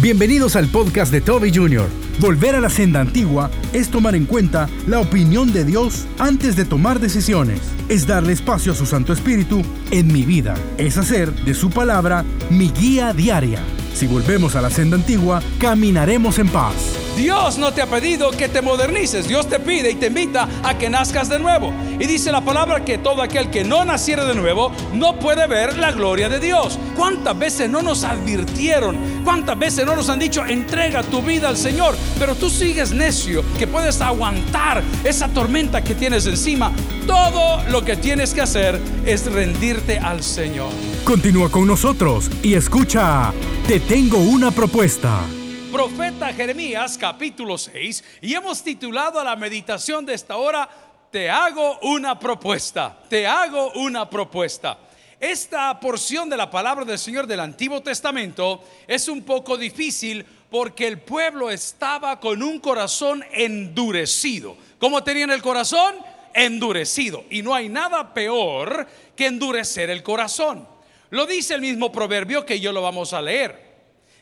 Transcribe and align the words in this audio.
Bienvenidos 0.00 0.54
al 0.54 0.68
podcast 0.68 1.10
de 1.10 1.20
Toby 1.20 1.52
Jr. 1.52 1.88
Volver 2.20 2.54
a 2.54 2.60
la 2.60 2.70
senda 2.70 3.00
antigua 3.00 3.50
es 3.72 3.90
tomar 3.90 4.14
en 4.14 4.26
cuenta 4.26 4.68
la 4.86 5.00
opinión 5.00 5.52
de 5.52 5.64
Dios 5.64 6.06
antes 6.20 6.54
de 6.54 6.64
tomar 6.64 7.00
decisiones. 7.00 7.60
Es 7.88 8.06
darle 8.06 8.32
espacio 8.32 8.70
a 8.70 8.76
su 8.76 8.86
Santo 8.86 9.12
Espíritu 9.12 9.60
en 9.90 10.06
mi 10.06 10.22
vida. 10.22 10.54
Es 10.76 10.98
hacer 10.98 11.34
de 11.44 11.52
su 11.52 11.70
palabra 11.70 12.24
mi 12.48 12.70
guía 12.70 13.12
diaria. 13.12 13.60
Si 13.98 14.06
volvemos 14.06 14.54
a 14.54 14.62
la 14.62 14.70
senda 14.70 14.94
antigua, 14.94 15.42
caminaremos 15.58 16.38
en 16.38 16.48
paz. 16.50 16.74
Dios 17.16 17.58
no 17.58 17.72
te 17.72 17.82
ha 17.82 17.86
pedido 17.86 18.30
que 18.30 18.48
te 18.48 18.62
modernices, 18.62 19.26
Dios 19.26 19.48
te 19.48 19.58
pide 19.58 19.90
y 19.90 19.96
te 19.96 20.06
invita 20.06 20.48
a 20.62 20.78
que 20.78 20.88
nazcas 20.88 21.28
de 21.28 21.40
nuevo. 21.40 21.72
Y 21.98 22.06
dice 22.06 22.30
la 22.30 22.44
palabra 22.44 22.84
que 22.84 22.98
todo 22.98 23.22
aquel 23.22 23.50
que 23.50 23.64
no 23.64 23.84
naciera 23.84 24.24
de 24.24 24.36
nuevo 24.36 24.70
no 24.92 25.18
puede 25.18 25.48
ver 25.48 25.76
la 25.78 25.90
gloria 25.90 26.28
de 26.28 26.38
Dios. 26.38 26.78
¿Cuántas 26.94 27.36
veces 27.36 27.68
no 27.68 27.82
nos 27.82 28.04
advirtieron? 28.04 28.96
¿Cuántas 29.24 29.58
veces 29.58 29.84
no 29.84 29.96
nos 29.96 30.08
han 30.08 30.20
dicho, 30.20 30.46
entrega 30.46 31.02
tu 31.02 31.20
vida 31.20 31.48
al 31.48 31.56
Señor? 31.56 31.96
Pero 32.20 32.36
tú 32.36 32.50
sigues 32.50 32.92
necio, 32.92 33.42
que 33.58 33.66
puedes 33.66 34.00
aguantar 34.00 34.80
esa 35.02 35.26
tormenta 35.26 35.82
que 35.82 35.96
tienes 35.96 36.24
encima. 36.26 36.70
Todo 37.04 37.64
lo 37.68 37.84
que 37.84 37.96
tienes 37.96 38.32
que 38.32 38.42
hacer 38.42 38.80
es 39.04 39.26
rendirte 39.26 39.98
al 39.98 40.22
Señor. 40.22 40.70
Continúa 41.04 41.50
con 41.50 41.66
nosotros 41.66 42.30
y 42.42 42.54
escucha, 42.54 43.32
te 43.66 43.80
tengo 43.80 44.18
una 44.18 44.50
propuesta 44.50 45.24
profeta 45.72 46.32
Jeremías 46.32 46.96
capítulo 46.98 47.58
6 47.58 48.02
y 48.22 48.34
hemos 48.34 48.62
titulado 48.62 49.20
a 49.20 49.24
la 49.24 49.36
meditación 49.36 50.04
de 50.04 50.14
esta 50.14 50.36
hora, 50.36 50.68
Te 51.10 51.30
hago 51.30 51.78
una 51.82 52.18
propuesta, 52.18 52.98
te 53.08 53.26
hago 53.26 53.72
una 53.72 54.08
propuesta. 54.08 54.78
Esta 55.20 55.78
porción 55.78 56.28
de 56.28 56.36
la 56.36 56.50
palabra 56.50 56.84
del 56.84 56.98
Señor 56.98 57.26
del 57.26 57.40
Antiguo 57.40 57.80
Testamento 57.82 58.62
es 58.86 59.08
un 59.08 59.22
poco 59.22 59.56
difícil 59.56 60.24
porque 60.50 60.86
el 60.86 61.00
pueblo 61.00 61.50
estaba 61.50 62.18
con 62.18 62.42
un 62.42 62.58
corazón 62.60 63.24
endurecido. 63.32 64.56
¿Cómo 64.78 65.02
tenían 65.04 65.30
el 65.30 65.42
corazón? 65.42 65.94
Endurecido. 66.34 67.24
Y 67.30 67.42
no 67.42 67.54
hay 67.54 67.68
nada 67.68 68.12
peor 68.14 68.86
que 69.16 69.26
endurecer 69.26 69.90
el 69.90 70.02
corazón. 70.02 70.66
Lo 71.10 71.26
dice 71.26 71.54
el 71.54 71.60
mismo 71.60 71.90
proverbio 71.90 72.44
que 72.44 72.60
yo 72.60 72.72
lo 72.72 72.82
vamos 72.82 73.12
a 73.12 73.22
leer 73.22 73.68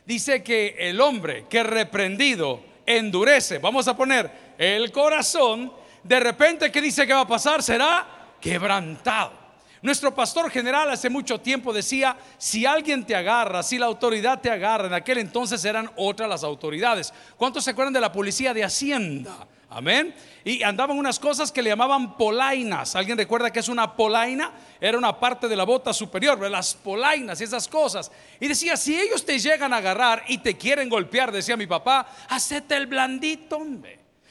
dice 0.07 0.43
que 0.43 0.77
el 0.79 1.01
hombre 1.01 1.47
que 1.51 1.63
reprendido 1.63 2.61
endurece, 2.87 3.59
vamos 3.59 3.89
a 3.89 3.97
poner 3.97 4.31
el 4.57 4.91
corazón, 4.93 5.73
de 6.03 6.21
repente, 6.21 6.71
¿qué 6.71 6.81
dice 6.81 7.07
que 7.07 7.13
va 7.13 7.23
a 7.23 7.29
pasar? 7.29 7.63
Será 7.63 8.07
quebrantado. 8.41 9.45
Nuestro 9.83 10.15
pastor 10.15 10.51
general 10.51 10.91
hace 10.91 11.11
mucho 11.11 11.41
tiempo 11.41 11.73
decía, 11.73 12.17
si 12.39 12.65
alguien 12.65 13.05
te 13.05 13.15
agarra, 13.15 13.63
si 13.63 13.77
la 13.77 13.87
autoridad 13.87 14.41
te 14.41 14.51
agarra, 14.51 14.87
en 14.87 14.95
aquel 14.95 15.19
entonces 15.19 15.65
eran 15.65 15.91
otras 15.97 16.29
las 16.29 16.45
autoridades. 16.45 17.13
¿Cuántos 17.37 17.65
se 17.65 17.73
acuerdan 17.73 17.93
de 17.93 18.01
la 18.01 18.13
policía 18.13 18.55
de 18.55 18.65
Hacienda? 18.65 19.47
Amén. 19.69 20.15
Y 20.45 20.63
andaban 20.63 20.97
unas 20.97 21.19
cosas 21.19 21.51
que 21.51 21.61
le 21.61 21.71
llamaban 21.71 22.17
polainas. 22.17 22.95
¿Alguien 22.95 23.19
recuerda 23.19 23.51
que 23.51 23.59
es 23.59 23.69
una 23.69 23.97
polaina? 23.97 24.53
Era 24.81 24.97
una 24.97 25.19
parte 25.19 25.49
de 25.49 25.57
la 25.57 25.65
bota 25.65 25.93
superior, 25.93 26.39
las 26.49 26.75
polainas 26.75 27.41
y 27.41 27.45
esas 27.45 27.67
cosas. 27.67 28.13
Y 28.39 28.47
decía, 28.47 28.77
si 28.77 28.99
ellos 28.99 29.25
te 29.25 29.41
llegan 29.41 29.73
a 29.73 29.79
agarrar 29.79 30.23
y 30.29 30.39
te 30.39 30.57
quieren 30.57 30.89
golpear, 30.89 31.33
decía 31.33 31.57
mi 31.57 31.67
papá, 31.67 32.07
hacete 32.29 32.77
el 32.77 32.87
blandito. 32.87 33.61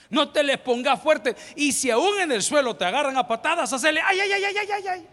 No 0.10 0.30
te 0.30 0.42
les 0.42 0.58
pongas 0.60 1.02
fuerte. 1.02 1.36
Y 1.58 1.74
si 1.74 1.92
aún 1.92 2.22
en 2.22 2.32
el 2.32 2.42
suelo 2.42 2.78
te 2.78 2.86
agarran 2.86 3.18
a 3.18 3.28
patadas, 3.28 3.74
hacele, 3.74 4.02
ay, 4.02 4.18
ay, 4.22 4.32
ay, 4.32 4.44
ay, 4.46 4.56
ay, 4.72 4.88
ay. 4.88 5.08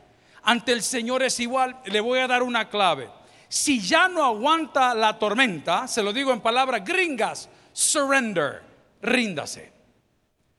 Ante 0.44 0.72
el 0.72 0.82
Señor 0.82 1.24
es 1.24 1.40
igual. 1.40 1.80
Le 1.86 2.00
voy 2.00 2.20
a 2.20 2.28
dar 2.28 2.44
una 2.44 2.68
clave. 2.68 3.10
Si 3.48 3.80
ya 3.80 4.06
no 4.06 4.24
aguanta 4.24 4.94
la 4.94 5.18
tormenta, 5.18 5.88
se 5.88 6.02
lo 6.02 6.12
digo 6.12 6.32
en 6.32 6.40
palabras 6.40 6.84
gringas, 6.84 7.48
surrender, 7.72 8.62
ríndase 9.02 9.71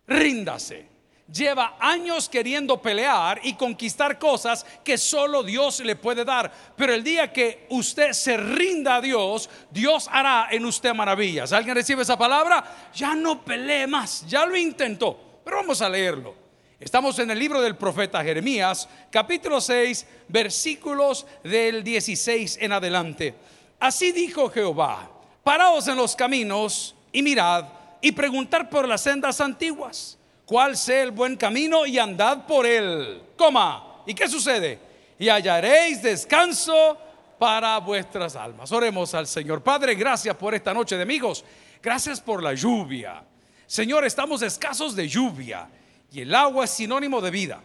ríndase. 0.08 0.94
Lleva 1.32 1.78
años 1.80 2.28
queriendo 2.28 2.82
pelear 2.82 3.40
y 3.44 3.54
conquistar 3.54 4.20
cosas 4.20 4.66
que 4.84 4.98
solo 4.98 5.42
Dios 5.42 5.80
le 5.80 5.96
puede 5.96 6.26
dar. 6.26 6.52
Pero 6.76 6.94
el 6.94 7.04
día 7.04 7.32
que 7.32 7.66
usted 7.70 8.12
se 8.12 8.36
rinda 8.38 8.98
a 8.98 9.02
Dios, 9.02 9.50
Dios 9.72 10.10
hará 10.12 10.50
en 10.52 10.66
usted 10.66 10.94
maravillas. 10.94 11.54
¿Alguien 11.54 11.76
recibe 11.76 12.04
esa 12.04 12.18
palabra? 12.18 12.90
Ya 12.94 13.16
no 13.16 13.44
pelee 13.44 13.88
más, 13.88 14.26
ya 14.28 14.46
lo 14.46 14.56
intentó. 14.56 15.42
Pero 15.44 15.58
vamos 15.58 15.82
a 15.82 15.90
leerlo. 15.90 16.36
Estamos 16.80 17.18
en 17.20 17.32
el 17.32 17.40
libro 17.40 17.62
del 17.62 17.78
profeta 17.78 18.22
Jeremías, 18.22 18.90
capítulo 19.10 19.62
6, 19.62 20.06
versículos 20.28 21.26
del 21.42 21.82
16 21.82 22.58
en 22.60 22.74
adelante. 22.74 23.34
Así 23.80 24.12
dijo 24.12 24.50
Jehová, 24.50 25.10
paraos 25.44 25.88
en 25.88 25.96
los 25.96 26.14
caminos 26.14 26.94
y 27.14 27.22
mirad 27.22 27.66
y 28.04 28.12
preguntar 28.12 28.70
por 28.70 28.86
las 28.86 29.00
sendas 29.00 29.40
antiguas, 29.40 30.20
cuál 30.46 30.76
sea 30.76 31.04
el 31.04 31.12
buen 31.12 31.38
camino 31.38 31.86
y 31.86 31.98
andad 31.98 32.46
por 32.46 32.66
él. 32.66 33.24
Coma. 33.38 34.02
¿Y 34.06 34.14
qué 34.14 34.28
sucede? 34.28 34.78
Y 35.18 35.30
hallaréis 35.30 36.04
descanso 36.04 36.98
para 37.40 37.78
vuestras 37.78 38.36
almas. 38.36 38.70
Oremos 38.74 39.14
al 39.14 39.26
Señor. 39.26 39.64
Padre, 39.64 39.96
gracias 39.96 40.36
por 40.36 40.54
esta 40.54 40.74
noche 40.74 40.98
de 40.98 41.04
amigos. 41.04 41.46
Gracias 41.82 42.20
por 42.20 42.44
la 42.44 42.54
lluvia. 42.54 43.24
Señor, 43.66 44.04
estamos 44.04 44.42
escasos 44.42 44.98
de 44.98 45.08
lluvia 45.08 45.70
y 46.12 46.20
el 46.20 46.36
agua 46.36 46.66
es 46.66 46.72
sinónimo 46.72 47.22
de 47.22 47.32
vida. 47.32 47.62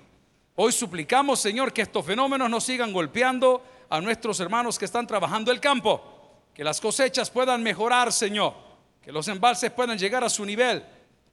Hoy 0.54 0.70
suplicamos, 0.70 1.40
Señor, 1.40 1.72
que 1.72 1.82
estos 1.82 2.06
fenómenos 2.06 2.48
no 2.48 2.60
sigan 2.60 2.92
golpeando 2.92 3.60
a 3.90 4.00
nuestros 4.00 4.38
hermanos 4.38 4.78
que 4.78 4.84
están 4.84 5.08
trabajando 5.08 5.50
el 5.50 5.58
campo. 5.58 6.44
Que 6.54 6.62
las 6.62 6.80
cosechas 6.80 7.28
puedan 7.28 7.60
mejorar, 7.60 8.12
Señor 8.12 8.67
que 9.02 9.12
los 9.12 9.28
embalses 9.28 9.70
puedan 9.70 9.98
llegar 9.98 10.24
a 10.24 10.28
su 10.28 10.44
nivel. 10.44 10.82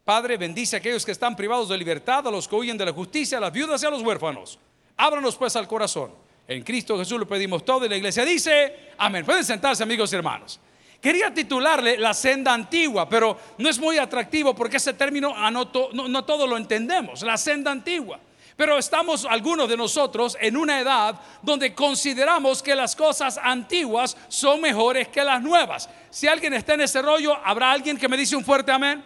Padre, 0.03 0.37
bendice 0.37 0.75
a 0.75 0.79
aquellos 0.79 1.05
que 1.05 1.11
están 1.11 1.35
privados 1.35 1.69
de 1.69 1.77
libertad, 1.77 2.27
a 2.27 2.31
los 2.31 2.47
que 2.47 2.55
huyen 2.55 2.77
de 2.77 2.85
la 2.85 2.93
justicia, 2.93 3.37
a 3.37 3.41
las 3.41 3.51
viudas 3.51 3.81
y 3.81 3.85
a 3.85 3.89
los 3.89 4.01
huérfanos. 4.01 4.59
Ábranos 4.97 5.35
pues 5.35 5.55
al 5.55 5.67
corazón. 5.67 6.11
En 6.47 6.63
Cristo 6.63 6.97
Jesús 6.97 7.19
lo 7.19 7.27
pedimos 7.27 7.65
todo 7.65 7.85
y 7.85 7.89
la 7.89 7.97
iglesia 7.97 8.23
dice, 8.23 8.91
amén. 8.97 9.25
Pueden 9.25 9.43
sentarse 9.43 9.81
amigos 9.81 10.13
y 10.13 10.15
hermanos. 10.15 10.59
Quería 11.01 11.33
titularle 11.33 11.97
la 11.97 12.13
senda 12.13 12.53
antigua, 12.53 13.09
pero 13.09 13.37
no 13.57 13.69
es 13.69 13.79
muy 13.79 13.97
atractivo 13.97 14.55
porque 14.55 14.77
ese 14.77 14.93
término 14.93 15.35
no, 15.51 15.69
no 15.91 16.25
todo 16.25 16.47
lo 16.47 16.57
entendemos, 16.57 17.21
la 17.21 17.37
senda 17.37 17.71
antigua. 17.71 18.19
Pero 18.55 18.77
estamos 18.77 19.25
algunos 19.25 19.67
de 19.67 19.75
nosotros 19.75 20.37
en 20.39 20.55
una 20.55 20.79
edad 20.79 21.19
donde 21.41 21.73
consideramos 21.73 22.63
que 22.63 22.73
las 22.73 22.95
cosas 22.95 23.37
antiguas 23.37 24.15
son 24.29 24.61
mejores 24.61 25.09
que 25.09 25.23
las 25.23 25.41
nuevas. 25.41 25.89
Si 26.09 26.27
alguien 26.27 26.53
está 26.53 26.75
en 26.75 26.81
ese 26.81 27.01
rollo, 27.01 27.35
¿habrá 27.43 27.71
alguien 27.71 27.97
que 27.97 28.07
me 28.07 28.15
dice 28.15 28.35
un 28.35 28.45
fuerte 28.45 28.71
amén? 28.71 29.03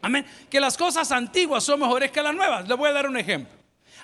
Amén. 0.00 0.24
Que 0.48 0.60
las 0.60 0.76
cosas 0.76 1.10
antiguas 1.10 1.64
son 1.64 1.80
mejores 1.80 2.12
que 2.12 2.22
las 2.22 2.34
nuevas. 2.34 2.68
Le 2.68 2.74
voy 2.74 2.90
a 2.90 2.92
dar 2.92 3.08
un 3.08 3.16
ejemplo. 3.16 3.52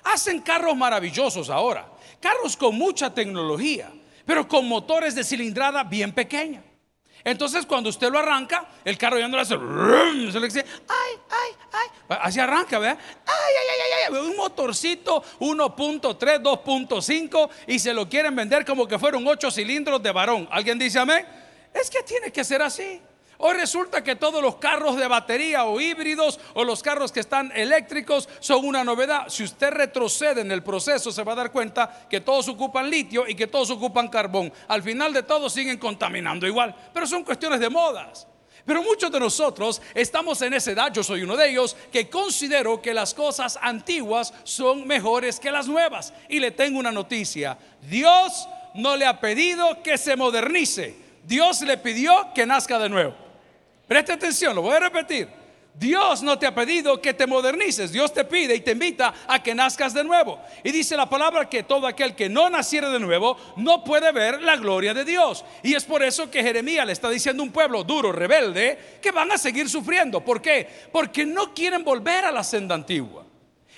Hacen 0.03 0.41
carros 0.41 0.75
maravillosos 0.75 1.49
ahora. 1.49 1.87
Carros 2.19 2.57
con 2.57 2.75
mucha 2.75 3.13
tecnología, 3.13 3.89
pero 4.25 4.45
con 4.45 4.67
motores 4.67 5.15
de 5.15 5.23
cilindrada 5.23 5.85
bien 5.85 6.11
pequeña. 6.11 6.61
Entonces, 7.25 7.65
cuando 7.65 7.89
usted 7.89 8.11
lo 8.11 8.19
arranca, 8.19 8.67
el 8.85 8.99
carro 8.99 9.17
ya 9.17 9.27
no 9.27 9.35
le 9.35 9.41
hace. 9.41 9.55
Se 10.31 10.39
le 10.39 10.45
dice, 10.45 10.63
ay, 10.87 11.19
ay, 11.31 11.51
ay. 11.73 12.17
Así 12.21 12.39
arranca, 12.39 12.77
¿verdad? 12.77 12.99
Ay, 13.25 13.53
ay, 13.59 13.67
ay, 13.73 14.15
ay, 14.15 14.29
Un 14.29 14.37
motorcito 14.37 15.23
1.3, 15.39 16.39
2.5 16.39 17.49
y 17.65 17.79
se 17.79 17.95
lo 17.95 18.07
quieren 18.07 18.35
vender 18.35 18.63
como 18.63 18.87
que 18.87 18.99
fueron 18.99 19.27
8 19.27 19.49
cilindros 19.49 20.03
de 20.03 20.11
varón. 20.11 20.47
¿Alguien 20.51 20.77
dice 20.77 20.99
amén? 20.99 21.25
Es 21.73 21.89
que 21.89 22.03
tiene 22.03 22.31
que 22.31 22.43
ser 22.43 22.61
así. 22.61 23.01
Hoy 23.37 23.55
resulta 23.55 24.03
que 24.03 24.15
todos 24.15 24.41
los 24.41 24.55
carros 24.55 24.95
de 24.95 25.07
batería 25.07 25.65
o 25.65 25.79
híbridos 25.79 26.39
o 26.53 26.63
los 26.63 26.81
carros 26.81 27.11
que 27.11 27.19
están 27.19 27.51
eléctricos 27.53 28.29
son 28.39 28.65
una 28.65 28.83
novedad. 28.83 29.27
Si 29.27 29.43
usted 29.43 29.71
retrocede 29.71 30.41
en 30.41 30.51
el 30.51 30.63
proceso 30.63 31.11
se 31.11 31.23
va 31.23 31.33
a 31.33 31.35
dar 31.35 31.51
cuenta 31.51 32.07
que 32.09 32.21
todos 32.21 32.47
ocupan 32.47 32.89
litio 32.89 33.27
y 33.27 33.35
que 33.35 33.47
todos 33.47 33.69
ocupan 33.71 34.07
carbón. 34.07 34.53
Al 34.67 34.81
final 34.83 35.11
de 35.11 35.23
todo 35.23 35.49
siguen 35.49 35.77
contaminando 35.77 36.47
igual, 36.47 36.73
pero 36.93 37.05
son 37.05 37.23
cuestiones 37.23 37.59
de 37.59 37.69
modas. 37.69 38.27
Pero 38.65 38.81
muchos 38.81 39.11
de 39.11 39.19
nosotros 39.19 39.81
estamos 39.93 40.41
en 40.41 40.53
esa 40.53 40.71
edad, 40.71 40.91
yo 40.91 41.03
soy 41.03 41.21
uno 41.21 41.37
de 41.37 41.51
ellos, 41.51 41.75
que 41.91 42.09
considero 42.09 42.81
que 42.81 42.95
las 42.95 43.13
cosas 43.13 43.59
antiguas 43.61 44.33
son 44.43 44.87
mejores 44.87 45.39
que 45.39 45.51
las 45.51 45.67
nuevas. 45.67 46.13
Y 46.29 46.39
le 46.39 46.51
tengo 46.51 46.79
una 46.79 46.91
noticia, 46.91 47.57
Dios 47.81 48.47
no 48.73 48.95
le 48.95 49.05
ha 49.05 49.19
pedido 49.19 49.83
que 49.83 49.97
se 49.99 50.15
modernice, 50.15 50.95
Dios 51.23 51.61
le 51.61 51.77
pidió 51.77 52.31
que 52.33 52.45
nazca 52.45 52.79
de 52.79 52.89
nuevo. 52.89 53.24
Preste 53.87 54.13
atención, 54.13 54.55
lo 54.55 54.61
voy 54.61 54.75
a 54.75 54.79
repetir. 54.79 55.27
Dios 55.77 56.23
no 56.23 56.39
te 56.39 56.47
ha 56.47 56.55
pedido 56.55 57.01
que 57.01 57.13
te 57.13 57.27
modernices, 57.27 57.91
Dios 57.91 58.13
te 58.13 58.23
pide 58.23 58.55
y 58.55 58.61
te 58.61 58.71
invita 58.71 59.13
a 59.27 59.43
que 59.43 59.53
nazcas 59.53 59.93
de 59.93 60.05
nuevo. 60.05 60.39
Y 60.63 60.71
dice 60.71 60.95
la 60.95 61.09
palabra 61.09 61.49
que 61.49 61.63
todo 61.63 61.85
aquel 61.85 62.15
que 62.15 62.29
no 62.29 62.49
naciere 62.49 62.89
de 62.89 62.99
nuevo 62.99 63.37
no 63.57 63.83
puede 63.83 64.13
ver 64.13 64.41
la 64.41 64.55
gloria 64.55 64.93
de 64.93 65.03
Dios. 65.03 65.43
Y 65.63 65.73
es 65.73 65.83
por 65.83 66.01
eso 66.01 66.31
que 66.31 66.43
Jeremías 66.43 66.85
le 66.85 66.93
está 66.93 67.09
diciendo 67.09 67.43
a 67.43 67.45
un 67.45 67.51
pueblo 67.51 67.83
duro, 67.83 68.13
rebelde, 68.13 68.99
que 69.01 69.11
van 69.11 69.31
a 69.33 69.37
seguir 69.37 69.69
sufriendo. 69.69 70.21
¿Por 70.21 70.41
qué? 70.41 70.67
Porque 70.93 71.25
no 71.25 71.53
quieren 71.53 71.83
volver 71.83 72.23
a 72.23 72.31
la 72.31 72.43
senda 72.43 72.73
antigua. 72.75 73.24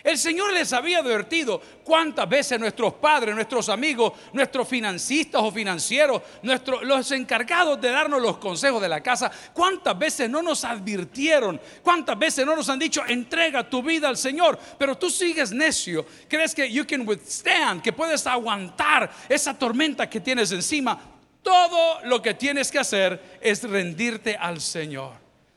El 0.08 0.18
Señor 0.18 0.54
les 0.54 0.72
había 0.72 1.00
advertido 1.00 1.62
cuántas 1.84 2.30
veces 2.30 2.58
nuestros 2.58 2.94
padres, 2.94 3.36
nuestros 3.36 3.68
amigos, 3.68 4.14
nuestros 4.32 4.66
financistas 4.66 5.42
o 5.44 5.52
financieros, 5.52 6.22
nuestros, 6.44 6.82
los 6.84 7.12
encargados 7.12 7.82
de 7.82 7.90
darnos 7.90 8.22
los 8.22 8.38
consejos 8.38 8.82
de 8.82 8.88
la 8.88 9.04
casa, 9.04 9.30
cuántas 9.52 10.00
veces 10.00 10.30
no 10.30 10.42
nos 10.42 10.64
advirtieron, 10.64 11.60
cuántas 11.84 12.18
veces 12.18 12.46
no 12.46 12.56
nos 12.56 12.70
han 12.70 12.80
dicho, 12.80 13.04
entrega 13.06 13.70
tu 13.70 13.84
vida 13.84 14.08
al 14.08 14.16
Señor, 14.16 14.58
pero 14.78 14.98
tú 14.98 15.10
sigues 15.10 15.52
necio, 15.52 16.06
crees 16.30 16.56
que 16.56 16.72
you 16.72 16.88
can 16.88 17.06
withstand, 17.06 17.82
que 17.82 17.92
puedes 17.92 18.26
aguantar 18.28 19.12
esa 19.28 19.60
tormenta 19.60 20.10
que 20.10 20.22
tienes 20.22 20.54
encima. 20.54 20.98
Todo 21.44 22.00
lo 22.06 22.22
que 22.22 22.34
tienes 22.34 22.72
que 22.72 22.80
hacer 22.80 23.40
es 23.42 23.62
rendirte 23.62 24.38
al 24.38 24.62
Señor. 24.62 25.16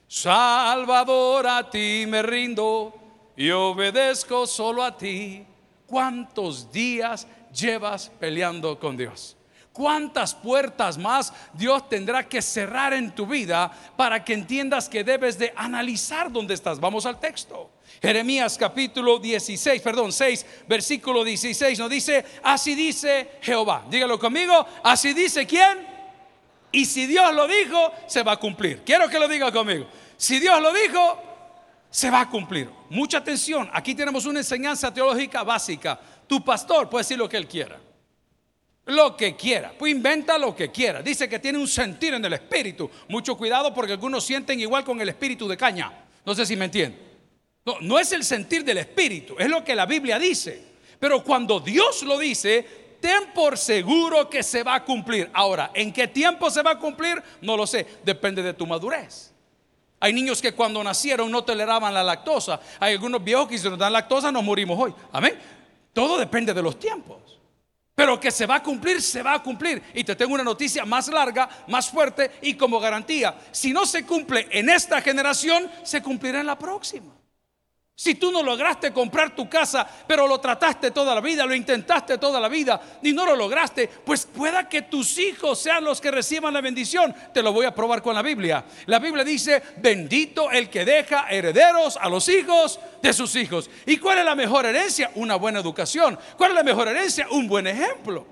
Salvador, 0.08 1.46
a 1.46 1.70
ti 1.70 2.05
me 2.08 2.20
rindo 2.20 3.00
y 3.41 3.51
obedezco 3.53 4.47
solo 4.47 4.85
a 4.85 4.99
ti. 4.99 5.47
¿Cuántos 5.87 6.71
días 6.71 7.27
llevas 7.51 8.11
peleando 8.21 8.79
con 8.79 8.99
Dios? 8.99 9.35
¿Cuántas 9.73 10.35
puertas 10.35 10.99
más 10.99 11.33
Dios 11.55 11.89
tendrá 11.89 12.29
que 12.29 12.43
cerrar 12.43 12.93
en 12.93 13.15
tu 13.15 13.27
vida 13.27 13.71
para 13.97 14.23
que 14.23 14.35
entiendas 14.35 14.91
que 14.91 15.03
debes 15.03 15.39
de 15.39 15.55
analizar 15.57 16.31
dónde 16.31 16.53
estás? 16.53 16.79
Vamos 16.79 17.07
al 17.07 17.19
texto. 17.19 17.71
Jeremías 18.03 18.59
capítulo 18.59 19.19
16, 19.19 19.81
perdón, 19.81 20.13
6, 20.13 20.45
versículo 20.69 21.25
16 21.25 21.79
nos 21.79 21.89
dice, 21.89 22.23
así 22.43 22.75
dice 22.75 23.39
Jehová. 23.41 23.87
Dígalo 23.89 24.19
conmigo, 24.19 24.67
así 24.85 25.15
dice 25.15 25.47
quién. 25.47 25.89
Y 26.73 26.85
si 26.85 27.07
Dios 27.07 27.35
lo 27.35 27.49
dijo, 27.49 27.91
se 28.07 28.23
va 28.23 28.33
a 28.33 28.37
cumplir. 28.37 28.83
Quiero 28.85 29.09
que 29.09 29.19
lo 29.19 29.27
diga 29.27 29.51
conmigo. 29.51 29.87
Si 30.19 30.39
Dios 30.39 30.61
lo 30.61 30.75
dijo, 30.75 31.30
se 31.91 32.11
va 32.11 32.21
a 32.21 32.31
cumplir. 32.31 32.71
Mucha 32.89 33.19
atención, 33.19 33.69
aquí 33.73 33.95
tenemos 33.95 34.25
una 34.27 34.39
enseñanza 34.39 34.93
teológica 34.93 35.43
básica. 35.43 36.01
Tu 36.27 36.43
pastor 36.45 36.89
puede 36.89 37.03
decir 37.03 37.19
lo 37.19 37.29
que 37.29 37.37
él 37.37 37.49
quiera. 37.49 37.79
Lo 38.87 39.17
que 39.17 39.37
quiera, 39.37 39.73
pues 39.79 39.93
inventa 39.93 40.39
lo 40.39 40.55
que 40.55 40.71
quiera. 40.71 41.03
Dice 41.03 41.29
que 41.29 41.39
tiene 41.39 41.59
un 41.59 41.69
sentir 41.69 42.15
en 42.15 42.25
el 42.25 42.33
espíritu. 42.33 42.91
Mucho 43.09 43.37
cuidado 43.37 43.75
porque 43.75 43.93
algunos 43.93 44.25
sienten 44.25 44.59
igual 44.61 44.85
con 44.85 45.01
el 45.01 45.09
espíritu 45.09 45.47
de 45.47 45.57
caña. 45.57 45.93
No 46.25 46.35
sé 46.35 46.47
si 46.47 46.57
me 46.57 46.65
entienden. 46.67 47.11
No, 47.65 47.77
no 47.81 47.99
es 47.99 48.13
el 48.13 48.25
sentir 48.25 48.65
del 48.65 48.79
espíritu, 48.79 49.37
es 49.39 49.49
lo 49.49 49.63
que 49.63 49.75
la 49.75 49.85
Biblia 49.87 50.19
dice. 50.19 50.71
Pero 50.99 51.23
cuando 51.23 51.61
Dios 51.61 52.03
lo 52.03 52.19
dice, 52.19 52.67
ten 53.01 53.33
por 53.35 53.59
seguro 53.59 54.31
que 54.31 54.43
se 54.43 54.63
va 54.63 54.77
a 54.77 54.85
cumplir. 54.85 55.31
Ahora, 55.33 55.71
¿en 55.75 55.93
qué 55.93 56.09
tiempo 56.09 56.51
se 56.51 56.63
va 56.63 56.73
a 56.73 56.79
cumplir? 56.79 57.23
No 57.43 57.57
lo 57.57 57.67
sé, 57.67 57.87
depende 58.03 58.43
de 58.43 58.55
tu 58.55 58.67
madurez. 58.67 59.30
Hay 60.00 60.14
niños 60.14 60.41
que 60.41 60.52
cuando 60.52 60.82
nacieron 60.82 61.31
no 61.31 61.44
toleraban 61.44 61.93
la 61.93 62.02
lactosa. 62.02 62.58
Hay 62.81 62.94
algunos 62.94 63.23
viejos 63.23 63.47
que 63.47 63.58
si 63.58 63.69
nos 63.69 63.79
dan 63.79 63.93
lactosa 63.93 64.32
nos 64.32 64.43
morimos 64.43 64.79
hoy. 64.79 64.94
Amén. 65.12 65.38
Todo 65.93 66.19
depende 66.19 66.55
de 66.55 66.62
los 66.62 66.79
tiempos. 66.79 67.38
Pero 67.94 68.19
que 68.19 68.31
se 68.31 68.47
va 68.47 68.56
a 68.56 68.62
cumplir, 68.62 69.02
se 69.02 69.23
va 69.23 69.35
a 69.35 69.43
cumplir. 69.43 69.82
Y 69.93 70.02
te 70.02 70.17
tengo 70.17 70.32
una 70.32 70.43
noticia 70.43 70.87
más 70.87 71.08
larga, 71.08 71.50
más 71.69 71.91
fuerte 71.91 72.31
y 72.41 72.55
como 72.55 72.81
garantía. 72.81 73.38
Si 73.52 73.75
no 73.75 73.85
se 73.85 74.06
cumple 74.06 74.49
en 74.50 74.70
esta 74.70 75.02
generación, 75.02 75.70
se 75.82 76.03
cumplirá 76.03 76.41
en 76.41 76.46
la 76.46 76.58
próxima. 76.58 77.19
Si 78.00 78.14
tú 78.14 78.32
no 78.32 78.43
lograste 78.43 78.94
comprar 78.94 79.37
tu 79.37 79.47
casa, 79.47 79.87
pero 80.06 80.26
lo 80.26 80.41
trataste 80.41 80.91
toda 80.91 81.14
la 81.14 81.20
vida, 81.20 81.44
lo 81.44 81.55
intentaste 81.55 82.17
toda 82.17 82.41
la 82.41 82.49
vida 82.49 82.81
y 83.02 83.12
no 83.12 83.26
lo 83.26 83.37
lograste, 83.37 83.88
pues 83.88 84.25
pueda 84.25 84.67
que 84.67 84.81
tus 84.81 85.19
hijos 85.19 85.61
sean 85.61 85.85
los 85.85 86.00
que 86.00 86.11
reciban 86.11 86.55
la 86.55 86.62
bendición. 86.62 87.14
Te 87.35 87.43
lo 87.43 87.52
voy 87.52 87.67
a 87.67 87.75
probar 87.75 88.00
con 88.00 88.14
la 88.14 88.23
Biblia. 88.23 88.64
La 88.87 89.00
Biblia 89.00 89.23
dice, 89.23 89.62
bendito 89.82 90.50
el 90.50 90.70
que 90.70 90.87
deja 90.87 91.26
herederos 91.29 91.99
a 91.99 92.08
los 92.08 92.26
hijos 92.31 92.81
de 93.02 93.12
sus 93.12 93.37
hijos. 93.37 93.69
¿Y 93.85 93.99
cuál 93.99 94.17
es 94.17 94.25
la 94.25 94.35
mejor 94.35 94.64
herencia? 94.64 95.11
Una 95.17 95.37
buena 95.37 95.61
educación. 95.61 96.19
¿Cuál 96.38 96.53
es 96.53 96.56
la 96.56 96.62
mejor 96.62 96.88
herencia? 96.88 97.26
Un 97.31 97.49
buen 97.49 97.67
ejemplo. 97.67 98.26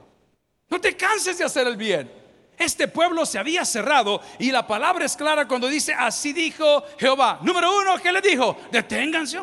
No 0.70 0.80
te 0.80 0.96
canses 0.96 1.36
de 1.36 1.44
hacer 1.44 1.66
el 1.66 1.76
bien. 1.76 2.10
Este 2.58 2.88
pueblo 2.88 3.24
se 3.24 3.38
había 3.38 3.64
cerrado 3.64 4.20
y 4.38 4.50
la 4.50 4.66
palabra 4.66 5.04
es 5.04 5.16
clara 5.16 5.46
cuando 5.46 5.68
dice, 5.68 5.94
así 5.94 6.32
dijo 6.32 6.84
Jehová. 6.98 7.38
Número 7.42 7.76
uno, 7.78 7.98
¿qué 7.98 8.10
le 8.10 8.20
dijo? 8.20 8.56
Deténganse. 8.72 9.40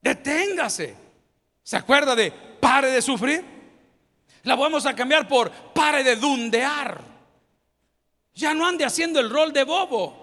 Deténgase. 0.00 0.96
¿Se 1.62 1.76
acuerda 1.76 2.16
de 2.16 2.32
pare 2.32 2.90
de 2.90 3.02
sufrir? 3.02 3.44
La 4.44 4.56
vamos 4.56 4.86
a 4.86 4.94
cambiar 4.94 5.28
por 5.28 5.50
pare 5.50 6.02
de 6.02 6.16
dundear. 6.16 7.00
Ya 8.34 8.54
no 8.54 8.66
ande 8.66 8.84
haciendo 8.84 9.20
el 9.20 9.30
rol 9.30 9.52
de 9.52 9.64
bobo. 9.64 10.21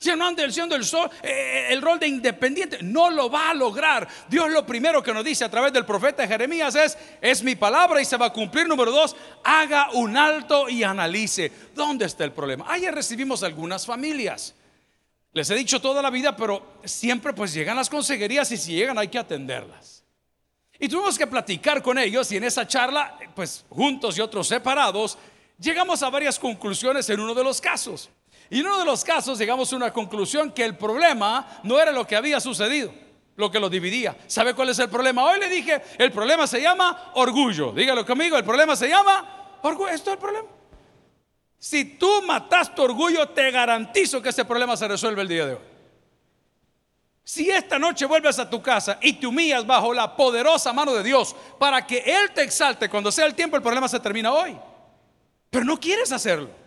Ya 0.00 0.16
no 0.16 0.26
ande 0.26 0.44
haciendo 0.44 0.74
el, 0.74 0.84
sol, 0.84 1.10
eh, 1.22 1.28
eh, 1.28 1.66
el 1.70 1.82
rol 1.82 1.98
de 1.98 2.08
independiente. 2.08 2.78
No 2.82 3.10
lo 3.10 3.30
va 3.30 3.50
a 3.50 3.54
lograr. 3.54 4.08
Dios 4.28 4.50
lo 4.50 4.64
primero 4.64 5.02
que 5.02 5.12
nos 5.12 5.24
dice 5.24 5.44
a 5.44 5.50
través 5.50 5.72
del 5.72 5.84
profeta 5.84 6.26
Jeremías 6.26 6.74
es, 6.74 6.96
es 7.20 7.42
mi 7.42 7.54
palabra 7.54 8.00
y 8.00 8.04
se 8.04 8.16
va 8.16 8.26
a 8.26 8.32
cumplir. 8.32 8.66
Número 8.66 8.90
dos, 8.90 9.14
haga 9.44 9.90
un 9.92 10.16
alto 10.16 10.68
y 10.68 10.82
analice. 10.82 11.52
¿Dónde 11.74 12.06
está 12.06 12.24
el 12.24 12.32
problema? 12.32 12.64
Ayer 12.68 12.94
recibimos 12.94 13.42
algunas 13.42 13.84
familias 13.84 14.54
les 15.32 15.48
he 15.48 15.54
dicho 15.54 15.80
toda 15.80 16.02
la 16.02 16.10
vida, 16.10 16.36
pero 16.36 16.80
siempre 16.84 17.32
pues 17.32 17.54
llegan 17.54 17.76
las 17.76 17.88
consejerías 17.88 18.50
y 18.50 18.56
si 18.56 18.74
llegan 18.74 18.98
hay 18.98 19.08
que 19.08 19.18
atenderlas. 19.18 20.04
Y 20.78 20.88
tuvimos 20.88 21.16
que 21.16 21.26
platicar 21.26 21.82
con 21.82 21.98
ellos 21.98 22.32
y 22.32 22.36
en 22.36 22.44
esa 22.44 22.66
charla, 22.66 23.16
pues 23.34 23.64
juntos 23.68 24.18
y 24.18 24.20
otros 24.20 24.48
separados, 24.48 25.18
llegamos 25.58 26.02
a 26.02 26.10
varias 26.10 26.38
conclusiones 26.38 27.08
en 27.10 27.20
uno 27.20 27.34
de 27.34 27.44
los 27.44 27.60
casos. 27.60 28.10
Y 28.50 28.60
en 28.60 28.66
uno 28.66 28.80
de 28.80 28.84
los 28.84 29.04
casos 29.04 29.38
llegamos 29.38 29.72
a 29.72 29.76
una 29.76 29.92
conclusión 29.92 30.50
que 30.50 30.64
el 30.64 30.76
problema 30.76 31.60
no 31.62 31.80
era 31.80 31.92
lo 31.92 32.04
que 32.04 32.16
había 32.16 32.40
sucedido, 32.40 32.92
lo 33.36 33.48
que 33.48 33.60
lo 33.60 33.70
dividía. 33.70 34.16
¿Sabe 34.26 34.54
cuál 34.54 34.70
es 34.70 34.78
el 34.80 34.90
problema? 34.90 35.24
Hoy 35.24 35.38
le 35.38 35.48
dije, 35.48 35.80
el 35.96 36.10
problema 36.10 36.48
se 36.48 36.60
llama 36.60 37.12
orgullo. 37.14 37.72
Dígalo 37.72 38.04
conmigo, 38.04 38.36
el 38.36 38.44
problema 38.44 38.74
se 38.74 38.88
llama 38.88 39.58
orgullo. 39.62 39.90
Esto 39.90 40.10
es 40.10 40.14
el 40.14 40.20
problema. 40.20 40.48
Si 41.60 41.84
tú 41.96 42.22
matas 42.22 42.74
tu 42.74 42.82
orgullo, 42.82 43.28
te 43.28 43.52
garantizo 43.52 44.20
que 44.20 44.30
ese 44.30 44.44
problema 44.44 44.76
se 44.76 44.88
resuelve 44.88 45.22
el 45.22 45.28
día 45.28 45.46
de 45.46 45.52
hoy. 45.52 45.60
Si 47.22 47.48
esta 47.48 47.78
noche 47.78 48.06
vuelves 48.06 48.40
a 48.40 48.50
tu 48.50 48.60
casa 48.60 48.98
y 49.00 49.12
te 49.12 49.28
humillas 49.28 49.64
bajo 49.64 49.94
la 49.94 50.16
poderosa 50.16 50.72
mano 50.72 50.92
de 50.92 51.04
Dios 51.04 51.36
para 51.60 51.86
que 51.86 51.98
Él 51.98 52.32
te 52.34 52.42
exalte 52.42 52.88
cuando 52.88 53.12
sea 53.12 53.26
el 53.26 53.36
tiempo, 53.36 53.56
el 53.56 53.62
problema 53.62 53.86
se 53.86 54.00
termina 54.00 54.32
hoy. 54.32 54.58
Pero 55.50 55.64
no 55.64 55.78
quieres 55.78 56.10
hacerlo. 56.10 56.59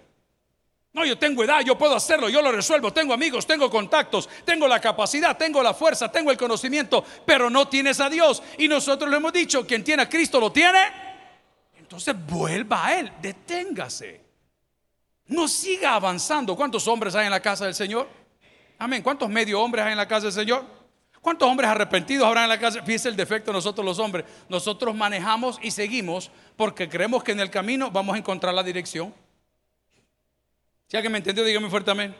No, 0.94 1.04
yo 1.04 1.18
tengo 1.18 1.44
edad, 1.44 1.62
yo 1.62 1.76
puedo 1.76 1.96
hacerlo, 1.96 2.30
yo 2.30 2.40
lo 2.44 2.52
resuelvo, 2.52 2.94
tengo 2.94 3.16
amigos, 3.16 3.48
tengo 3.48 3.68
contactos, 3.68 4.30
tengo 4.46 4.68
la 4.68 4.80
capacidad, 4.80 5.36
tengo 5.36 5.64
la 5.64 5.74
fuerza, 5.74 6.12
tengo 6.12 6.30
el 6.30 6.38
conocimiento, 6.38 7.04
pero 7.26 7.50
no 7.50 7.68
tienes 7.68 8.00
a 8.00 8.12
Dios. 8.12 8.44
Y 8.60 8.68
nosotros 8.68 9.10
le 9.10 9.18
hemos 9.18 9.34
dicho, 9.34 9.66
quien 9.66 9.84
tiene 9.84 10.04
a 10.04 10.10
Cristo 10.10 10.40
lo 10.40 10.52
tiene. 10.52 10.80
Entonces 11.76 12.16
vuelva 12.28 12.86
a 12.86 13.00
Él, 13.00 13.12
deténgase. 13.20 14.22
No 15.28 15.48
siga 15.48 15.96
avanzando. 15.96 16.56
¿Cuántos 16.56 16.88
hombres 16.88 17.16
hay 17.16 17.26
en 17.26 17.32
la 17.32 17.40
casa 17.40 17.66
del 17.66 17.74
Señor? 17.74 18.08
Amén. 18.78 19.02
¿Cuántos 19.02 19.30
medio 19.30 19.62
hombres 19.62 19.84
hay 19.86 19.94
en 19.94 19.98
la 19.98 20.08
casa 20.08 20.26
del 20.26 20.34
Señor? 20.34 20.64
¿Cuántos 21.22 21.50
hombres 21.50 21.70
arrepentidos 21.70 22.28
habrá 22.28 22.44
en 22.44 22.50
la 22.50 22.60
casa? 22.60 22.84
Fíjese 22.84 23.10
el 23.10 23.16
defecto 23.16 23.50
de 23.50 23.58
nosotros 23.58 23.84
los 23.84 23.98
hombres. 23.98 24.26
Nosotros 24.48 24.94
manejamos 24.94 25.58
y 25.62 25.72
seguimos 25.72 26.30
porque 26.56 26.88
creemos 26.88 27.24
que 27.24 27.32
en 27.32 27.40
el 27.40 27.50
camino 27.50 27.90
vamos 27.90 28.14
a 28.14 28.20
encontrar 28.20 28.54
la 28.54 28.62
dirección. 28.62 29.14
Si 30.94 30.98
alguien 30.98 31.12
me 31.12 31.18
entendió, 31.18 31.44
dígame 31.44 31.72
fuertemente. 31.72 32.16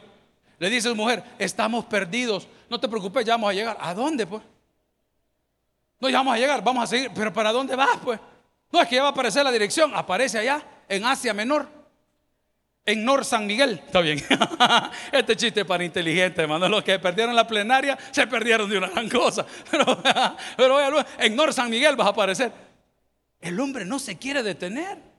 Le 0.58 0.68
dice 0.68 0.88
su 0.88 0.96
mujer, 0.96 1.22
estamos 1.38 1.84
perdidos. 1.84 2.48
No 2.68 2.80
te 2.80 2.88
preocupes, 2.88 3.24
ya 3.24 3.34
vamos 3.34 3.50
a 3.50 3.52
llegar. 3.52 3.76
¿A 3.80 3.94
dónde, 3.94 4.26
pues? 4.26 4.42
No, 6.00 6.08
ya 6.08 6.18
vamos 6.18 6.34
a 6.34 6.38
llegar, 6.38 6.64
vamos 6.64 6.82
a 6.82 6.86
seguir. 6.88 7.12
Pero 7.14 7.32
¿para 7.32 7.52
dónde 7.52 7.76
vas, 7.76 7.96
pues? 8.02 8.18
No, 8.72 8.82
es 8.82 8.88
que 8.88 8.96
ya 8.96 9.02
va 9.02 9.10
a 9.10 9.12
aparecer 9.12 9.44
la 9.44 9.52
dirección. 9.52 9.92
Aparece 9.94 10.40
allá, 10.40 10.60
en 10.88 11.04
Asia 11.04 11.32
Menor. 11.32 11.68
En 12.84 13.04
Nor 13.04 13.24
San 13.24 13.46
Miguel, 13.46 13.80
está 13.86 14.00
bien. 14.00 14.20
este 15.12 15.36
chiste 15.36 15.64
para 15.64 15.84
inteligente, 15.84 16.42
hermano. 16.42 16.68
Los 16.68 16.82
que 16.82 16.98
perdieron 16.98 17.36
la 17.36 17.46
plenaria 17.46 17.96
se 18.10 18.26
perdieron 18.26 18.68
de 18.68 18.78
una 18.78 18.88
gran 18.88 19.08
cosa. 19.08 19.46
Pero, 19.70 20.02
pero 20.56 21.04
en 21.20 21.36
Nor 21.36 21.52
San 21.52 21.70
Miguel 21.70 21.94
vas 21.94 22.08
a 22.08 22.10
aparecer. 22.10 22.50
El 23.40 23.60
hombre 23.60 23.84
no 23.84 24.00
se 24.00 24.18
quiere 24.18 24.42
detener. 24.42 25.13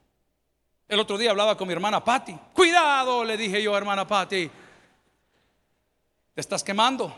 El 0.87 0.99
otro 0.99 1.17
día 1.17 1.31
hablaba 1.31 1.57
con 1.57 1.67
mi 1.67 1.73
hermana 1.73 2.03
Patty. 2.03 2.37
Cuidado, 2.53 3.23
le 3.23 3.37
dije 3.37 3.61
yo, 3.61 3.75
hermana 3.75 4.05
Patty. 4.05 4.49
Te 6.33 6.41
estás 6.41 6.63
quemando. 6.63 7.13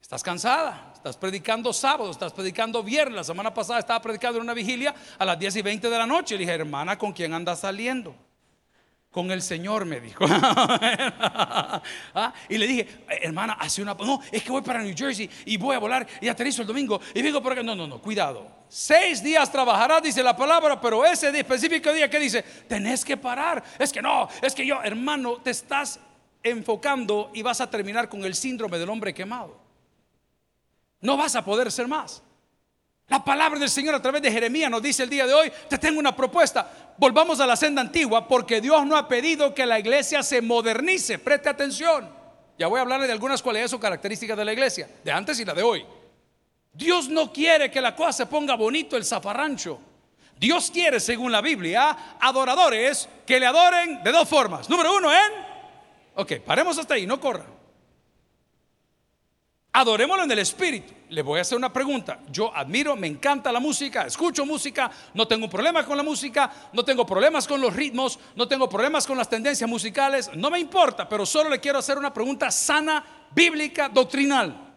Estás 0.00 0.22
cansada. 0.22 0.92
Estás 0.94 1.16
predicando 1.16 1.72
sábado, 1.72 2.10
estás 2.10 2.32
predicando 2.32 2.82
viernes. 2.82 3.14
La 3.14 3.24
semana 3.24 3.54
pasada 3.54 3.78
estaba 3.78 4.00
predicando 4.00 4.38
en 4.38 4.42
una 4.42 4.54
vigilia 4.54 4.94
a 5.18 5.24
las 5.24 5.38
10 5.38 5.56
y 5.56 5.62
20 5.62 5.90
de 5.90 5.98
la 5.98 6.06
noche. 6.06 6.34
Le 6.34 6.40
dije, 6.40 6.52
hermana, 6.52 6.98
¿con 6.98 7.12
quién 7.12 7.32
andas 7.32 7.60
saliendo? 7.60 8.14
Con 9.16 9.30
el 9.30 9.40
Señor, 9.40 9.86
me 9.86 9.98
dijo. 9.98 10.26
Ah, 12.18 12.32
y 12.48 12.58
le 12.58 12.66
dije, 12.66 12.88
hermana, 13.22 13.54
hace 13.54 13.80
una... 13.80 13.94
No, 13.94 14.20
es 14.30 14.42
que 14.42 14.50
voy 14.50 14.62
para 14.62 14.82
New 14.82 14.94
Jersey 14.96 15.28
y 15.44 15.56
voy 15.56 15.74
a 15.74 15.78
volar 15.78 16.06
y 16.20 16.28
aterrizo 16.28 16.62
el 16.62 16.68
domingo 16.68 17.00
y 17.14 17.22
vengo 17.22 17.42
por. 17.42 17.62
No, 17.64 17.74
no, 17.74 17.86
no, 17.86 18.00
cuidado. 18.00 18.46
Seis 18.68 19.22
días 19.22 19.50
trabajarás, 19.50 20.02
dice 20.02 20.22
la 20.22 20.36
palabra, 20.36 20.80
pero 20.80 21.04
ese 21.04 21.28
específico 21.38 21.92
día 21.92 22.10
que 22.10 22.18
dice, 22.18 22.42
tenés 22.68 23.04
que 23.04 23.16
parar. 23.16 23.62
Es 23.78 23.92
que 23.92 24.02
no, 24.02 24.28
es 24.42 24.54
que 24.54 24.66
yo, 24.66 24.82
hermano, 24.82 25.36
te 25.36 25.50
estás 25.50 26.00
enfocando 26.42 27.30
y 27.34 27.42
vas 27.42 27.60
a 27.60 27.70
terminar 27.70 28.08
con 28.08 28.24
el 28.24 28.34
síndrome 28.34 28.78
del 28.78 28.88
hombre 28.90 29.14
quemado. 29.14 29.58
No 31.00 31.16
vas 31.16 31.36
a 31.36 31.44
poder 31.44 31.70
ser 31.72 31.88
más. 31.88 32.22
La 33.08 33.24
palabra 33.24 33.58
del 33.58 33.70
Señor 33.70 33.94
a 33.94 34.02
través 34.02 34.20
de 34.20 34.32
Jeremías 34.32 34.68
nos 34.68 34.82
dice 34.82 35.04
el 35.04 35.10
día 35.10 35.26
de 35.26 35.34
hoy, 35.34 35.52
te 35.68 35.78
tengo 35.78 36.00
una 36.00 36.14
propuesta. 36.16 36.94
Volvamos 36.98 37.38
a 37.38 37.46
la 37.46 37.54
senda 37.54 37.80
antigua 37.80 38.26
porque 38.26 38.60
Dios 38.60 38.84
no 38.84 38.96
ha 38.96 39.06
pedido 39.06 39.54
que 39.54 39.64
la 39.64 39.78
iglesia 39.78 40.24
se 40.24 40.42
modernice. 40.42 41.18
Preste 41.18 41.48
atención. 41.48 42.10
Ya 42.58 42.66
voy 42.66 42.78
a 42.78 42.82
hablarle 42.82 43.06
de 43.06 43.12
algunas 43.12 43.42
cualidades 43.42 43.72
o 43.74 43.78
características 43.80 44.36
de 44.36 44.44
la 44.44 44.52
iglesia, 44.52 44.88
de 45.04 45.12
antes 45.12 45.38
y 45.38 45.44
la 45.44 45.54
de 45.54 45.62
hoy. 45.62 45.86
Dios 46.72 47.08
no 47.08 47.32
quiere 47.32 47.70
que 47.70 47.80
la 47.80 47.94
cosa 47.94 48.12
se 48.12 48.26
ponga 48.26 48.56
bonito 48.56 48.96
el 48.96 49.04
zafarrancho. 49.04 49.78
Dios 50.38 50.70
quiere, 50.70 50.98
según 50.98 51.30
la 51.30 51.40
Biblia, 51.40 52.16
adoradores 52.20 53.08
que 53.24 53.38
le 53.38 53.46
adoren 53.46 54.02
de 54.02 54.10
dos 54.12 54.28
formas. 54.28 54.68
Número 54.68 54.94
uno, 54.96 55.12
en... 55.12 55.32
Ok, 56.16 56.32
paremos 56.44 56.76
hasta 56.76 56.94
ahí, 56.94 57.06
no 57.06 57.20
corra. 57.20 57.44
Adorémoslo 59.76 60.24
en 60.24 60.30
el 60.30 60.38
Espíritu. 60.38 60.94
Le 61.10 61.20
voy 61.20 61.38
a 61.38 61.42
hacer 61.42 61.58
una 61.58 61.70
pregunta. 61.70 62.20
Yo 62.30 62.50
admiro, 62.56 62.96
me 62.96 63.06
encanta 63.06 63.52
la 63.52 63.60
música, 63.60 64.06
escucho 64.06 64.46
música, 64.46 64.90
no 65.12 65.28
tengo 65.28 65.50
problemas 65.50 65.84
con 65.84 65.98
la 65.98 66.02
música, 66.02 66.50
no 66.72 66.82
tengo 66.82 67.04
problemas 67.04 67.46
con 67.46 67.60
los 67.60 67.76
ritmos, 67.76 68.18
no 68.36 68.48
tengo 68.48 68.70
problemas 68.70 69.06
con 69.06 69.18
las 69.18 69.28
tendencias 69.28 69.68
musicales, 69.68 70.30
no 70.34 70.50
me 70.50 70.58
importa, 70.58 71.06
pero 71.06 71.26
solo 71.26 71.50
le 71.50 71.60
quiero 71.60 71.78
hacer 71.78 71.98
una 71.98 72.10
pregunta 72.10 72.50
sana, 72.50 73.04
bíblica, 73.34 73.90
doctrinal. 73.90 74.74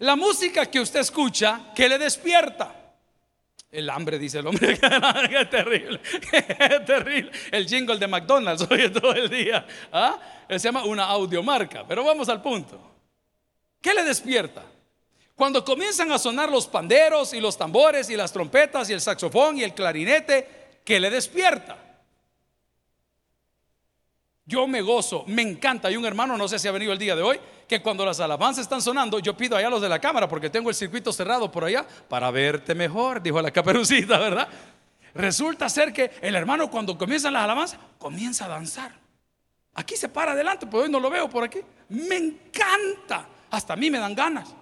La 0.00 0.16
música 0.16 0.66
que 0.66 0.80
usted 0.80 0.98
escucha, 0.98 1.70
¿qué 1.76 1.88
le 1.88 1.98
despierta? 1.98 2.74
El 3.70 3.90
hambre, 3.90 4.18
dice 4.18 4.40
el 4.40 4.46
hombre. 4.48 4.76
qué 5.30 5.44
terrible, 5.44 6.00
qué 6.30 6.82
terrible. 6.84 7.30
El 7.52 7.64
jingle 7.68 7.98
de 7.98 8.08
McDonald's 8.08 8.66
oye 8.70 8.88
todo 8.88 9.12
el 9.12 9.28
día. 9.30 9.64
¿Ah? 9.92 10.18
Se 10.48 10.58
llama 10.58 10.84
una 10.84 11.04
audiomarca. 11.04 11.84
Pero 11.86 12.04
vamos 12.04 12.28
al 12.28 12.40
punto. 12.40 12.80
¿Qué 13.80 13.94
le 13.94 14.02
despierta? 14.02 14.62
Cuando 15.34 15.64
comienzan 15.64 16.10
a 16.10 16.18
sonar 16.18 16.50
los 16.50 16.66
panderos 16.66 17.32
y 17.32 17.40
los 17.40 17.56
tambores 17.56 18.10
y 18.10 18.16
las 18.16 18.32
trompetas 18.32 18.90
y 18.90 18.92
el 18.92 19.00
saxofón 19.00 19.58
y 19.58 19.62
el 19.62 19.72
clarinete, 19.72 20.80
¿qué 20.84 20.98
le 20.98 21.10
despierta? 21.10 21.76
Yo 24.44 24.66
me 24.66 24.80
gozo, 24.80 25.24
me 25.26 25.42
encanta. 25.42 25.88
Hay 25.88 25.96
un 25.96 26.06
hermano, 26.06 26.36
no 26.36 26.48
sé 26.48 26.58
si 26.58 26.66
ha 26.66 26.72
venido 26.72 26.90
el 26.90 26.98
día 26.98 27.14
de 27.14 27.22
hoy, 27.22 27.38
que 27.68 27.82
cuando 27.82 28.04
las 28.04 28.18
alabanzas 28.18 28.62
están 28.62 28.80
sonando, 28.80 29.18
yo 29.18 29.36
pido 29.36 29.56
allá 29.56 29.66
a 29.66 29.70
los 29.70 29.82
de 29.82 29.90
la 29.90 30.00
cámara, 30.00 30.26
porque 30.26 30.48
tengo 30.48 30.70
el 30.70 30.74
circuito 30.74 31.12
cerrado 31.12 31.52
por 31.52 31.64
allá, 31.64 31.86
para 32.08 32.30
verte 32.30 32.74
mejor, 32.74 33.22
dijo 33.22 33.42
la 33.42 33.50
caperucita, 33.50 34.18
¿verdad? 34.18 34.48
Resulta 35.14 35.68
ser 35.68 35.92
que 35.92 36.12
el 36.22 36.34
hermano 36.34 36.70
cuando 36.70 36.96
comienzan 36.96 37.34
las 37.34 37.44
alabanzas, 37.44 37.78
comienza 37.98 38.46
a 38.46 38.48
danzar. 38.48 39.07
Aquí 39.78 39.96
se 39.96 40.08
para 40.08 40.32
adelante, 40.32 40.66
pero 40.66 40.82
hoy 40.82 40.90
no 40.90 40.98
lo 40.98 41.08
veo 41.08 41.30
por 41.30 41.44
aquí. 41.44 41.60
Me 41.90 42.16
encanta. 42.16 43.28
Hasta 43.48 43.74
a 43.74 43.76
mí 43.76 43.92
me 43.92 44.00
dan 44.00 44.12
ganas. 44.12 44.52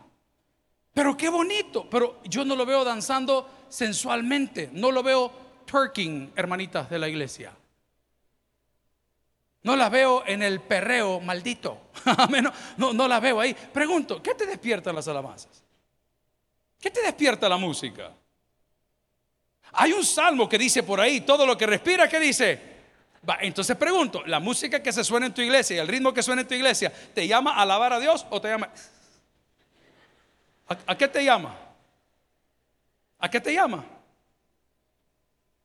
Pero 0.93 1.17
qué 1.17 1.31
bonito. 1.31 1.89
Pero 1.89 2.21
yo 2.25 2.45
no 2.45 2.55
lo 2.55 2.67
veo 2.67 2.85
danzando 2.85 3.65
sensualmente. 3.71 4.69
No 4.75 4.91
lo 4.91 5.03
veo 5.03 5.33
twerking, 5.65 6.35
hermanitas 6.37 6.91
de 6.91 6.99
la 6.99 7.09
iglesia. 7.09 7.51
No 9.63 9.75
la 9.75 9.89
veo 9.89 10.23
en 10.27 10.43
el 10.43 10.61
perreo 10.61 11.19
maldito. 11.21 11.93
no, 12.29 12.53
no, 12.77 12.93
no 12.93 13.09
la 13.09 13.19
veo 13.19 13.41
ahí. 13.41 13.55
Pregunto, 13.55 14.23
¿qué 14.23 14.35
te 14.35 14.45
despiertan 14.45 14.95
las 14.95 15.09
alabanzas? 15.09 15.65
¿Qué 16.79 16.91
te 16.91 17.01
despierta 17.01 17.49
la 17.49 17.57
música? 17.57 18.13
Hay 19.73 19.95
un 19.95 20.05
salmo 20.05 20.47
que 20.47 20.59
dice 20.59 20.83
por 20.83 21.01
ahí, 21.01 21.23
todo 21.23 21.47
lo 21.47 21.57
que 21.57 21.65
respira, 21.65 22.07
¿qué 22.07 22.21
dice? 22.21 22.76
Va, 23.29 23.39
entonces 23.41 23.77
pregunto, 23.77 24.23
¿la 24.25 24.39
música 24.39 24.81
que 24.83 24.93
se 24.93 25.03
suena 25.03 25.27
en 25.27 25.35
tu 25.35 25.43
iglesia 25.43 25.77
y 25.77 25.79
el 25.81 25.89
ritmo 25.89 26.15
que 26.15 26.23
suena 26.23 26.43
en 26.43 26.49
tu 26.49 26.55
iglesia 26.55 26.93
te 27.13 27.27
llama 27.27 27.53
a 27.53 27.63
alabar 27.63 27.93
a 27.93 27.99
Dios 27.99 28.27
o 28.31 28.41
te 28.41 28.49
llama... 28.49 28.71
¿A, 30.69 30.97
qué 30.97 31.07
te 31.07 31.25
llama? 31.25 31.57
¿A 33.19 33.31
qué 33.31 33.41
te 33.41 33.53
llama? 33.53 33.85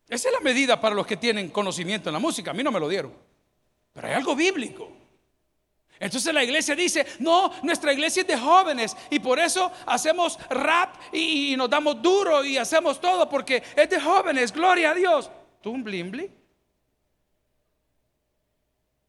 Esa 0.07 0.27
es 0.27 0.33
la 0.33 0.41
medida 0.41 0.79
para 0.79 0.93
los 0.93 1.07
que 1.07 1.17
tienen 1.17 1.49
conocimiento 1.49 2.09
en 2.09 2.13
la 2.13 2.19
música. 2.19 2.51
A 2.51 2.53
mí 2.53 2.63
no 2.63 2.71
me 2.71 2.79
lo 2.79 2.87
dieron. 2.87 3.13
Pero 3.93 4.07
hay 4.07 4.13
algo 4.13 4.35
bíblico. 4.35 4.91
Entonces 5.99 6.33
la 6.33 6.43
iglesia 6.43 6.75
dice, 6.75 7.05
no, 7.19 7.51
nuestra 7.63 7.93
iglesia 7.93 8.21
es 8.21 8.27
de 8.27 8.37
jóvenes 8.37 8.97
y 9.11 9.19
por 9.19 9.39
eso 9.39 9.71
hacemos 9.85 10.37
rap 10.49 10.95
y, 11.13 11.55
nos 11.55 11.69
damos 11.69 12.01
duro 12.01 12.43
y 12.43 12.57
hacemos 12.57 12.99
todo 12.99 13.29
porque 13.29 13.61
es 13.75 13.89
de 13.89 13.99
jóvenes, 13.99 14.51
gloria 14.51 14.91
a 14.91 14.95
Dios. 14.95 15.29
¿Tú 15.61 15.71
un? 15.71 15.83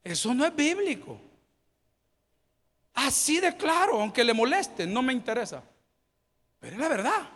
Eso 0.03 0.35
no 0.35 0.45
es 0.45 0.55
bíblico. 0.55 1.21
Así 2.95 3.41
de 3.41 3.57
claro, 3.57 4.01
aunque 4.01 4.25
le 4.25 4.35
moleste, 4.35 4.87
no 4.87 5.03
me 5.03 5.13
interesa. 5.13 5.63
Pero 6.59 6.75
es 6.75 6.81
la 6.81 6.89
verdad. 6.89 7.29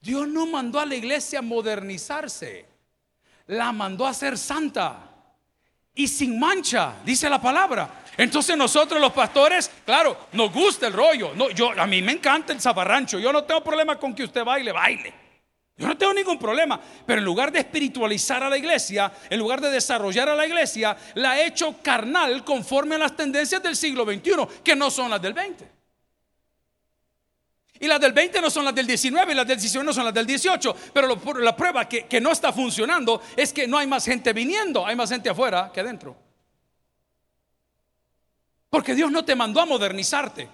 Dios 0.00 0.28
no 0.28 0.46
mandó 0.46 0.78
a 0.80 0.86
la 0.86 0.94
iglesia 0.94 1.38
a 1.38 1.42
modernizarse, 1.42 2.66
la 3.46 3.72
mandó 3.72 4.06
a 4.06 4.12
ser 4.12 4.36
santa 4.36 4.98
y 5.94 6.06
sin 6.08 6.38
mancha, 6.38 6.96
dice 7.04 7.30
la 7.30 7.40
palabra. 7.40 8.02
Entonces 8.16 8.56
nosotros 8.56 9.00
los 9.00 9.12
pastores, 9.12 9.70
claro, 9.84 10.28
nos 10.32 10.52
gusta 10.52 10.86
el 10.86 10.92
rollo. 10.92 11.34
No, 11.34 11.50
yo 11.50 11.70
a 11.70 11.86
mí 11.86 12.02
me 12.02 12.12
encanta 12.12 12.52
el 12.52 12.60
zaparrancho. 12.60 13.18
Yo 13.18 13.32
no 13.32 13.44
tengo 13.44 13.64
problema 13.64 13.98
con 13.98 14.14
que 14.14 14.24
usted 14.24 14.44
baile, 14.44 14.72
baile. 14.72 15.23
Yo 15.76 15.88
no 15.88 15.98
tengo 15.98 16.14
ningún 16.14 16.38
problema, 16.38 16.80
pero 17.04 17.18
en 17.18 17.24
lugar 17.24 17.50
de 17.50 17.58
espiritualizar 17.58 18.42
a 18.44 18.48
la 18.48 18.56
iglesia, 18.56 19.12
en 19.28 19.38
lugar 19.38 19.60
de 19.60 19.70
desarrollar 19.70 20.28
a 20.28 20.36
la 20.36 20.46
iglesia, 20.46 20.96
la 21.14 21.32
ha 21.32 21.42
hecho 21.42 21.76
carnal 21.82 22.44
conforme 22.44 22.94
a 22.94 22.98
las 22.98 23.16
tendencias 23.16 23.60
del 23.60 23.74
siglo 23.74 24.04
XXI, 24.04 24.62
que 24.62 24.76
no 24.76 24.88
son 24.90 25.10
las 25.10 25.20
del 25.20 25.32
20. 25.32 25.74
Y 27.80 27.88
las 27.88 28.00
del 28.00 28.12
20 28.12 28.40
no 28.40 28.50
son 28.50 28.64
las 28.64 28.74
del 28.74 28.86
19 28.86 29.32
y 29.32 29.34
las 29.34 29.46
del 29.46 29.58
19 29.58 29.84
no 29.84 29.92
son 29.92 30.04
las 30.04 30.14
del 30.14 30.26
18. 30.26 30.76
Pero 30.94 31.20
la 31.40 31.56
prueba 31.56 31.88
que, 31.88 32.06
que 32.06 32.20
no 32.20 32.30
está 32.30 32.52
funcionando 32.52 33.20
es 33.36 33.52
que 33.52 33.66
no 33.66 33.76
hay 33.76 33.88
más 33.88 34.04
gente 34.04 34.32
viniendo, 34.32 34.86
hay 34.86 34.94
más 34.94 35.10
gente 35.10 35.28
afuera 35.28 35.72
que 35.74 35.80
adentro. 35.80 36.16
Porque 38.70 38.94
Dios 38.94 39.10
no 39.10 39.24
te 39.24 39.34
mandó 39.34 39.60
a 39.60 39.66
modernizarte. 39.66 40.48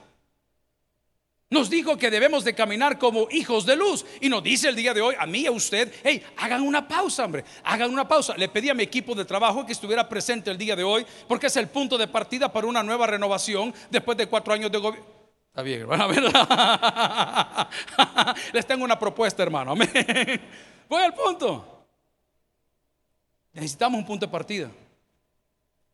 Nos 1.53 1.69
dijo 1.69 1.97
que 1.97 2.13
debemos 2.13 2.45
de 2.45 2.55
caminar 2.55 2.97
como 2.97 3.27
hijos 3.29 3.67
de 3.67 3.75
luz. 3.75 4.07
Y 4.21 4.29
nos 4.29 4.41
dice 4.41 4.69
el 4.69 4.77
día 4.77 4.95
de 4.95 5.01
hoy, 5.01 5.17
a 5.19 5.27
mí 5.27 5.41
y 5.41 5.47
a 5.49 5.51
usted, 5.51 5.93
hey, 6.05 6.23
hagan 6.37 6.63
una 6.63 6.87
pausa, 6.87 7.25
hombre, 7.25 7.45
hagan 7.65 7.91
una 7.91 8.07
pausa. 8.07 8.37
Le 8.37 8.49
pedí 8.49 8.69
a 8.71 8.75
mi 8.75 8.85
equipo 8.85 9.17
de 9.17 9.25
trabajo 9.25 9.67
que 9.67 9.73
estuviera 9.73 10.09
presente 10.09 10.53
el 10.53 10.57
día 10.57 10.77
de 10.77 10.85
hoy, 10.85 11.05
porque 11.27 11.49
es 11.49 11.57
el 11.57 11.67
punto 11.67 11.99
de 11.99 12.07
partida 12.07 12.53
para 12.53 12.69
una 12.69 12.85
nueva 12.85 13.09
renovación 13.09 13.75
después 13.91 14.17
de 14.17 14.29
cuatro 14.29 14.55
años 14.55 14.71
de 14.71 14.79
gobierno. 14.79 15.09
Está 15.49 15.63
bien, 15.63 15.81
hermano. 15.81 16.07
Les 18.53 18.65
tengo 18.65 18.85
una 18.85 18.97
propuesta, 18.97 19.43
hermano. 19.43 19.75
Voy 20.89 21.03
al 21.03 21.15
punto. 21.15 21.85
Necesitamos 23.55 23.99
un 23.99 24.07
punto 24.07 24.27
de 24.27 24.31
partida. 24.31 24.71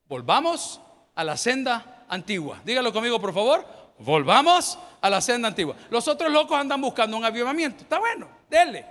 Volvamos 0.06 0.82
a 1.14 1.24
la 1.24 1.38
senda 1.38 2.04
antigua. 2.10 2.60
Dígalo 2.62 2.92
conmigo, 2.92 3.18
por 3.18 3.32
favor. 3.32 3.85
Volvamos 3.98 4.78
a 5.00 5.10
la 5.10 5.20
senda 5.20 5.48
antigua. 5.48 5.76
Los 5.90 6.06
otros 6.08 6.30
locos 6.30 6.58
andan 6.58 6.80
buscando 6.80 7.16
un 7.16 7.24
avivamiento. 7.24 7.82
Está 7.82 7.98
bueno, 7.98 8.28
denle. 8.48 8.84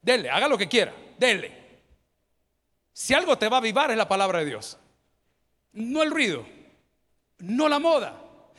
Denle, 0.00 0.30
haga 0.30 0.48
lo 0.48 0.58
que 0.58 0.68
quiera. 0.68 0.92
Denle. 1.18 1.62
Si 2.92 3.14
algo 3.14 3.38
te 3.38 3.48
va 3.48 3.56
a 3.56 3.60
avivar 3.60 3.90
es 3.90 3.96
la 3.96 4.08
palabra 4.08 4.40
de 4.40 4.46
Dios. 4.46 4.78
No 5.72 6.02
el 6.02 6.10
ruido. 6.10 6.44
No 7.38 7.68
la 7.68 7.78
moda. 7.78 8.18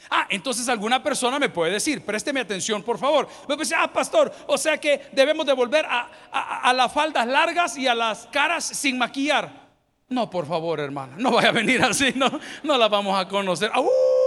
Ah, 0.09 0.27
entonces 0.29 0.67
alguna 0.67 1.01
persona 1.01 1.39
me 1.39 1.49
puede 1.49 1.71
decir, 1.71 2.03
présteme 2.03 2.39
atención 2.39 2.83
por 2.83 2.97
favor. 2.97 3.27
Me 3.47 3.55
decir, 3.55 3.77
ah, 3.79 3.91
pastor, 3.91 4.33
o 4.47 4.57
sea 4.57 4.77
que 4.77 5.01
debemos 5.11 5.45
de 5.45 5.53
volver 5.53 5.85
a, 5.87 6.73
las 6.73 6.91
faldas 6.91 7.27
largas 7.27 7.77
y 7.77 7.87
a 7.87 7.95
las 7.95 8.27
caras 8.27 8.65
sin 8.65 8.97
maquillar. 8.97 9.63
No, 10.09 10.29
por 10.29 10.45
favor, 10.45 10.79
hermana, 10.79 11.15
no 11.17 11.31
vaya 11.31 11.49
a 11.49 11.53
venir 11.53 11.81
así, 11.83 12.13
no, 12.15 12.29
no 12.63 12.77
la 12.77 12.87
vamos 12.87 13.17
a 13.17 13.27
conocer. 13.27 13.71
¡Uh! 13.75 14.22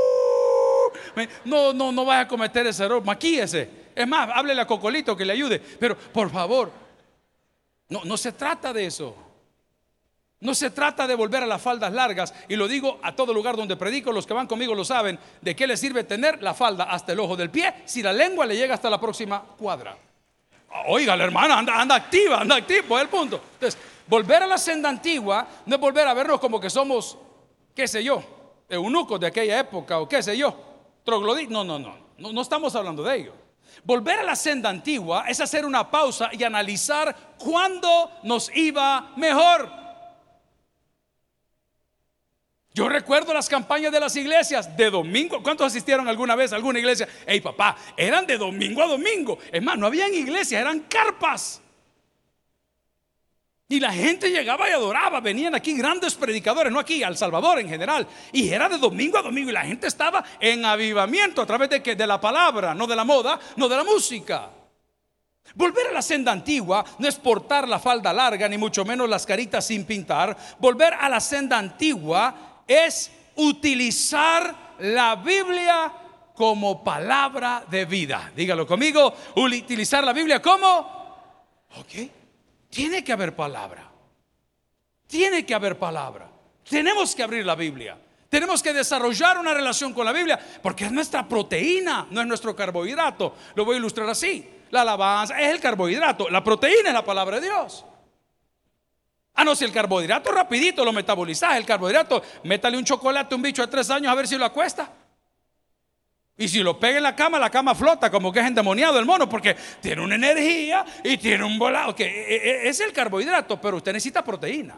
No, 1.45 1.73
no, 1.73 1.93
no 1.93 2.05
vaya 2.05 2.23
a 2.23 2.29
cometer 2.29 2.67
ese 2.67 2.85
error, 2.85 3.05
maquíese. 3.05 3.87
Es 3.95 4.07
más, 4.07 4.29
háblele 4.33 4.61
a 4.61 4.67
Cocolito 4.67 5.17
que 5.17 5.25
le 5.25 5.33
ayude, 5.33 5.59
pero 5.59 5.97
por 5.97 6.31
favor, 6.31 6.71
no, 7.89 8.05
no 8.05 8.17
se 8.17 8.33
trata 8.33 8.73
de 8.73 8.87
eso. 8.87 9.17
No 10.41 10.55
se 10.55 10.71
trata 10.71 11.07
de 11.07 11.15
volver 11.15 11.43
a 11.43 11.47
las 11.47 11.63
faldas 11.63 11.93
largas, 11.93 12.35
y 12.47 12.57
lo 12.57 12.69
digo 12.69 13.01
a 13.03 13.17
todo 13.17 13.33
lugar 13.33 13.57
donde 13.57 13.75
predico, 13.77 14.13
los 14.13 14.27
que 14.27 14.35
van 14.35 14.47
conmigo 14.47 14.75
lo 14.75 14.85
saben, 14.85 15.19
de 15.41 15.57
qué 15.57 15.67
le 15.67 15.79
sirve 15.79 16.05
tener 16.05 16.43
la 16.43 16.53
falda 16.53 16.85
hasta 16.85 17.13
el 17.13 17.21
ojo 17.21 17.37
del 17.37 17.51
pie 17.51 17.73
si 17.87 18.03
la 18.03 18.13
lengua 18.13 18.45
le 18.45 18.55
llega 18.55 18.75
hasta 18.75 18.91
la 18.91 19.01
próxima 19.01 19.43
cuadra. 19.43 19.97
Oiga, 20.89 21.17
la 21.17 21.25
hermana 21.25 21.59
anda, 21.59 21.81
anda 21.81 21.95
activa, 21.95 22.43
anda 22.43 22.57
activa, 22.57 22.97
es 22.97 23.03
el 23.03 23.09
punto. 23.09 23.41
Entonces, 23.55 23.81
volver 24.07 24.43
a 24.43 24.47
la 24.47 24.59
senda 24.59 24.91
antigua 24.91 25.47
no 25.65 25.75
es 25.75 25.81
volver 25.81 26.07
a 26.07 26.13
vernos 26.13 26.39
como 26.39 26.61
que 26.61 26.69
somos, 26.69 27.17
qué 27.75 27.89
sé 27.89 28.05
yo, 28.05 28.23
eunucos 28.69 29.19
de 29.19 29.29
aquella 29.29 29.59
época 29.59 29.99
o 30.01 30.07
qué 30.09 30.23
sé 30.23 30.37
yo, 30.37 30.55
No, 31.07 31.65
no, 31.65 31.79
no, 31.79 31.97
no, 32.19 32.33
no 32.33 32.41
estamos 32.41 32.75
hablando 32.75 33.03
de 33.03 33.17
ello. 33.17 33.33
Volver 33.85 34.19
a 34.19 34.23
la 34.25 34.37
senda 34.37 34.69
antigua 34.69 35.27
es 35.29 35.41
hacer 35.41 35.65
una 35.65 35.91
pausa 35.91 36.31
y 36.33 36.43
analizar 36.43 37.15
cuándo 37.39 38.11
nos 38.25 38.55
iba 38.57 39.13
mejor. 39.17 39.71
Yo 42.75 42.89
recuerdo 42.89 43.33
las 43.33 43.49
campañas 43.49 43.91
de 43.91 44.01
las 44.01 44.15
iglesias 44.17 44.77
de 44.77 44.91
domingo. 44.91 45.43
¿Cuántos 45.43 45.69
asistieron 45.69 46.09
alguna 46.09 46.37
vez 46.37 46.53
a 46.53 46.57
alguna 46.57 46.79
iglesia? 46.79 47.09
Ey, 47.27 47.41
papá, 47.41 47.77
eran 47.97 48.27
de 48.27 48.37
domingo 48.37 48.83
a 48.83 48.87
domingo. 48.87 49.39
Es 49.51 49.63
más, 49.63 49.79
no 49.79 49.87
habían 49.87 50.13
iglesias, 50.13 50.61
eran 50.61 50.81
carpas. 50.81 51.63
Y 53.69 53.81
la 53.81 53.93
gente 53.93 54.31
llegaba 54.31 54.69
y 54.69 54.73
adoraba. 54.73 55.21
Venían 55.21 55.55
aquí 55.55 55.77
grandes 55.77 56.15
predicadores, 56.15 56.73
no 56.73 56.79
aquí, 56.79 57.03
al 57.03 57.17
Salvador 57.17 57.59
en 57.59 57.69
general. 57.69 58.07
Y 58.33 58.49
era 58.49 58.69
de 58.69 58.79
domingo 58.79 59.19
a 59.19 59.23
domingo. 59.23 59.51
Y 59.51 59.55
la 59.55 59.65
gente 59.65 59.89
estaba 59.89 60.25
en 60.39 60.65
avivamiento 60.65 61.43
a 61.43 61.47
través 61.47 61.71
de, 61.71 61.83
que, 61.83 61.97
de 61.97 62.07
la 62.07 62.21
palabra, 62.21 62.75
no 62.75 62.87
de 62.87 62.95
la 62.95 63.05
moda, 63.05 63.41
no 63.57 63.69
de 63.69 63.77
la 63.77 63.83
música. 63.83 64.51
Volver 65.55 65.89
a 65.89 65.93
la 65.93 66.03
senda 66.03 66.31
antigua 66.31 66.85
no 66.99 67.09
es 67.09 67.17
portar 67.17 67.69
la 67.69 67.79
falda 67.81 68.13
larga, 68.13 68.49
ni 68.49 68.59
mucho 68.59 68.85
menos 68.85 69.09
las 69.09 69.27
caritas 69.27 69.67
sin 69.67 69.85
pintar. 69.85 70.37
Volver 70.59 70.95
a 70.95 71.09
la 71.09 71.21
senda 71.21 71.59
antigua 71.59 72.63
es 72.69 73.11
utilizar 73.35 74.77
la 74.79 75.17
Biblia 75.17 75.93
como 76.35 76.85
palabra 76.85 77.65
de 77.69 77.85
vida. 77.85 78.31
Dígalo 78.37 78.65
conmigo, 78.65 79.13
utilizar 79.35 80.05
la 80.05 80.13
Biblia 80.13 80.41
como... 80.41 80.95
Ok. 81.79 82.16
Tiene 82.77 83.03
que 83.03 83.11
haber 83.11 83.35
palabra. 83.35 83.91
Tiene 85.07 85.47
que 85.47 85.55
haber 85.55 85.79
palabra. 85.79 86.29
Tenemos 86.69 87.15
que 87.15 87.23
abrir 87.23 87.47
la 87.47 87.55
Biblia. 87.55 87.99
Tenemos 88.29 88.63
que 88.63 88.75
desarrollar 88.75 89.39
una 89.39 89.55
relación 89.55 89.95
con 89.95 90.05
la 90.05 90.13
Biblia 90.13 90.39
porque 90.63 90.85
es 90.85 90.93
nuestra 90.93 91.27
proteína, 91.27 92.07
no 92.11 92.21
es 92.21 92.27
nuestro 92.27 92.55
carbohidrato. 92.55 93.35
Lo 93.55 93.65
voy 93.65 93.77
a 93.77 93.79
ilustrar 93.79 94.07
así. 94.11 94.47
La 94.71 94.83
alabanza 94.83 95.41
es 95.41 95.55
el 95.55 95.61
carbohidrato, 95.61 96.29
la 96.29 96.45
proteína 96.45 96.89
es 96.89 96.93
la 96.93 97.05
palabra 97.05 97.41
de 97.41 97.47
Dios. 97.47 97.83
Ah, 99.33 99.45
no, 99.45 99.57
si 99.57 99.65
el 99.65 99.73
carbohidrato 99.73 100.31
rapidito 100.31 100.85
lo 100.85 100.93
metabolizás, 100.93 101.57
el 101.57 101.65
carbohidrato, 101.65 102.23
métale 102.45 102.77
un 102.77 102.85
chocolate 102.85 103.35
a 103.35 103.37
un 103.37 103.43
bicho 103.43 103.63
de 103.63 103.69
tres 103.69 103.89
años 103.89 104.13
a 104.13 104.15
ver 104.15 104.29
si 104.29 104.37
lo 104.37 104.45
acuesta. 104.45 104.91
Y 106.39 106.49
si 106.49 106.63
lo 106.63 106.79
pega 106.79 106.99
en 106.99 107.03
la 107.03 107.17
cama, 107.17 107.39
la 107.39 107.51
cama 107.51 107.75
flota 107.75 108.11
como 108.11 108.31
que 108.31 108.41
es 108.41 108.47
endemoniado 108.47 108.99
el 108.99 109.07
mono, 109.07 109.29
porque 109.29 109.57
tiene 109.81 110.03
una 110.03 110.17
energía 110.17 110.85
y 111.03 111.17
tiene 111.17 111.45
un 111.45 111.59
volado, 111.59 111.95
que 111.95 112.05
e, 112.05 112.37
e, 112.37 112.51
e, 112.67 112.69
es 112.69 112.79
el 112.81 112.93
carbohidrato, 112.93 113.59
pero 113.59 113.79
usted 113.79 113.93
necesita 113.93 114.23
proteína. 114.23 114.77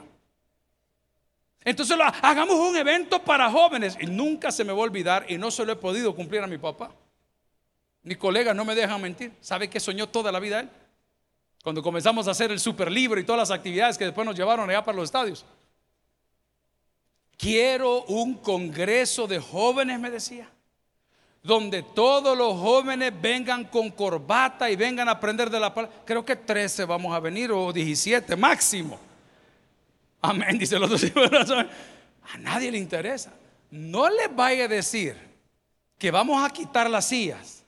Entonces 1.65 1.99
hagamos 2.23 2.55
un 2.55 2.77
evento 2.77 3.23
para 3.25 3.51
jóvenes 3.51 3.99
y 4.01 4.07
nunca 4.07 4.53
se 4.53 4.65
me 4.65 4.73
va 4.73 4.79
a 4.79 4.83
olvidar 4.83 5.27
y 5.29 5.37
no 5.37 5.51
se 5.51 5.65
lo 5.65 5.73
he 5.73 5.77
podido 5.77 6.15
cumplir 6.15 6.43
a 6.43 6.47
mi 6.47 6.59
papá. 6.59 6.93
Mi 8.05 8.15
colega 8.15 8.55
no 8.55 8.65
me 8.65 8.77
deja 8.77 8.97
mentir. 8.97 9.33
¿Sabe 9.41 9.69
que 9.69 9.81
soñó 9.81 10.09
toda 10.09 10.31
la 10.31 10.39
vida 10.39 10.61
él? 10.61 10.71
Cuando 11.63 11.83
comenzamos 11.83 12.29
a 12.29 12.31
hacer 12.31 12.53
el 12.53 12.61
super 12.61 12.91
libro 12.91 13.21
y 13.21 13.25
todas 13.25 13.51
las 13.51 13.51
actividades 13.51 13.99
que 13.99 14.05
después 14.05 14.25
nos 14.25 14.37
llevaron 14.37 14.71
allá 14.71 14.85
para 14.85 14.97
los 14.97 15.07
estadios. 15.07 15.45
Quiero 17.37 18.05
un 18.05 18.35
congreso 18.35 19.27
de 19.27 19.41
jóvenes, 19.41 19.99
me 19.99 20.11
decía 20.11 20.49
donde 21.49 21.83
todos 21.83 22.37
los 22.37 22.61
jóvenes 22.61 23.11
vengan 23.23 23.65
con 23.65 23.91
corbata 23.91 24.71
y 24.71 24.77
vengan 24.77 25.09
a 25.09 25.13
aprender 25.13 25.49
de 25.49 25.59
la 25.59 25.73
palabra. 25.73 26.03
Creo 26.05 26.23
que 26.23 26.37
13 26.37 26.85
vamos 26.85 27.17
a 27.17 27.21
venir 27.21 27.51
o 27.51 27.73
17 27.73 28.37
máximo. 28.37 28.99
Amén, 30.21 30.59
dice 30.59 30.77
el 30.77 30.83
otro. 30.83 30.99
A 32.35 32.37
nadie 32.37 32.71
le 32.71 32.77
interesa. 32.77 33.33
No 33.71 34.11
les 34.11 34.29
vaya 34.37 34.67
a 34.67 34.69
decir 34.69 35.17
que 35.97 36.11
vamos 36.11 36.45
a 36.45 36.51
quitar 36.51 36.91
las 36.91 37.07
sillas 37.07 37.65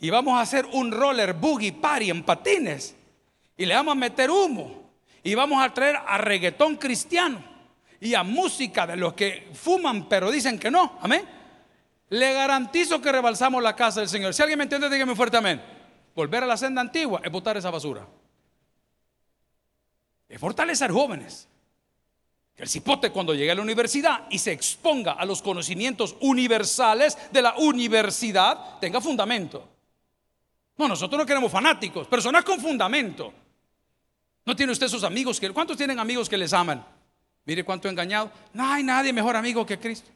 y 0.00 0.10
vamos 0.10 0.36
a 0.36 0.40
hacer 0.40 0.66
un 0.72 0.90
roller 0.90 1.34
boogie 1.34 1.72
party 1.72 2.10
en 2.10 2.24
patines 2.24 2.96
y 3.56 3.64
le 3.64 3.74
vamos 3.74 3.92
a 3.92 3.94
meter 3.94 4.28
humo 4.28 4.90
y 5.22 5.36
vamos 5.36 5.62
a 5.62 5.72
traer 5.72 6.00
a 6.04 6.18
reggaetón 6.18 6.74
cristiano 6.76 7.40
y 8.00 8.14
a 8.14 8.24
música 8.24 8.88
de 8.88 8.96
los 8.96 9.14
que 9.14 9.50
fuman 9.54 10.08
pero 10.08 10.32
dicen 10.32 10.58
que 10.58 10.68
no. 10.68 10.98
Amén. 11.00 11.33
Le 12.14 12.32
garantizo 12.32 13.00
que 13.00 13.10
rebalsamos 13.10 13.60
la 13.60 13.74
casa 13.74 13.98
del 13.98 14.08
Señor. 14.08 14.32
Si 14.32 14.40
alguien 14.40 14.56
me 14.56 14.62
entiende, 14.62 14.88
dígame 14.88 15.16
fuerte 15.16 15.36
amén. 15.36 15.60
Volver 16.14 16.44
a 16.44 16.46
la 16.46 16.56
senda 16.56 16.80
antigua 16.80 17.20
es 17.24 17.32
botar 17.32 17.56
esa 17.56 17.72
basura. 17.72 18.06
Es 20.28 20.38
fortalecer 20.38 20.92
jóvenes. 20.92 21.48
Que 22.54 22.62
el 22.62 22.68
cipote 22.68 23.10
cuando 23.10 23.34
llegue 23.34 23.50
a 23.50 23.56
la 23.56 23.62
universidad 23.62 24.28
y 24.30 24.38
se 24.38 24.52
exponga 24.52 25.14
a 25.14 25.24
los 25.24 25.42
conocimientos 25.42 26.14
universales 26.20 27.18
de 27.32 27.42
la 27.42 27.56
universidad 27.56 28.78
tenga 28.78 29.00
fundamento. 29.00 29.68
No, 30.76 30.86
nosotros 30.86 31.18
no 31.18 31.26
queremos 31.26 31.50
fanáticos, 31.50 32.06
personas 32.06 32.44
con 32.44 32.60
fundamento. 32.60 33.32
¿No 34.46 34.54
tiene 34.54 34.70
usted 34.70 34.86
sus 34.86 35.02
amigos 35.02 35.40
que 35.40 35.50
cuántos 35.50 35.76
tienen 35.76 35.98
amigos 35.98 36.28
que 36.28 36.38
les 36.38 36.52
aman? 36.52 36.86
Mire 37.44 37.64
cuánto 37.64 37.88
engañado. 37.88 38.30
No 38.52 38.72
hay 38.72 38.84
nadie 38.84 39.12
mejor 39.12 39.34
amigo 39.34 39.66
que 39.66 39.80
Cristo. 39.80 40.13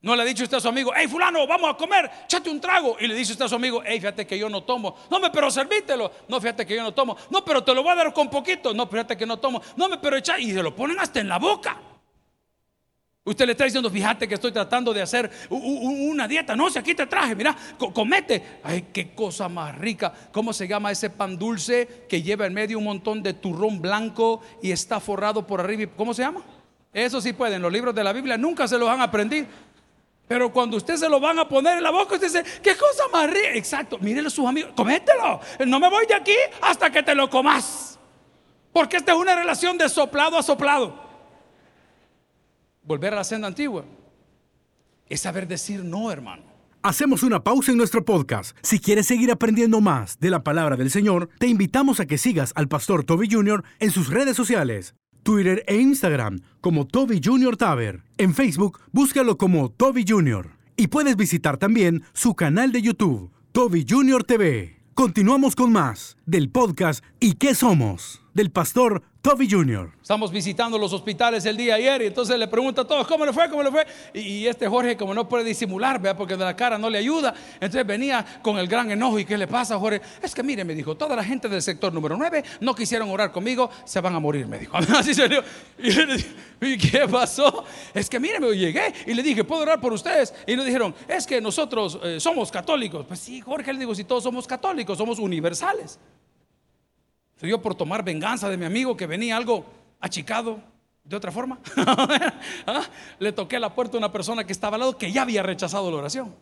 No 0.00 0.14
le 0.14 0.22
ha 0.22 0.24
dicho 0.24 0.44
usted 0.44 0.58
a 0.58 0.60
su 0.60 0.68
amigo, 0.68 0.92
hey 0.94 1.08
fulano, 1.08 1.44
vamos 1.46 1.70
a 1.70 1.76
comer, 1.76 2.08
échate 2.24 2.48
un 2.48 2.60
trago. 2.60 2.96
Y 3.00 3.08
le 3.08 3.14
dice 3.14 3.32
usted 3.32 3.46
a 3.46 3.48
su 3.48 3.56
amigo, 3.56 3.82
hey, 3.84 3.98
fíjate 3.98 4.26
que 4.26 4.38
yo 4.38 4.48
no 4.48 4.62
tomo. 4.62 4.96
No, 5.10 5.18
me, 5.18 5.30
pero 5.30 5.50
servítelo. 5.50 6.12
No, 6.28 6.40
fíjate 6.40 6.64
que 6.64 6.76
yo 6.76 6.82
no 6.82 6.94
tomo. 6.94 7.16
No, 7.30 7.44
pero 7.44 7.64
te 7.64 7.74
lo 7.74 7.82
voy 7.82 7.92
a 7.92 7.96
dar 7.96 8.12
con 8.12 8.30
poquito. 8.30 8.72
No, 8.72 8.86
fíjate 8.86 9.16
que 9.16 9.26
no 9.26 9.38
tomo. 9.38 9.60
No, 9.76 9.88
me, 9.88 9.98
pero 9.98 10.16
echa. 10.16 10.38
Y 10.38 10.52
se 10.52 10.62
lo 10.62 10.74
ponen 10.74 11.00
hasta 11.00 11.18
en 11.18 11.28
la 11.28 11.38
boca. 11.38 11.80
Usted 13.24 13.44
le 13.44 13.52
está 13.52 13.64
diciendo, 13.64 13.90
fíjate 13.90 14.26
que 14.26 14.34
estoy 14.34 14.52
tratando 14.52 14.94
de 14.94 15.02
hacer 15.02 15.30
una 15.50 16.26
dieta. 16.28 16.54
No, 16.54 16.70
si 16.70 16.78
aquí 16.78 16.94
te 16.94 17.06
traje, 17.06 17.34
mira, 17.34 17.54
comete. 17.92 18.60
Ay, 18.62 18.86
qué 18.92 19.14
cosa 19.14 19.48
más 19.48 19.76
rica. 19.76 20.14
¿Cómo 20.32 20.52
se 20.52 20.66
llama 20.66 20.92
ese 20.92 21.10
pan 21.10 21.36
dulce 21.36 22.06
que 22.08 22.22
lleva 22.22 22.46
en 22.46 22.54
medio 22.54 22.78
un 22.78 22.84
montón 22.84 23.22
de 23.22 23.34
turrón 23.34 23.82
blanco 23.82 24.40
y 24.62 24.70
está 24.70 25.00
forrado 25.00 25.46
por 25.46 25.60
arriba? 25.60 25.90
¿Cómo 25.94 26.14
se 26.14 26.22
llama? 26.22 26.42
Eso 26.90 27.20
sí 27.20 27.34
pueden. 27.34 27.60
Los 27.60 27.72
libros 27.72 27.94
de 27.94 28.02
la 28.02 28.14
Biblia 28.14 28.38
nunca 28.38 28.66
se 28.66 28.78
los 28.78 28.88
han 28.88 29.02
aprendido. 29.02 29.46
Pero 30.28 30.52
cuando 30.52 30.76
usted 30.76 30.96
se 30.96 31.08
lo 31.08 31.18
van 31.18 31.38
a 31.38 31.48
poner 31.48 31.78
en 31.78 31.82
la 31.82 31.90
boca, 31.90 32.14
usted 32.14 32.26
dice, 32.26 32.44
¿qué 32.62 32.76
cosa 32.76 33.04
más 33.10 33.28
rica? 33.30 33.54
Exacto, 33.54 33.98
mírele 33.98 34.28
a 34.28 34.30
sus 34.30 34.46
amigos, 34.46 34.72
comételo. 34.76 35.40
No 35.66 35.80
me 35.80 35.88
voy 35.88 36.06
de 36.06 36.14
aquí 36.14 36.36
hasta 36.60 36.90
que 36.90 37.02
te 37.02 37.14
lo 37.14 37.30
comas. 37.30 37.98
Porque 38.72 38.98
esta 38.98 39.12
es 39.12 39.18
una 39.18 39.34
relación 39.34 39.78
de 39.78 39.88
soplado 39.88 40.36
a 40.38 40.42
soplado. 40.42 41.08
Volver 42.82 43.14
a 43.14 43.16
la 43.16 43.24
senda 43.24 43.48
antigua 43.48 43.84
es 45.08 45.20
saber 45.20 45.48
decir 45.48 45.82
no, 45.82 46.12
hermano. 46.12 46.42
Hacemos 46.82 47.22
una 47.22 47.42
pausa 47.42 47.72
en 47.72 47.78
nuestro 47.78 48.04
podcast. 48.04 48.56
Si 48.62 48.78
quieres 48.78 49.06
seguir 49.06 49.32
aprendiendo 49.32 49.80
más 49.80 50.20
de 50.20 50.30
la 50.30 50.44
palabra 50.44 50.76
del 50.76 50.90
Señor, 50.90 51.28
te 51.38 51.48
invitamos 51.48 52.00
a 52.00 52.06
que 52.06 52.18
sigas 52.18 52.52
al 52.54 52.68
pastor 52.68 53.04
Toby 53.04 53.28
Jr. 53.30 53.64
en 53.80 53.90
sus 53.90 54.08
redes 54.08 54.36
sociales. 54.36 54.94
Twitter 55.22 55.64
e 55.66 55.76
Instagram 55.76 56.40
como 56.60 56.86
Toby 56.86 57.20
Jr. 57.22 57.56
Taver. 57.56 58.02
En 58.16 58.34
Facebook, 58.34 58.80
búscalo 58.92 59.38
como 59.38 59.70
Toby 59.70 60.04
Jr. 60.06 60.50
Y 60.76 60.88
puedes 60.88 61.16
visitar 61.16 61.56
también 61.56 62.02
su 62.12 62.34
canal 62.34 62.72
de 62.72 62.82
YouTube, 62.82 63.30
Toby 63.52 63.84
Jr. 63.88 64.24
TV. 64.24 64.78
Continuamos 64.94 65.54
con 65.54 65.72
más 65.72 66.16
del 66.26 66.50
podcast 66.50 67.04
¿Y 67.20 67.34
qué 67.34 67.54
somos? 67.54 68.20
Del 68.38 68.52
pastor 68.52 69.02
Toby 69.20 69.50
Jr. 69.50 69.90
Estamos 70.00 70.30
visitando 70.30 70.78
los 70.78 70.92
hospitales 70.92 71.44
el 71.44 71.56
día 71.56 71.74
ayer 71.74 72.02
y 72.02 72.06
entonces 72.06 72.38
le 72.38 72.46
pregunta 72.46 72.82
a 72.82 72.84
todos, 72.84 73.04
¿cómo 73.04 73.26
le 73.26 73.32
fue? 73.32 73.50
¿Cómo 73.50 73.64
le 73.64 73.70
fue? 73.72 73.84
Y, 74.14 74.46
este 74.46 74.68
Jorge 74.68 74.96
como 74.96 75.12
no 75.12 75.28
puede 75.28 75.42
disimular, 75.42 76.00
¿vea? 76.00 76.16
porque 76.16 76.36
de 76.36 76.44
la 76.44 76.54
cara 76.54 76.78
no 76.78 76.88
le 76.88 76.98
ayuda, 76.98 77.34
entonces 77.54 77.84
venía 77.84 78.24
con 78.40 78.56
el 78.56 78.68
gran 78.68 78.92
enojo. 78.92 79.18
¿Y 79.18 79.24
qué 79.24 79.36
le 79.36 79.48
pasa, 79.48 79.76
Jorge? 79.76 80.00
Es 80.22 80.36
que 80.36 80.44
mire, 80.44 80.64
me 80.64 80.72
dijo, 80.72 80.96
toda 80.96 81.16
la 81.16 81.24
gente 81.24 81.48
del 81.48 81.60
sector 81.60 81.92
número 81.92 82.16
9 82.16 82.44
no 82.60 82.76
quisieron 82.76 83.10
orar 83.10 83.32
conmigo, 83.32 83.68
se 83.84 84.00
van 84.00 84.14
a 84.14 84.20
morir, 84.20 84.46
me 84.46 84.60
dijo. 84.60 84.76
Así 84.96 85.14
se 85.14 85.28
dio. 85.28 85.42
Y 85.76 85.90
le 85.90 86.06
dije, 86.06 86.28
¿y 86.60 86.78
qué 86.78 87.08
pasó? 87.08 87.64
Es 87.92 88.08
que 88.08 88.20
mire, 88.20 88.38
me 88.38 88.56
llegué 88.56 88.94
y 89.04 89.14
le 89.14 89.22
dije, 89.24 89.42
¿puedo 89.42 89.62
orar 89.62 89.80
por 89.80 89.92
ustedes? 89.92 90.32
Y 90.46 90.54
nos 90.54 90.64
dijeron, 90.64 90.94
es 91.08 91.26
que 91.26 91.40
nosotros 91.40 91.98
eh, 92.04 92.20
somos 92.20 92.52
católicos. 92.52 93.04
Pues 93.08 93.18
sí, 93.18 93.40
Jorge, 93.40 93.72
le 93.72 93.80
digo, 93.80 93.96
si 93.96 94.04
todos 94.04 94.22
somos 94.22 94.46
católicos, 94.46 94.96
somos 94.96 95.18
universales. 95.18 95.98
Se 97.40 97.58
por 97.58 97.74
tomar 97.74 98.04
venganza 98.04 98.48
de 98.48 98.56
mi 98.56 98.64
amigo 98.64 98.96
que 98.96 99.06
venía 99.06 99.36
algo 99.36 99.64
achicado 100.00 100.60
de 101.04 101.16
otra 101.16 101.30
forma. 101.30 101.58
¿Ah? 102.66 102.82
Le 103.18 103.32
toqué 103.32 103.58
la 103.60 103.74
puerta 103.74 103.96
a 103.96 103.98
una 103.98 104.12
persona 104.12 104.44
que 104.44 104.52
estaba 104.52 104.74
al 104.74 104.80
lado 104.80 104.98
que 104.98 105.12
ya 105.12 105.22
había 105.22 105.42
rechazado 105.42 105.90
la 105.90 105.98
oración. 105.98 106.34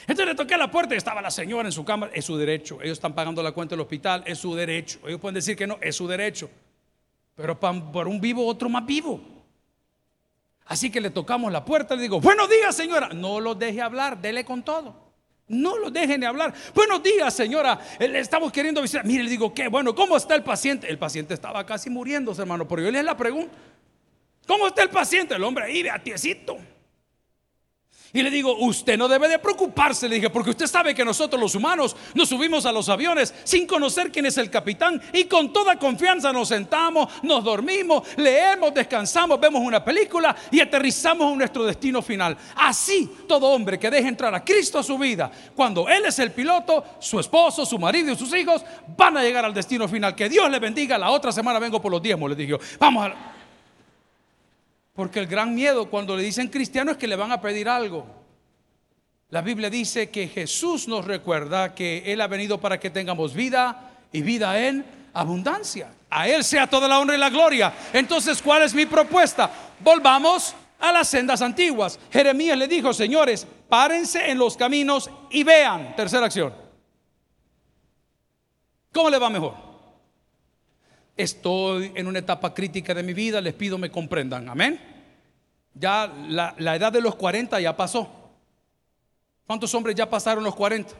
Entonces 0.00 0.26
le 0.26 0.34
toqué 0.34 0.56
la 0.56 0.70
puerta 0.70 0.94
y 0.94 0.98
estaba 0.98 1.20
la 1.20 1.30
señora 1.30 1.68
en 1.68 1.72
su 1.72 1.84
cámara. 1.84 2.12
Es 2.14 2.24
su 2.24 2.36
derecho. 2.36 2.80
Ellos 2.80 2.96
están 2.96 3.14
pagando 3.14 3.42
la 3.42 3.52
cuenta 3.52 3.74
del 3.74 3.82
hospital. 3.82 4.24
Es 4.26 4.38
su 4.38 4.54
derecho. 4.54 5.00
Ellos 5.06 5.20
pueden 5.20 5.34
decir 5.34 5.54
que 5.54 5.66
no. 5.66 5.76
Es 5.82 5.96
su 5.96 6.08
derecho. 6.08 6.48
Pero 7.36 7.58
por 7.60 8.08
un 8.08 8.20
vivo, 8.20 8.46
otro 8.46 8.70
más 8.70 8.86
vivo. 8.86 9.20
Así 10.64 10.90
que 10.90 11.00
le 11.00 11.10
tocamos 11.10 11.52
la 11.52 11.62
puerta. 11.64 11.94
Le 11.94 12.02
digo, 12.02 12.20
buenos 12.20 12.48
días, 12.48 12.74
señora. 12.74 13.10
No 13.10 13.38
lo 13.38 13.54
deje 13.54 13.82
hablar. 13.82 14.20
Dele 14.20 14.44
con 14.46 14.62
todo. 14.62 15.11
No 15.48 15.76
lo 15.76 15.90
dejen 15.90 16.20
de 16.20 16.26
hablar. 16.26 16.54
Buenos 16.74 17.02
días, 17.02 17.34
señora. 17.34 17.78
Le 17.98 18.18
estamos 18.18 18.52
queriendo 18.52 18.80
visitar. 18.80 19.04
Mire, 19.04 19.24
le 19.24 19.30
digo, 19.30 19.52
¿qué? 19.52 19.68
Bueno, 19.68 19.94
¿cómo 19.94 20.16
está 20.16 20.34
el 20.34 20.42
paciente? 20.42 20.88
El 20.88 20.98
paciente 20.98 21.34
estaba 21.34 21.64
casi 21.66 21.90
muriéndose, 21.90 22.42
hermano. 22.42 22.66
Pero 22.66 22.82
yo 22.82 22.90
le 22.90 23.02
la 23.02 23.16
pregunta. 23.16 23.52
¿Cómo 24.46 24.66
está 24.66 24.82
el 24.82 24.90
paciente? 24.90 25.34
El 25.34 25.44
hombre 25.44 25.64
ahí, 25.64 25.82
beatiecito. 25.82 26.58
Y 28.14 28.22
le 28.22 28.30
digo, 28.30 28.54
usted 28.58 28.98
no 28.98 29.08
debe 29.08 29.26
de 29.26 29.38
preocuparse, 29.38 30.06
le 30.06 30.16
dije, 30.16 30.28
porque 30.28 30.50
usted 30.50 30.66
sabe 30.66 30.94
que 30.94 31.02
nosotros 31.02 31.40
los 31.40 31.54
humanos 31.54 31.96
nos 32.12 32.28
subimos 32.28 32.66
a 32.66 32.72
los 32.72 32.90
aviones 32.90 33.32
sin 33.42 33.66
conocer 33.66 34.12
quién 34.12 34.26
es 34.26 34.36
el 34.36 34.50
capitán 34.50 35.00
y 35.14 35.24
con 35.24 35.50
toda 35.50 35.76
confianza 35.76 36.30
nos 36.30 36.48
sentamos, 36.48 37.08
nos 37.22 37.42
dormimos, 37.42 38.06
leemos, 38.18 38.74
descansamos, 38.74 39.40
vemos 39.40 39.62
una 39.62 39.82
película 39.82 40.36
y 40.50 40.60
aterrizamos 40.60 41.32
en 41.32 41.38
nuestro 41.38 41.64
destino 41.64 42.02
final. 42.02 42.36
Así 42.54 43.10
todo 43.26 43.48
hombre 43.48 43.78
que 43.78 43.90
deje 43.90 44.08
entrar 44.08 44.34
a 44.34 44.44
Cristo 44.44 44.78
a 44.78 44.82
su 44.82 44.98
vida, 44.98 45.30
cuando 45.56 45.88
Él 45.88 46.04
es 46.04 46.18
el 46.18 46.32
piloto, 46.32 46.84
su 46.98 47.18
esposo, 47.18 47.64
su 47.64 47.78
marido 47.78 48.12
y 48.12 48.16
sus 48.16 48.34
hijos 48.34 48.62
van 48.94 49.16
a 49.16 49.22
llegar 49.22 49.46
al 49.46 49.54
destino 49.54 49.88
final. 49.88 50.14
Que 50.14 50.28
Dios 50.28 50.50
le 50.50 50.58
bendiga. 50.58 50.98
La 50.98 51.10
otra 51.10 51.32
semana 51.32 51.58
vengo 51.58 51.80
por 51.80 51.90
los 51.90 52.02
diezmos, 52.02 52.28
le 52.28 52.36
dije, 52.36 52.58
vamos 52.78 53.06
a... 53.06 53.32
Porque 54.92 55.20
el 55.20 55.26
gran 55.26 55.54
miedo 55.54 55.88
cuando 55.88 56.16
le 56.16 56.22
dicen 56.22 56.48
cristiano 56.48 56.92
es 56.92 56.96
que 56.96 57.06
le 57.06 57.16
van 57.16 57.32
a 57.32 57.40
pedir 57.40 57.68
algo. 57.68 58.06
La 59.30 59.40
Biblia 59.40 59.70
dice 59.70 60.10
que 60.10 60.28
Jesús 60.28 60.86
nos 60.88 61.06
recuerda 61.06 61.74
que 61.74 62.02
Él 62.12 62.20
ha 62.20 62.26
venido 62.26 62.60
para 62.60 62.78
que 62.78 62.90
tengamos 62.90 63.32
vida 63.32 63.92
y 64.12 64.20
vida 64.20 64.60
en 64.60 64.84
abundancia. 65.14 65.94
A 66.10 66.28
Él 66.28 66.44
sea 66.44 66.66
toda 66.66 66.86
la 66.86 66.98
honra 66.98 67.14
y 67.14 67.18
la 67.18 67.30
gloria. 67.30 67.72
Entonces, 67.94 68.42
¿cuál 68.42 68.62
es 68.62 68.74
mi 68.74 68.84
propuesta? 68.84 69.50
Volvamos 69.80 70.54
a 70.78 70.92
las 70.92 71.08
sendas 71.08 71.40
antiguas. 71.40 71.98
Jeremías 72.10 72.58
le 72.58 72.68
dijo, 72.68 72.92
señores, 72.92 73.46
párense 73.70 74.30
en 74.30 74.36
los 74.36 74.54
caminos 74.54 75.08
y 75.30 75.42
vean. 75.42 75.96
Tercera 75.96 76.26
acción. 76.26 76.52
¿Cómo 78.92 79.08
le 79.08 79.18
va 79.18 79.30
mejor? 79.30 79.71
Estoy 81.16 81.92
en 81.94 82.06
una 82.06 82.20
etapa 82.20 82.54
crítica 82.54 82.94
de 82.94 83.02
mi 83.02 83.12
vida, 83.12 83.40
les 83.40 83.54
pido 83.54 83.76
me 83.78 83.90
comprendan. 83.90 84.48
Amén. 84.48 84.80
Ya 85.74 86.06
la, 86.28 86.54
edad 86.76 86.92
de 86.92 87.00
los 87.00 87.14
40 87.14 87.60
ya 87.60 87.76
pasó. 87.76 88.10
¿Cuántos 89.46 89.74
hombres 89.74 89.94
ya 89.94 90.08
pasaron 90.08 90.42
los 90.42 90.54
40? 90.54 90.94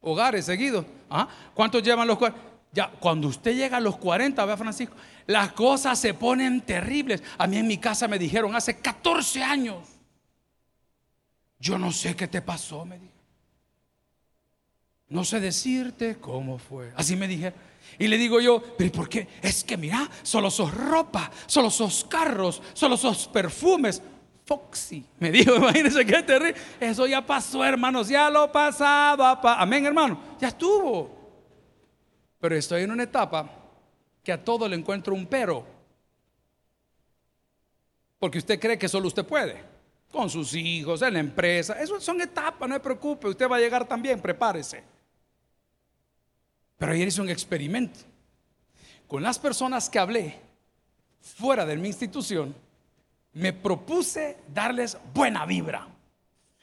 Hogares 0.00 0.46
seguidos. 0.46 0.86
¿Ah? 1.10 1.28
¿Cuántos 1.54 1.82
llevan 1.82 2.06
los 2.06 2.18
40? 2.18 2.40
Ya, 2.72 2.90
cuando 2.90 3.28
usted 3.28 3.54
llega 3.54 3.76
a 3.76 3.80
los 3.80 3.96
40, 3.98 4.44
vea 4.44 4.56
Francisco, 4.56 4.96
las 5.26 5.52
cosas 5.52 5.98
se 5.98 6.12
ponen 6.12 6.60
terribles. 6.62 7.22
A 7.38 7.46
mí 7.46 7.58
en 7.58 7.68
mi 7.68 7.78
casa 7.78 8.08
me 8.08 8.18
dijeron 8.18 8.54
hace 8.56 8.78
14 8.78 9.42
años. 9.42 9.88
Yo 11.58 11.78
no 11.78 11.92
sé 11.92 12.16
qué 12.16 12.26
te 12.26 12.42
pasó, 12.42 12.84
me 12.84 12.98
dijo. 12.98 13.12
No 15.08 15.24
sé 15.24 15.38
decirte 15.38 16.16
cómo 16.16 16.58
fue. 16.58 16.92
Así 16.96 17.14
me 17.14 17.28
dijeron. 17.28 17.58
Y 17.98 18.08
le 18.08 18.18
digo 18.18 18.40
yo, 18.40 18.62
pero 18.76 18.90
¿por 18.92 19.08
qué? 19.08 19.28
Es 19.40 19.62
que 19.64 19.76
mira, 19.76 20.08
solo 20.22 20.50
sos 20.50 20.74
ropa, 20.74 21.30
solo 21.46 21.70
sos 21.70 22.04
carros, 22.04 22.60
solo 22.72 22.96
sos 22.96 23.28
perfumes. 23.28 24.02
Foxy, 24.46 25.02
me 25.20 25.30
dijo, 25.30 25.54
imagínense 25.56 26.04
qué 26.04 26.22
terrible. 26.22 26.60
Eso 26.78 27.06
ya 27.06 27.24
pasó, 27.24 27.64
hermanos, 27.64 28.08
ya 28.08 28.28
lo 28.28 28.50
pasado. 28.52 29.24
Amén, 29.24 29.86
hermano, 29.86 30.18
ya 30.38 30.48
estuvo. 30.48 31.10
Pero 32.40 32.56
estoy 32.56 32.82
en 32.82 32.90
una 32.90 33.04
etapa 33.04 33.48
que 34.22 34.32
a 34.32 34.42
todo 34.42 34.68
le 34.68 34.76
encuentro 34.76 35.14
un 35.14 35.26
pero. 35.26 35.66
Porque 38.18 38.38
usted 38.38 38.58
cree 38.58 38.78
que 38.78 38.88
solo 38.88 39.08
usted 39.08 39.24
puede. 39.24 39.62
Con 40.10 40.30
sus 40.30 40.54
hijos, 40.54 41.02
en 41.02 41.14
la 41.14 41.20
empresa. 41.20 41.80
Eso 41.80 42.00
son 42.00 42.20
etapas, 42.20 42.68
no 42.68 42.74
se 42.74 42.80
preocupe. 42.80 43.28
Usted 43.28 43.48
va 43.48 43.56
a 43.56 43.60
llegar 43.60 43.86
también, 43.86 44.20
prepárese. 44.20 44.93
Pero 46.84 46.92
ayer 46.92 47.08
hice 47.08 47.22
un 47.22 47.30
experimento. 47.30 48.00
Con 49.08 49.22
las 49.22 49.38
personas 49.38 49.88
que 49.88 49.98
hablé 49.98 50.38
fuera 51.18 51.64
de 51.64 51.78
mi 51.78 51.88
institución, 51.88 52.54
me 53.32 53.54
propuse 53.54 54.36
darles 54.52 54.98
buena 55.14 55.46
vibra. 55.46 55.88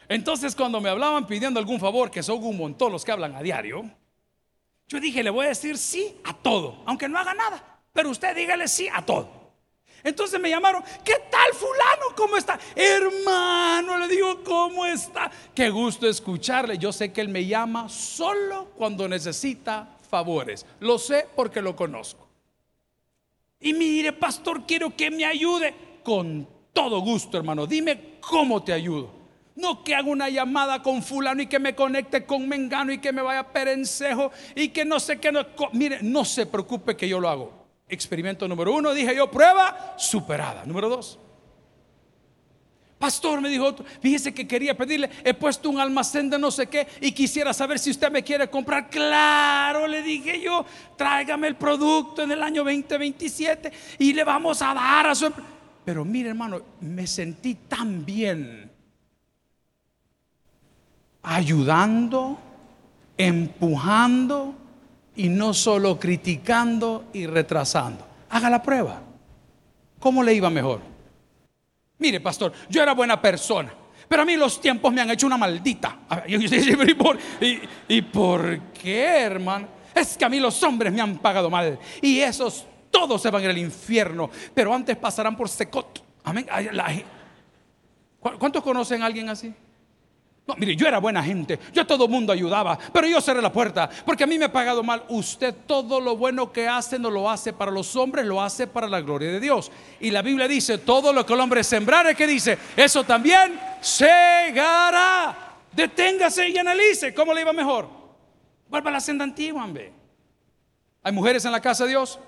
Entonces 0.08 0.54
cuando 0.56 0.80
me 0.80 0.90
hablaban 0.90 1.26
pidiendo 1.26 1.60
algún 1.60 1.80
favor, 1.80 2.12
que 2.12 2.22
son 2.22 2.44
un 2.44 2.56
montón 2.56 2.92
los 2.92 3.04
que 3.04 3.12
hablan 3.12 3.36
a 3.36 3.42
diario, 3.42 3.90
yo 4.88 5.00
dije, 5.00 5.24
le 5.24 5.32
voy 5.32 5.48
a 5.48 5.50
decir 5.50 5.76
sí 5.76 6.16
a 6.24 6.36
todo, 6.36 6.84
aunque 6.86 7.10
no 7.10 7.18
haga 7.18 7.34
nada, 7.34 7.80
pero 7.92 8.12
usted 8.12 8.36
dígale 8.36 8.68
sí 8.68 8.88
a 8.94 9.04
todo. 9.04 9.28
Entonces 10.04 10.40
me 10.40 10.52
llamaron, 10.52 10.84
¿qué 11.04 11.16
tal 11.32 11.52
fulano? 11.54 12.16
¿Cómo 12.16 12.38
está? 12.38 12.60
Hermano, 12.76 13.98
le 13.98 14.08
digo, 14.08 14.44
¿cómo 14.44 14.86
está? 14.86 15.32
Qué 15.56 15.72
gusto 15.72 16.08
escucharle. 16.08 16.78
Yo 16.78 16.94
sé 16.94 17.12
que 17.12 17.22
él 17.22 17.30
me 17.30 17.44
llama 17.44 17.90
solo 17.90 18.66
cuando 18.78 19.08
necesita 19.08 19.98
favores. 20.12 20.66
Lo 20.80 21.00
sé 21.00 21.26
porque 21.36 21.62
lo 21.62 21.76
conozco. 21.76 22.28
Y 23.60 23.74
mire, 23.74 24.12
pastor, 24.14 24.66
quiero 24.68 24.96
que 24.96 25.10
me 25.10 25.26
ayude. 25.26 25.74
Con 26.04 26.48
todo 26.74 27.00
gusto, 27.00 27.38
hermano. 27.38 27.66
Dime 27.66 28.18
cómo 28.20 28.64
te 28.64 28.74
ayudo. 28.74 29.22
No 29.56 29.84
que 29.84 29.96
haga 29.96 30.10
una 30.10 30.30
llamada 30.30 30.82
con 30.82 31.04
fulano 31.04 31.42
y 31.42 31.48
que 31.48 31.60
me 31.60 31.76
conecte 31.76 32.26
con 32.26 32.48
Mengano 32.48 32.92
y 32.92 32.98
que 32.98 33.12
me 33.12 33.22
vaya 33.22 33.42
a 33.42 33.54
perencejo 33.54 34.32
y 34.56 34.70
que 34.70 34.86
no 34.86 35.00
sé 35.00 35.20
qué. 35.20 35.32
No, 35.32 35.46
mire, 35.74 36.00
no 36.02 36.26
se 36.26 36.46
preocupe 36.46 36.96
que 36.96 37.08
yo 37.08 37.20
lo 37.20 37.30
hago. 37.30 37.62
Experimento 37.88 38.48
número 38.48 38.74
uno, 38.74 38.94
dije 38.94 39.16
yo, 39.16 39.30
prueba 39.30 39.96
superada. 39.98 40.66
Número 40.66 40.90
dos, 40.90 41.20
Pastor, 43.02 43.42
me 43.42 43.50
dijo 43.50 43.66
otro, 43.66 43.84
fíjese 44.00 44.32
que 44.32 44.48
quería 44.48 44.78
pedirle, 44.78 45.10
he 45.24 45.34
puesto 45.34 45.72
un 45.72 45.80
almacén 45.80 46.30
de 46.30 46.38
no 46.38 46.52
sé 46.52 46.68
qué 46.68 46.88
y 47.02 47.12
quisiera 47.12 47.52
saber 47.52 47.80
si 47.80 47.90
usted 47.90 48.12
me 48.12 48.24
quiere 48.24 48.48
comprar. 48.48 48.92
Claro, 48.92 49.88
le 49.88 50.04
dije 50.04 50.40
yo, 50.40 50.64
tráigame 50.96 51.48
el 51.48 51.56
producto 51.56 52.22
en 52.22 52.32
el 52.32 52.44
año 52.44 52.64
2027 52.64 53.72
y 53.98 54.14
le 54.14 54.24
vamos 54.24 54.62
a 54.62 54.76
dar 54.76 55.08
a 55.08 55.16
su... 55.16 55.34
Pero 55.84 56.06
mire 56.06 56.30
hermano, 56.30 56.62
me 56.82 57.08
sentí 57.08 57.56
tan 57.56 58.06
bien 58.06 58.70
ayudando, 61.24 62.38
empujando 63.18 64.54
y 65.16 65.28
no 65.28 65.56
solo 65.56 66.00
criticando 66.00 67.06
y 67.14 67.26
retrasando. 67.26 68.06
Haga 68.30 68.52
la 68.52 68.62
prueba. 68.62 69.02
¿Cómo 70.00 70.22
le 70.22 70.36
iba 70.36 70.52
mejor? 70.52 70.91
Mire, 72.02 72.20
pastor, 72.20 72.52
yo 72.68 72.82
era 72.82 72.94
buena 72.94 73.22
persona. 73.22 73.72
Pero 74.08 74.24
a 74.24 74.26
mí 74.26 74.36
los 74.36 74.60
tiempos 74.60 74.92
me 74.92 75.02
han 75.02 75.12
hecho 75.12 75.28
una 75.28 75.38
maldita. 75.38 76.00
¿Y 76.28 76.94
por, 76.96 77.18
y, 77.88 78.02
por 78.02 78.60
qué, 78.74 79.06
hermano? 79.22 79.68
Es 79.94 80.18
que 80.18 80.26
a 80.26 80.30
mí 80.30 80.40
los 80.40 80.62
hombres 80.64 80.92
me 80.92 81.00
han 81.00 81.20
pagado 81.20 81.50
mal. 81.50 81.78
Y 82.02 82.20
esos 82.20 82.66
todos 82.90 83.22
se 83.22 83.30
van 83.30 83.46
al 83.46 83.58
infierno. 83.58 84.32
Pero 84.54 84.74
antes 84.74 84.98
pasarán 84.98 85.38
por 85.38 85.48
secot. 85.48 86.04
Amén. 86.24 86.48
¿Cuántos 88.20 88.64
conocen 88.64 89.04
a 89.04 89.06
alguien 89.06 89.30
así? 89.30 89.54
No, 90.48 90.56
mire, 90.56 90.76
yo 90.76 90.88
era 90.88 90.98
buena 90.98 91.24
gente, 91.24 91.60
yo 91.72 91.84
a 91.84 91.88
todo 91.88 92.08
mundo 92.08 92.34
ayudaba, 92.34 92.78
pero 92.92 93.06
yo 93.08 93.22
cerré 93.22 93.42
la 93.44 93.54
puerta 93.54 93.88
porque 94.04 94.24
a 94.24 94.28
mí 94.28 94.40
me 94.40 94.46
ha 94.46 94.52
pagado 94.52 94.82
mal. 94.82 95.04
Usted 95.08 95.54
todo 95.68 96.00
lo 96.02 96.18
bueno 96.18 96.52
que 96.52 96.68
hace 96.68 96.98
no 96.98 97.12
lo 97.12 97.30
hace 97.30 97.54
para 97.54 97.70
los 97.70 97.96
hombres, 97.96 98.26
lo 98.26 98.42
hace 98.42 98.66
para 98.66 98.88
la 98.88 99.02
gloria 99.02 99.32
de 99.32 99.40
Dios. 99.40 99.72
Y 100.00 100.10
la 100.10 100.24
Biblia 100.24 100.48
dice, 100.48 100.80
todo 100.80 101.14
lo 101.14 101.26
que 101.26 101.34
el 101.34 101.40
hombre 101.40 101.64
sembrare, 101.64 102.16
que 102.16 102.26
dice, 102.26 102.58
eso 102.76 103.04
también 103.04 103.60
segará. 103.82 105.58
Deténgase 105.72 106.50
y 106.50 106.58
analice 106.58 107.14
cómo 107.14 107.34
le 107.34 107.42
iba 107.42 107.54
mejor. 107.54 107.88
Vuelva 108.68 108.90
a 108.90 108.94
la 108.94 109.00
senda 109.00 109.24
antigua, 109.24 109.64
hombre. 109.64 109.94
¿Hay 111.04 111.12
mujeres 111.12 111.46
en 111.46 111.52
la 111.52 111.62
casa 111.62 111.84
de 111.84 111.92
Dios? 111.92 112.20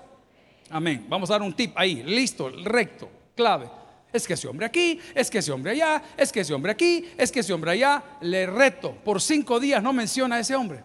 Amén. 0.70 1.04
Vamos 1.08 1.30
a 1.30 1.34
dar 1.34 1.42
un 1.42 1.52
tip 1.52 1.72
ahí, 1.76 2.02
listo, 2.04 2.48
recto, 2.62 3.10
clave 3.34 3.68
es 4.14 4.28
que 4.28 4.34
ese 4.34 4.46
hombre 4.46 4.64
aquí, 4.64 5.00
es 5.12 5.28
que 5.28 5.38
ese 5.38 5.50
hombre 5.50 5.72
allá, 5.72 6.00
es 6.16 6.30
que 6.30 6.40
ese 6.40 6.54
hombre 6.54 6.70
aquí, 6.70 7.12
es 7.18 7.32
que 7.32 7.40
ese 7.40 7.52
hombre 7.52 7.72
allá. 7.72 8.00
Le 8.20 8.46
reto, 8.46 8.92
por 9.04 9.20
cinco 9.20 9.58
días 9.58 9.82
no 9.82 9.92
menciona 9.92 10.36
a 10.36 10.38
ese 10.38 10.54
hombre. 10.54 10.84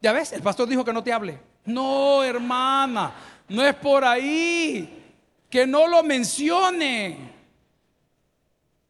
Ya 0.00 0.12
ves, 0.12 0.32
el 0.32 0.42
pastor 0.42 0.68
dijo 0.68 0.84
que 0.84 0.92
no 0.92 1.02
te 1.02 1.12
hable. 1.12 1.40
No, 1.64 2.22
hermana, 2.22 3.12
no 3.48 3.64
es 3.64 3.74
por 3.74 4.04
ahí. 4.04 5.00
Que 5.50 5.66
no 5.66 5.88
lo 5.88 6.04
mencione. 6.04 7.18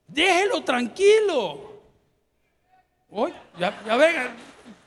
Déjelo 0.07 0.63
tranquilo. 0.63 1.81
Hoy, 3.11 3.33
ya, 3.59 3.83
ya 3.87 3.97
venga, 3.97 4.35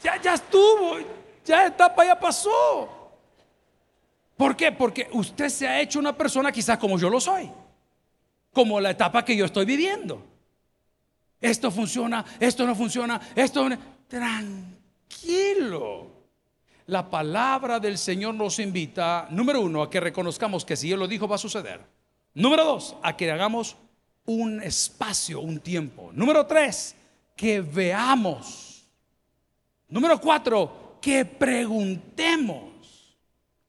ya, 0.02 0.22
ya 0.22 0.34
estuvo, 0.36 0.98
ya 1.44 1.66
etapa 1.66 2.06
ya 2.06 2.20
pasó. 2.20 3.12
¿Por 4.38 4.56
qué? 4.56 4.72
Porque 4.72 5.10
usted 5.12 5.50
se 5.50 5.68
ha 5.68 5.82
hecho 5.82 5.98
una 5.98 6.16
persona 6.16 6.52
quizás 6.52 6.78
como 6.78 7.00
yo 7.00 7.10
lo 7.10 7.20
soy 7.20 7.52
como 8.56 8.80
la 8.80 8.92
etapa 8.92 9.26
que 9.26 9.36
yo 9.36 9.46
estoy 9.46 9.66
viviendo. 9.66 10.26
Esto 11.42 11.70
funciona, 11.70 12.24
esto 12.40 12.66
no 12.66 12.74
funciona, 12.74 13.20
esto. 13.36 13.68
Tranquilo. 14.08 16.08
La 16.88 17.10
palabra 17.10 17.82
del 17.82 17.98
Señor 17.98 18.34
nos 18.34 18.60
invita, 18.60 19.28
número 19.30 19.60
uno, 19.60 19.84
a 19.84 19.90
que 19.90 20.00
reconozcamos 20.00 20.64
que 20.64 20.78
si 20.78 20.92
Él 20.92 21.00
lo 21.00 21.08
dijo 21.08 21.28
va 21.28 21.36
a 21.36 21.40
suceder. 21.40 21.82
Número 22.34 22.64
dos, 22.64 22.96
a 23.04 23.18
que 23.18 23.30
hagamos 23.30 23.76
un 24.26 24.64
espacio, 24.64 25.42
un 25.42 25.60
tiempo. 25.60 26.12
Número 26.14 26.46
tres, 26.46 26.96
que 27.36 27.60
veamos. 27.60 28.86
Número 29.90 30.20
cuatro, 30.22 30.98
que 31.02 31.26
preguntemos. 31.26 33.18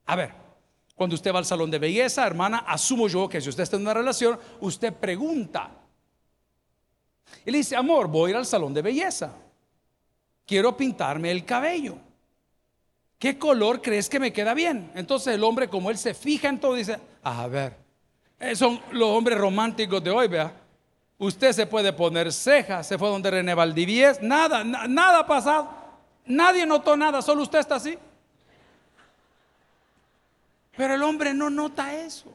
A 0.06 0.14
ver, 0.14 0.45
cuando 0.96 1.14
usted 1.14 1.32
va 1.32 1.38
al 1.38 1.44
salón 1.44 1.70
de 1.70 1.78
belleza, 1.78 2.26
hermana, 2.26 2.64
asumo 2.66 3.06
yo 3.06 3.28
que 3.28 3.40
si 3.40 3.50
usted 3.50 3.64
está 3.64 3.76
en 3.76 3.82
una 3.82 3.92
relación, 3.92 4.38
usted 4.60 4.94
pregunta. 4.94 5.70
Y 7.44 7.50
le 7.50 7.58
dice, 7.58 7.76
amor, 7.76 8.08
voy 8.08 8.28
a 8.28 8.30
ir 8.30 8.36
al 8.36 8.46
salón 8.46 8.72
de 8.72 8.80
belleza. 8.80 9.30
Quiero 10.46 10.74
pintarme 10.74 11.30
el 11.30 11.44
cabello. 11.44 11.98
¿Qué 13.18 13.38
color 13.38 13.82
crees 13.82 14.08
que 14.08 14.18
me 14.18 14.32
queda 14.32 14.54
bien? 14.54 14.90
Entonces 14.94 15.34
el 15.34 15.44
hombre, 15.44 15.68
como 15.68 15.90
él 15.90 15.98
se 15.98 16.14
fija 16.14 16.48
en 16.48 16.58
todo, 16.58 16.74
dice, 16.74 16.98
a 17.22 17.46
ver, 17.46 17.76
eh, 18.40 18.56
son 18.56 18.80
los 18.92 19.08
hombres 19.10 19.36
románticos 19.36 20.02
de 20.02 20.10
hoy, 20.10 20.28
vea. 20.28 20.50
Usted 21.18 21.52
se 21.52 21.66
puede 21.66 21.92
poner 21.92 22.32
cejas, 22.32 22.86
se 22.86 22.96
fue 22.96 23.08
donde 23.08 23.30
René 23.30 23.54
Valdivies, 23.54 24.22
nada, 24.22 24.64
nada 24.64 25.20
ha 25.20 25.26
pasado. 25.26 25.68
Nadie 26.24 26.64
notó 26.64 26.96
nada, 26.96 27.20
solo 27.20 27.42
usted 27.42 27.58
está 27.58 27.74
así. 27.74 27.98
Pero 30.76 30.94
el 30.94 31.02
hombre 31.02 31.32
no 31.32 31.50
nota 31.50 31.94
eso. 31.94 32.32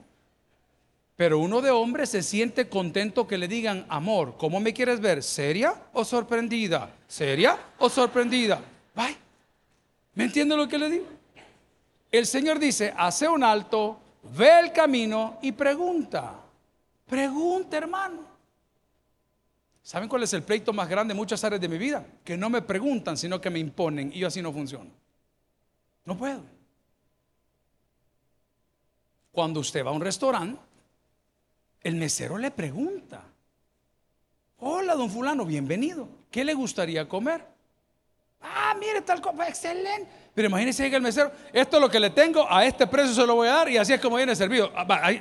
Pero 1.15 1.37
uno 1.37 1.61
de 1.61 1.69
hombre 1.69 2.07
se 2.07 2.23
siente 2.23 2.67
contento 2.67 3.27
que 3.27 3.37
le 3.37 3.47
digan, 3.47 3.85
amor, 3.89 4.35
¿cómo 4.37 4.59
me 4.59 4.73
quieres 4.73 4.99
ver? 4.99 5.21
¿Seria 5.21 5.75
o 5.93 6.03
sorprendida? 6.03 6.89
¿Seria 7.07 7.57
o 7.77 7.89
sorprendida? 7.89 8.59
Bye. 8.95 9.17
¿Me 10.15 10.23
entiende 10.23 10.57
lo 10.57 10.67
que 10.67 10.79
le 10.79 10.89
digo? 10.89 11.05
El 12.11 12.25
Señor 12.25 12.57
dice, 12.57 12.93
hace 12.97 13.27
un 13.27 13.43
alto, 13.43 13.99
ve 14.35 14.59
el 14.59 14.71
camino 14.71 15.37
y 15.41 15.51
pregunta. 15.51 16.33
Pregunta, 17.05 17.77
hermano. 17.77 18.31
¿Saben 19.83 20.09
cuál 20.09 20.23
es 20.23 20.33
el 20.33 20.43
pleito 20.43 20.73
más 20.73 20.89
grande 20.89 21.11
en 21.11 21.17
muchas 21.17 21.43
áreas 21.43 21.61
de 21.61 21.67
mi 21.67 21.77
vida? 21.77 22.05
Que 22.23 22.37
no 22.37 22.49
me 22.49 22.61
preguntan, 22.61 23.15
sino 23.15 23.39
que 23.39 23.49
me 23.49 23.59
imponen 23.59 24.11
y 24.13 24.19
yo 24.19 24.27
así 24.27 24.41
no 24.41 24.51
funciono. 24.51 24.89
No 26.05 26.17
puedo. 26.17 26.41
Cuando 29.31 29.59
usted 29.61 29.85
va 29.85 29.89
a 29.89 29.93
un 29.93 30.01
restaurante, 30.01 30.59
el 31.81 31.95
mesero 31.95 32.37
le 32.37 32.51
pregunta, 32.51 33.23
hola, 34.57 34.93
don 34.95 35.09
fulano, 35.09 35.45
bienvenido, 35.45 36.07
¿qué 36.29 36.43
le 36.43 36.53
gustaría 36.53 37.07
comer? 37.07 37.45
Ah, 38.41 38.75
mire, 38.79 39.01
tal 39.01 39.21
cosa, 39.21 39.47
excelente. 39.47 40.09
Pero 40.33 40.47
imagínese 40.47 40.89
que 40.89 40.95
el 40.95 41.01
mesero, 41.01 41.31
esto 41.53 41.77
es 41.77 41.81
lo 41.81 41.89
que 41.89 41.99
le 41.99 42.09
tengo, 42.09 42.45
a 42.49 42.65
este 42.65 42.87
precio 42.87 43.13
se 43.13 43.25
lo 43.25 43.35
voy 43.35 43.47
a 43.47 43.53
dar 43.53 43.69
y 43.69 43.77
así 43.77 43.93
es 43.93 44.01
como 44.01 44.17
viene 44.17 44.35
servido. 44.35 44.71
Ah, 44.75 45.11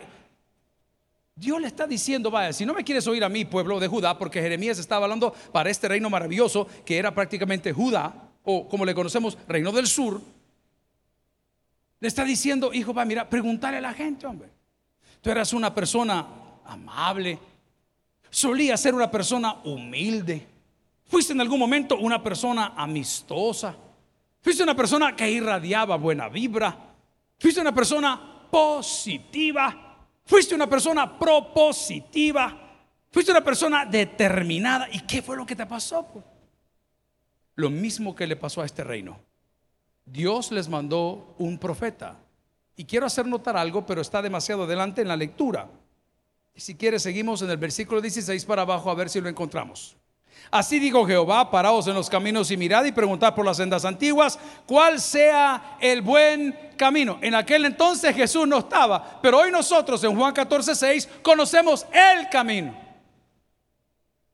Dios 1.34 1.60
le 1.60 1.68
está 1.68 1.86
diciendo, 1.86 2.30
vaya, 2.30 2.52
si 2.52 2.66
no 2.66 2.74
me 2.74 2.84
quieres 2.84 3.06
oír 3.06 3.24
a 3.24 3.28
mí, 3.28 3.44
pueblo 3.44 3.78
de 3.78 3.88
Judá, 3.88 4.18
porque 4.18 4.42
Jeremías 4.42 4.78
estaba 4.78 5.04
hablando 5.04 5.32
para 5.52 5.70
este 5.70 5.88
reino 5.88 6.10
maravilloso 6.10 6.66
que 6.84 6.98
era 6.98 7.14
prácticamente 7.14 7.72
Judá, 7.72 8.12
o 8.42 8.68
como 8.68 8.84
le 8.84 8.94
conocemos, 8.94 9.38
reino 9.46 9.72
del 9.72 9.86
sur, 9.86 10.20
le 12.00 12.08
está 12.08 12.24
diciendo, 12.24 12.72
hijo, 12.72 12.94
va, 12.94 13.04
mira, 13.04 13.28
preguntarle 13.28 13.78
a 13.78 13.82
la 13.82 13.92
gente, 13.92 14.26
hombre. 14.26 14.50
Tú 15.20 15.30
eras 15.30 15.52
una 15.52 15.74
persona 15.74 16.26
amable, 16.64 17.38
solía 18.30 18.76
ser 18.76 18.94
una 18.94 19.10
persona 19.10 19.56
humilde, 19.64 20.46
fuiste 21.04 21.34
en 21.34 21.40
algún 21.42 21.58
momento 21.58 21.98
una 21.98 22.22
persona 22.22 22.72
amistosa, 22.74 23.76
fuiste 24.40 24.62
una 24.62 24.74
persona 24.74 25.14
que 25.14 25.30
irradiaba 25.30 25.96
buena 25.96 26.28
vibra, 26.28 26.74
fuiste 27.38 27.60
una 27.60 27.74
persona 27.74 28.46
positiva, 28.50 29.98
fuiste 30.24 30.54
una 30.54 30.68
persona 30.68 31.18
propositiva, 31.18 32.58
fuiste 33.10 33.30
una 33.30 33.44
persona 33.44 33.84
determinada. 33.84 34.88
¿Y 34.90 35.00
qué 35.00 35.20
fue 35.20 35.36
lo 35.36 35.44
que 35.44 35.56
te 35.56 35.66
pasó? 35.66 36.06
Lo 37.56 37.68
mismo 37.68 38.14
que 38.14 38.26
le 38.26 38.36
pasó 38.36 38.62
a 38.62 38.66
este 38.66 38.84
reino. 38.84 39.20
Dios 40.04 40.50
les 40.50 40.68
mandó 40.68 41.34
un 41.38 41.58
profeta. 41.58 42.16
Y 42.76 42.84
quiero 42.84 43.06
hacer 43.06 43.26
notar 43.26 43.56
algo, 43.56 43.84
pero 43.84 44.00
está 44.00 44.22
demasiado 44.22 44.64
adelante 44.64 45.02
en 45.02 45.08
la 45.08 45.16
lectura. 45.16 45.68
Si 46.54 46.74
quieres, 46.74 47.02
seguimos 47.02 47.42
en 47.42 47.50
el 47.50 47.56
versículo 47.56 48.00
16 48.00 48.44
para 48.44 48.62
abajo 48.62 48.90
a 48.90 48.94
ver 48.94 49.08
si 49.08 49.20
lo 49.20 49.28
encontramos. 49.28 49.96
Así 50.50 50.78
dijo 50.78 51.06
Jehová, 51.06 51.50
paraos 51.50 51.86
en 51.86 51.94
los 51.94 52.10
caminos 52.10 52.50
y 52.50 52.56
mirad 52.56 52.84
y 52.84 52.92
preguntad 52.92 53.34
por 53.34 53.44
las 53.44 53.58
sendas 53.58 53.84
antiguas, 53.84 54.38
cuál 54.66 55.00
sea 55.00 55.76
el 55.80 56.02
buen 56.02 56.56
camino. 56.76 57.18
En 57.20 57.34
aquel 57.34 57.66
entonces 57.66 58.16
Jesús 58.16 58.48
no 58.48 58.58
estaba, 58.58 59.20
pero 59.22 59.38
hoy 59.38 59.50
nosotros 59.50 60.02
en 60.02 60.16
Juan 60.16 60.32
14, 60.32 60.74
6 60.74 61.08
conocemos 61.22 61.86
el 61.92 62.28
camino. 62.30 62.89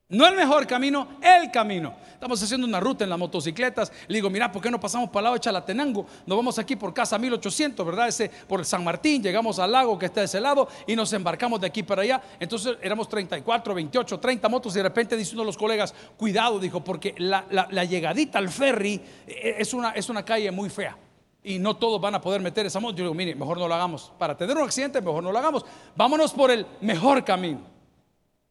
No 0.09 0.25
el 0.25 0.35
mejor 0.35 0.65
camino, 0.65 1.19
el 1.21 1.51
camino. 1.51 1.93
Estamos 2.13 2.41
haciendo 2.41 2.65
una 2.65 2.79
ruta 2.79 3.03
en 3.03 3.09
las 3.09 3.19
motocicletas. 3.19 3.91
Le 4.07 4.15
digo, 4.15 4.29
mira, 4.29 4.49
¿por 4.49 4.61
qué 4.61 4.71
no 4.71 4.79
pasamos 4.79 5.09
para 5.09 5.19
el 5.19 5.23
lado 5.25 5.33
de 5.33 5.41
Chalatenango? 5.41 6.05
Nos 6.25 6.37
vamos 6.37 6.57
aquí 6.57 6.77
por 6.77 6.93
casa 6.93 7.19
1800, 7.19 7.85
¿verdad? 7.85 8.07
Ese, 8.07 8.29
por 8.47 8.63
San 8.63 8.85
Martín, 8.85 9.21
llegamos 9.21 9.59
al 9.59 9.73
lago 9.73 9.99
que 9.99 10.05
está 10.05 10.21
de 10.21 10.27
ese 10.27 10.39
lado 10.39 10.69
y 10.87 10.95
nos 10.95 11.11
embarcamos 11.11 11.59
de 11.59 11.67
aquí 11.67 11.83
para 11.83 12.03
allá. 12.03 12.21
Entonces 12.39 12.77
éramos 12.81 13.09
34, 13.09 13.75
28, 13.75 14.17
30 14.17 14.47
motos 14.47 14.73
y 14.75 14.77
de 14.77 14.83
repente 14.83 15.17
dice 15.17 15.33
uno 15.33 15.41
de 15.41 15.47
los 15.47 15.57
colegas, 15.57 15.93
cuidado, 16.15 16.57
dijo, 16.57 16.81
porque 16.81 17.13
la, 17.17 17.43
llegadita 17.83 18.39
al 18.39 18.47
ferry 18.47 19.01
eh, 19.27 19.55
es 19.59 19.73
una, 19.73 19.91
es 19.91 20.07
una 20.07 20.23
calle 20.23 20.49
muy 20.51 20.69
fea 20.69 20.97
y 21.43 21.59
no 21.59 21.75
todos 21.75 21.99
van 21.99 22.15
a 22.15 22.21
poder 22.21 22.39
meter 22.39 22.65
esa 22.65 22.79
moto. 22.79 22.95
Yo 22.95 23.03
digo, 23.03 23.13
mire, 23.13 23.35
mejor 23.35 23.57
no 23.57 23.67
lo 23.67 23.75
hagamos. 23.75 24.13
Para 24.17 24.37
tener 24.37 24.55
un 24.55 24.63
accidente, 24.63 25.01
mejor 25.01 25.21
no 25.21 25.33
lo 25.33 25.37
hagamos. 25.37 25.65
Vámonos 25.97 26.31
por 26.31 26.49
el 26.49 26.65
mejor 26.79 27.25
camino. 27.25 27.76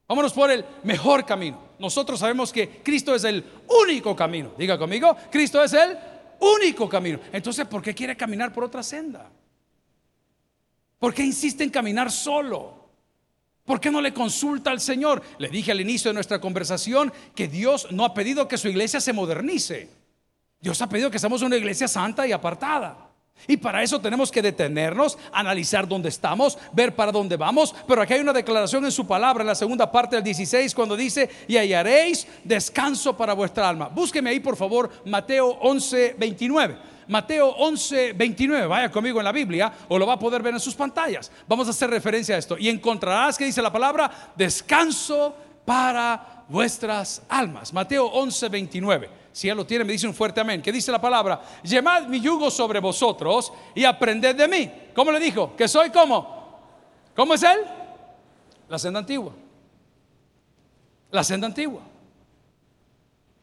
Vámonos 0.09 0.33
por 0.33 0.51
el 0.51 0.65
mejor 0.85 1.27
camino. 1.27 1.61
Nosotros 1.79 2.21
sabemos 2.21 2.53
que 2.53 2.81
Cristo 2.83 3.15
es 3.15 3.25
el 3.25 3.45
único 3.83 4.15
camino. 4.15 4.53
Diga 4.57 4.79
conmigo, 4.79 5.17
Cristo 5.31 5.63
es 5.63 5.73
el 5.73 5.97
único 6.39 6.89
camino. 6.89 7.19
Entonces, 7.33 7.67
¿por 7.67 7.83
qué 7.83 7.95
quiere 7.95 8.17
caminar 8.17 8.53
por 8.53 8.65
otra 8.65 8.83
senda? 8.83 9.29
¿Por 10.99 11.13
qué 11.13 11.23
insiste 11.25 11.65
en 11.65 11.71
caminar 11.71 12.11
solo? 12.11 12.87
¿Por 13.65 13.81
qué 13.81 13.91
no 13.91 14.01
le 14.01 14.15
consulta 14.15 14.71
al 14.71 14.81
Señor? 14.81 15.23
Le 15.39 15.49
dije 15.49 15.73
al 15.73 15.81
inicio 15.81 16.11
de 16.11 16.15
nuestra 16.15 16.41
conversación 16.41 17.13
que 17.35 17.49
Dios 17.49 17.89
no 17.91 18.05
ha 18.05 18.15
pedido 18.15 18.47
que 18.47 18.59
su 18.59 18.69
iglesia 18.69 19.01
se 19.01 19.13
modernice. 19.13 19.91
Dios 20.61 20.81
ha 20.81 20.89
pedido 20.89 21.11
que 21.11 21.19
seamos 21.19 21.43
una 21.43 21.57
iglesia 21.57 21.89
santa 21.89 22.27
y 22.27 22.33
apartada. 22.33 23.06
Y 23.49 23.57
para 23.57 23.83
eso 23.83 24.01
tenemos 24.01 24.31
que 24.31 24.43
detenernos, 24.43 25.19
analizar 25.33 25.87
dónde 25.87 26.09
estamos, 26.09 26.59
ver 26.73 26.95
para 26.95 27.13
dónde 27.13 27.37
vamos. 27.37 27.75
Pero 27.87 28.03
aquí 28.03 28.15
hay 28.15 28.21
una 28.21 28.33
declaración 28.33 28.85
en 28.85 28.93
su 28.93 29.07
palabra, 29.07 29.43
en 29.43 29.49
la 29.49 29.55
segunda 29.55 29.91
parte 29.91 30.17
del 30.17 30.25
16, 30.25 30.75
cuando 30.75 30.97
dice, 30.97 31.31
y 31.47 31.57
hallaréis 31.57 32.27
descanso 32.43 33.17
para 33.17 33.35
vuestra 33.35 33.69
alma. 33.69 33.89
Búsqueme 33.89 34.31
ahí, 34.31 34.41
por 34.41 34.57
favor, 34.57 34.91
Mateo 35.05 35.59
11, 35.61 36.17
29. 36.19 36.77
Mateo 37.09 37.51
11, 37.51 38.15
29, 38.15 38.67
vaya 38.67 38.91
conmigo 38.91 39.21
en 39.21 39.25
la 39.25 39.33
Biblia 39.33 39.73
o 39.89 39.97
lo 39.99 40.07
va 40.07 40.15
a 40.15 40.19
poder 40.19 40.43
ver 40.43 40.55
en 40.55 40.61
sus 40.61 40.75
pantallas. 40.75 41.31
Vamos 41.47 41.69
a 41.69 41.71
hacer 41.71 41.89
referencia 41.89 42.35
a 42.35 42.39
esto. 42.39 42.59
Y 42.59 42.69
encontrarás 42.69 43.39
que 43.39 43.45
dice 43.45 43.63
la 43.63 43.73
palabra, 43.73 44.33
descanso 44.35 45.37
para 45.65 46.45
vuestras 46.49 47.23
almas. 47.29 47.73
Mateo 47.73 48.07
11, 48.07 48.49
29. 48.49 49.26
Si 49.37 49.49
ya 49.49 49.55
lo 49.55 49.67
tiene, 49.67 49.85
me 49.85 49.93
dice 49.93 50.07
un 50.07 50.15
fuerte 50.15 50.41
amén. 50.41 50.63
¿Qué 50.63 50.73
dice 50.73 50.91
la 50.91 50.99
palabra? 50.99 51.43
Llevad 51.63 52.07
mi 52.07 52.23
yugo 52.23 52.51
sobre 52.51 52.81
vosotros 52.81 53.53
y 53.75 53.85
aprended 53.85 54.35
de 54.35 54.49
mí. 54.49 54.73
¿Cómo 54.95 55.13
le 55.13 55.21
dijo? 55.21 55.55
Que 55.55 55.69
soy 55.69 55.91
como. 55.91 56.59
¿Cómo 57.15 57.35
es 57.35 57.43
él? 57.43 57.59
La 58.67 58.79
senda 58.79 58.99
antigua. 58.99 59.35
La 61.11 61.23
senda 61.23 61.47
antigua. 61.47 61.83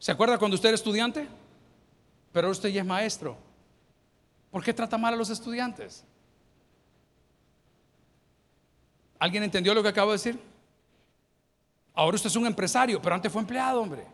¿Se 0.00 0.10
acuerda 0.10 0.36
cuando 0.36 0.56
usted 0.56 0.70
era 0.70 0.74
estudiante? 0.74 1.28
Pero 2.32 2.50
usted 2.50 2.70
ya 2.70 2.80
es 2.80 2.86
maestro. 2.88 3.36
¿Por 4.50 4.64
qué 4.64 4.74
trata 4.74 4.98
mal 4.98 5.14
a 5.14 5.16
los 5.16 5.30
estudiantes? 5.30 6.02
¿Alguien 9.20 9.44
entendió 9.44 9.72
lo 9.72 9.80
que 9.84 9.90
acabo 9.90 10.10
de 10.10 10.16
decir? 10.16 10.40
Ahora 11.94 12.16
usted 12.16 12.30
es 12.30 12.34
un 12.34 12.46
empresario, 12.46 13.00
pero 13.00 13.14
antes 13.14 13.30
fue 13.30 13.42
empleado, 13.42 13.80
hombre. 13.80 14.13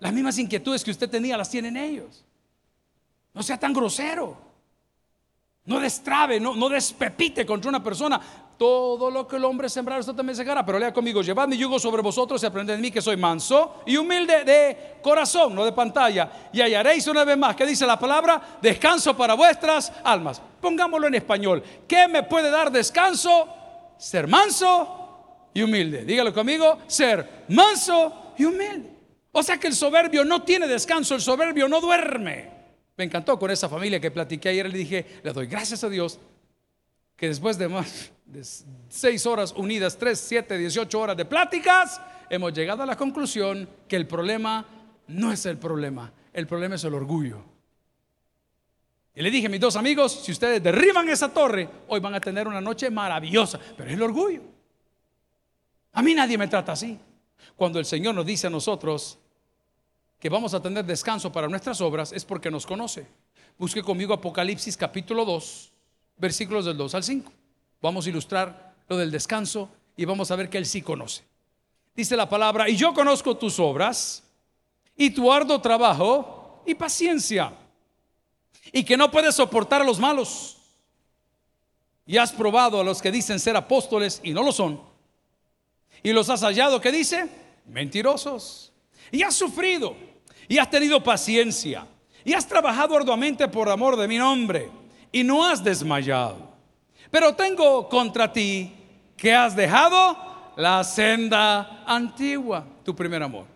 Las 0.00 0.12
mismas 0.12 0.36
inquietudes 0.38 0.82
que 0.82 0.90
usted 0.90 1.08
tenía 1.08 1.36
las 1.36 1.48
tienen 1.48 1.76
ellos. 1.76 2.24
No 3.32 3.42
sea 3.42 3.58
tan 3.58 3.72
grosero. 3.72 4.36
No 5.66 5.78
destrabe, 5.78 6.40
no, 6.40 6.56
no 6.56 6.68
despepite 6.68 7.46
contra 7.46 7.68
una 7.68 7.82
persona. 7.82 8.20
Todo 8.58 9.10
lo 9.10 9.26
que 9.26 9.36
el 9.36 9.44
hombre 9.44 9.68
sembrar, 9.68 10.00
usted 10.00 10.14
también 10.14 10.36
segará. 10.36 10.64
Pero 10.66 10.78
lea 10.78 10.92
conmigo: 10.92 11.22
Llevad 11.22 11.48
mi 11.48 11.56
yugo 11.56 11.78
sobre 11.78 12.02
vosotros 12.02 12.42
y 12.42 12.46
aprended 12.46 12.74
de 12.76 12.80
mí 12.80 12.90
que 12.90 13.00
soy 13.00 13.16
manso 13.16 13.82
y 13.86 13.96
humilde 13.96 14.44
de 14.44 14.96
corazón, 15.02 15.54
no 15.54 15.64
de 15.64 15.72
pantalla. 15.72 16.50
Y 16.52 16.60
hallaréis 16.60 17.06
una 17.06 17.24
vez 17.24 17.38
más, 17.38 17.54
que 17.54 17.64
dice 17.64 17.86
la 17.86 17.98
palabra? 17.98 18.58
Descanso 18.60 19.16
para 19.16 19.34
vuestras 19.34 19.92
almas. 20.02 20.42
Pongámoslo 20.60 21.06
en 21.06 21.14
español. 21.14 21.62
¿Qué 21.86 22.08
me 22.08 22.22
puede 22.22 22.50
dar 22.50 22.72
descanso? 22.72 23.48
Ser 23.96 24.26
manso 24.26 25.48
y 25.54 25.62
humilde. 25.62 26.04
Dígalo 26.04 26.32
conmigo: 26.32 26.78
ser 26.86 27.44
manso 27.48 28.32
y 28.38 28.44
humilde. 28.44 28.99
O 29.32 29.42
sea 29.42 29.58
que 29.58 29.68
el 29.68 29.74
soberbio 29.74 30.24
no 30.24 30.42
tiene 30.42 30.66
descanso, 30.66 31.14
el 31.14 31.20
soberbio 31.20 31.68
no 31.68 31.80
duerme. 31.80 32.50
Me 32.96 33.04
encantó 33.04 33.38
con 33.38 33.50
esa 33.50 33.68
familia 33.68 34.00
que 34.00 34.10
platiqué 34.10 34.50
ayer, 34.50 34.70
le 34.70 34.76
dije, 34.76 35.06
le 35.22 35.32
doy 35.32 35.46
gracias 35.46 35.84
a 35.84 35.88
Dios 35.88 36.18
que 37.16 37.28
después 37.28 37.58
de 37.58 37.68
más 37.68 38.10
de 38.24 38.42
seis 38.88 39.26
horas 39.26 39.52
unidas, 39.56 39.98
tres, 39.98 40.18
siete, 40.18 40.56
dieciocho 40.56 41.00
horas 41.00 41.16
de 41.16 41.24
pláticas, 41.24 42.00
hemos 42.30 42.52
llegado 42.52 42.82
a 42.82 42.86
la 42.86 42.96
conclusión 42.96 43.68
que 43.86 43.96
el 43.96 44.06
problema 44.06 44.66
no 45.08 45.32
es 45.32 45.44
el 45.46 45.58
problema, 45.58 46.12
el 46.32 46.46
problema 46.46 46.76
es 46.76 46.84
el 46.84 46.94
orgullo. 46.94 47.44
Y 49.14 49.22
le 49.22 49.30
dije 49.30 49.48
a 49.48 49.50
mis 49.50 49.60
dos 49.60 49.76
amigos, 49.76 50.12
si 50.24 50.32
ustedes 50.32 50.62
derriban 50.62 51.08
esa 51.08 51.32
torre, 51.32 51.68
hoy 51.88 52.00
van 52.00 52.14
a 52.14 52.20
tener 52.20 52.48
una 52.48 52.60
noche 52.60 52.88
maravillosa, 52.88 53.60
pero 53.76 53.90
es 53.90 53.96
el 53.96 54.02
orgullo. 54.02 54.42
A 55.92 56.02
mí 56.02 56.14
nadie 56.14 56.38
me 56.38 56.48
trata 56.48 56.72
así. 56.72 56.98
Cuando 57.56 57.78
el 57.78 57.84
Señor 57.84 58.14
nos 58.14 58.24
dice 58.24 58.46
a 58.46 58.50
nosotros 58.50 59.18
que 60.20 60.28
vamos 60.28 60.52
a 60.52 60.60
tener 60.60 60.84
descanso 60.84 61.32
para 61.32 61.48
nuestras 61.48 61.80
obras, 61.80 62.12
es 62.12 62.24
porque 62.26 62.50
nos 62.50 62.66
conoce. 62.66 63.06
Busque 63.58 63.82
conmigo 63.82 64.12
Apocalipsis 64.12 64.76
capítulo 64.76 65.24
2, 65.24 65.72
versículos 66.18 66.66
del 66.66 66.76
2 66.76 66.94
al 66.94 67.02
5. 67.02 67.32
Vamos 67.80 68.06
a 68.06 68.10
ilustrar 68.10 68.74
lo 68.86 68.98
del 68.98 69.10
descanso 69.10 69.70
y 69.96 70.04
vamos 70.04 70.30
a 70.30 70.36
ver 70.36 70.50
que 70.50 70.58
Él 70.58 70.66
sí 70.66 70.82
conoce. 70.82 71.24
Dice 71.96 72.16
la 72.16 72.28
palabra, 72.28 72.68
y 72.68 72.76
yo 72.76 72.92
conozco 72.92 73.36
tus 73.36 73.58
obras 73.58 74.22
y 74.94 75.10
tu 75.10 75.32
arduo 75.32 75.60
trabajo 75.60 76.62
y 76.66 76.74
paciencia, 76.74 77.54
y 78.72 78.84
que 78.84 78.98
no 78.98 79.10
puedes 79.10 79.34
soportar 79.34 79.80
a 79.80 79.84
los 79.84 79.98
malos. 79.98 80.58
Y 82.06 82.18
has 82.18 82.32
probado 82.32 82.80
a 82.80 82.84
los 82.84 83.00
que 83.00 83.10
dicen 83.10 83.40
ser 83.40 83.56
apóstoles 83.56 84.20
y 84.22 84.32
no 84.32 84.42
lo 84.42 84.52
son. 84.52 84.80
Y 86.02 86.12
los 86.12 86.28
has 86.28 86.42
hallado, 86.42 86.80
que 86.80 86.92
dice? 86.92 87.28
Mentirosos. 87.66 88.72
Y 89.10 89.22
has 89.22 89.34
sufrido, 89.34 89.96
y 90.50 90.58
has 90.58 90.68
tenido 90.68 91.00
paciencia, 91.00 91.86
y 92.24 92.32
has 92.32 92.44
trabajado 92.44 92.96
arduamente 92.96 93.46
por 93.46 93.68
amor 93.68 93.96
de 93.96 94.08
mi 94.08 94.18
nombre, 94.18 94.68
y 95.12 95.22
no 95.22 95.46
has 95.46 95.62
desmayado. 95.62 96.50
Pero 97.08 97.36
tengo 97.36 97.88
contra 97.88 98.32
ti 98.32 98.72
que 99.16 99.32
has 99.32 99.54
dejado 99.54 100.52
la 100.56 100.82
senda 100.82 101.84
antigua, 101.86 102.66
tu 102.84 102.96
primer 102.96 103.22
amor. 103.22 103.46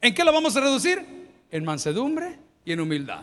¿En 0.00 0.12
qué 0.12 0.24
lo 0.24 0.32
vamos 0.32 0.56
a 0.56 0.60
reducir? 0.62 1.30
En 1.48 1.64
mansedumbre 1.64 2.36
y 2.64 2.72
en 2.72 2.80
humildad. 2.80 3.22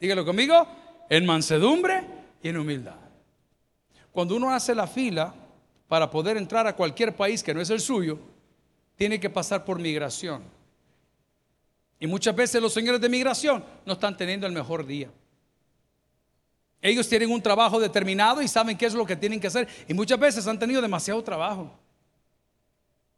Dígalo 0.00 0.24
conmigo, 0.24 0.66
en 1.10 1.26
mansedumbre 1.26 2.06
y 2.42 2.48
en 2.48 2.56
humildad. 2.56 2.96
Cuando 4.12 4.34
uno 4.34 4.50
hace 4.50 4.74
la 4.74 4.86
fila 4.86 5.34
para 5.86 6.10
poder 6.10 6.38
entrar 6.38 6.66
a 6.66 6.74
cualquier 6.74 7.14
país 7.14 7.42
que 7.42 7.52
no 7.52 7.60
es 7.60 7.68
el 7.68 7.80
suyo, 7.80 8.18
tiene 8.96 9.20
que 9.20 9.28
pasar 9.28 9.62
por 9.62 9.78
migración. 9.78 10.56
Y 12.00 12.06
muchas 12.06 12.34
veces 12.34 12.62
los 12.62 12.72
señores 12.72 13.00
de 13.00 13.08
migración 13.08 13.64
no 13.84 13.94
están 13.94 14.16
teniendo 14.16 14.46
el 14.46 14.52
mejor 14.52 14.86
día. 14.86 15.10
Ellos 16.80 17.08
tienen 17.08 17.30
un 17.30 17.42
trabajo 17.42 17.80
determinado 17.80 18.40
y 18.40 18.46
saben 18.46 18.76
qué 18.76 18.86
es 18.86 18.94
lo 18.94 19.04
que 19.04 19.16
tienen 19.16 19.40
que 19.40 19.48
hacer. 19.48 19.68
Y 19.88 19.94
muchas 19.94 20.18
veces 20.18 20.46
han 20.46 20.58
tenido 20.58 20.80
demasiado 20.80 21.22
trabajo. 21.24 21.72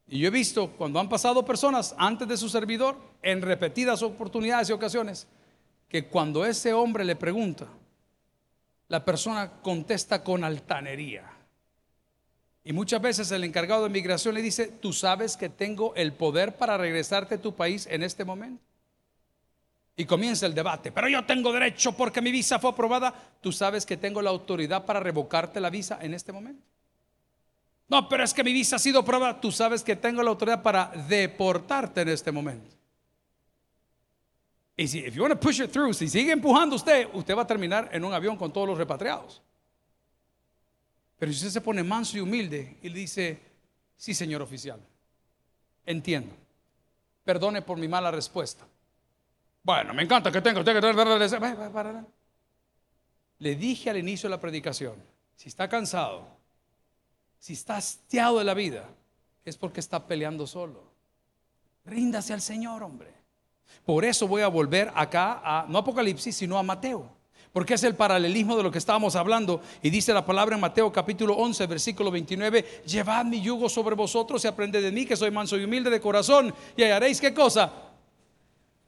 Y 0.09 0.19
yo 0.19 0.29
he 0.29 0.31
visto 0.31 0.71
cuando 0.73 0.99
han 0.99 1.09
pasado 1.09 1.45
personas 1.45 1.95
antes 1.99 2.27
de 2.27 2.37
su 2.37 2.49
servidor, 2.49 2.97
en 3.23 3.43
repetidas 3.43 4.03
oportunidades 4.03 4.71
y 4.71 4.73
ocasiones, 4.73 5.29
que 5.89 6.07
cuando 6.07 6.45
ese 6.45 6.73
hombre 6.73 7.05
le 7.05 7.17
pregunta, 7.17 7.67
la 8.89 9.05
persona 9.05 9.61
contesta 9.63 10.25
con 10.25 10.43
altanería. 10.43 11.31
Y 12.65 12.73
muchas 12.73 13.01
veces 13.01 13.31
el 13.31 13.45
encargado 13.45 13.85
de 13.85 13.91
migración 13.91 14.35
le 14.35 14.43
dice, 14.43 14.69
tú 14.69 14.93
sabes 14.93 15.37
que 15.37 15.49
tengo 15.49 15.95
el 15.95 16.13
poder 16.13 16.57
para 16.57 16.77
regresarte 16.77 17.37
a 17.37 17.41
tu 17.41 17.55
país 17.55 17.87
en 17.91 18.03
este 18.03 18.25
momento. 18.25 18.70
Y 20.01 20.07
comienza 20.07 20.47
el 20.47 20.55
debate, 20.55 20.91
pero 20.93 21.11
yo 21.11 21.27
tengo 21.27 21.53
derecho 21.53 21.93
porque 21.93 22.23
mi 22.23 22.33
visa 22.33 22.59
fue 22.59 22.71
aprobada. 22.71 23.13
Tú 23.43 23.53
sabes 23.53 23.85
que 23.85 23.99
tengo 23.99 24.23
la 24.23 24.31
autoridad 24.31 24.87
para 24.87 24.99
revocarte 24.99 25.61
la 25.61 25.69
visa 25.69 25.99
en 26.01 26.15
este 26.15 26.33
momento. 26.33 26.67
No, 27.87 28.09
pero 28.09 28.25
es 28.25 28.33
que 28.33 28.43
mi 28.43 28.55
visa 28.55 28.77
ha 28.77 28.79
sido 28.79 29.01
aprobada. 29.01 29.39
Tú 29.39 29.53
sabes 29.53 29.85
que 29.85 29.97
tengo 29.97 30.23
la 30.23 30.31
autoridad 30.31 30.63
para 30.63 30.87
deportarte 31.07 32.01
en 32.01 32.09
este 32.09 32.33
momento. 32.33 32.75
Y 34.75 34.89
si 34.89 35.01
if 35.01 35.15
you 35.15 35.21
want 35.21 35.35
to 35.35 35.39
push 35.39 35.61
it 35.61 35.71
through, 35.71 35.93
si 35.93 36.09
sigue 36.09 36.33
empujando 36.33 36.77
usted, 36.77 37.07
usted 37.13 37.37
va 37.37 37.43
a 37.43 37.47
terminar 37.47 37.91
en 37.93 38.03
un 38.03 38.15
avión 38.15 38.39
con 38.39 38.51
todos 38.51 38.67
los 38.67 38.79
repatriados. 38.79 39.43
Pero 41.19 41.31
si 41.31 41.37
usted 41.37 41.51
se 41.51 41.61
pone 41.61 41.83
manso 41.83 42.17
y 42.17 42.21
humilde 42.21 42.79
y 42.81 42.89
le 42.89 43.01
dice, 43.01 43.39
sí, 43.99 44.15
señor 44.15 44.41
oficial, 44.41 44.81
entiendo, 45.85 46.35
perdone 47.23 47.61
por 47.61 47.77
mi 47.77 47.87
mala 47.87 48.11
respuesta. 48.11 48.67
Bueno, 49.63 49.93
me 49.95 50.03
encanta 50.03 50.33
que 50.33 50.41
tenga 50.41 50.61
usted 50.61 50.81
que... 50.81 52.05
Le 53.39 53.55
dije 53.57 53.91
al 53.91 53.97
inicio 53.97 54.29
de 54.29 54.37
la 54.37 54.41
predicación, 54.41 54.95
si 55.35 55.49
está 55.49 55.69
cansado, 55.69 56.29
si 57.39 57.55
está 57.55 57.77
hastiado 57.77 58.39
de 58.39 58.45
la 58.45 58.55
vida, 58.55 58.85
es 59.45 59.57
porque 59.57 59.81
está 59.81 60.07
peleando 60.07 60.47
solo. 60.47 60.85
Ríndase 61.87 62.35
al 62.35 62.43
Señor, 62.43 62.83
hombre. 62.83 63.13
Por 63.85 64.05
eso 64.05 64.29
voy 64.29 64.43
a 64.43 64.49
volver 64.49 64.93
acá 64.95 65.41
a, 65.43 65.67
no 65.67 65.79
Apocalipsis, 65.79 66.37
sino 66.37 66.59
a 66.59 66.63
Mateo. 66.63 67.11
Porque 67.53 67.75
es 67.75 67.83
el 67.83 67.97
paralelismo 67.97 68.57
de 68.57 68.63
lo 68.63 68.71
que 68.71 68.79
estábamos 68.79 69.17
hablando. 69.17 69.63
Y 69.83 69.91
dice 69.91 70.13
la 70.13 70.25
palabra 70.25 70.55
en 70.55 70.61
Mateo 70.61 70.93
capítulo 70.93 71.35
11, 71.35 71.67
versículo 71.67 72.11
29, 72.11 72.83
llevad 72.87 73.25
mi 73.25 73.41
yugo 73.41 73.69
sobre 73.69 73.97
vosotros 73.97 74.45
y 74.45 74.49
aprended 74.49 74.83
de 74.83 74.93
mí, 74.93 75.07
que 75.07 75.17
soy 75.17 75.31
manso 75.31 75.57
y 75.57 75.65
humilde 75.65 75.91
de 75.91 76.01
corazón, 76.01 76.55
y 76.77 76.83
hallaréis 76.83 77.21
qué 77.21 77.35
cosa, 77.35 77.90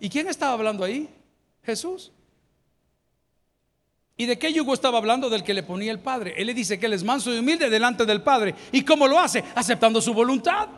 ¿Y 0.02 0.08
quién 0.08 0.26
estaba 0.26 0.54
hablando 0.54 0.82
ahí? 0.82 1.08
Jesús. 1.62 2.10
¿Y 4.16 4.26
de 4.26 4.36
qué 4.36 4.52
yugo 4.52 4.74
estaba 4.74 4.98
hablando? 4.98 5.30
Del 5.30 5.44
que 5.44 5.54
le 5.54 5.62
ponía 5.62 5.92
el 5.92 6.00
Padre. 6.00 6.34
Él 6.36 6.48
le 6.48 6.54
dice 6.54 6.76
que 6.76 6.86
él 6.86 6.94
es 6.94 7.04
manso 7.04 7.32
y 7.32 7.38
humilde 7.38 7.70
delante 7.70 8.04
del 8.04 8.20
Padre. 8.20 8.52
¿Y 8.72 8.82
cómo 8.82 9.06
lo 9.06 9.20
hace? 9.20 9.44
Aceptando 9.54 10.02
su 10.02 10.12
voluntad. 10.12 10.68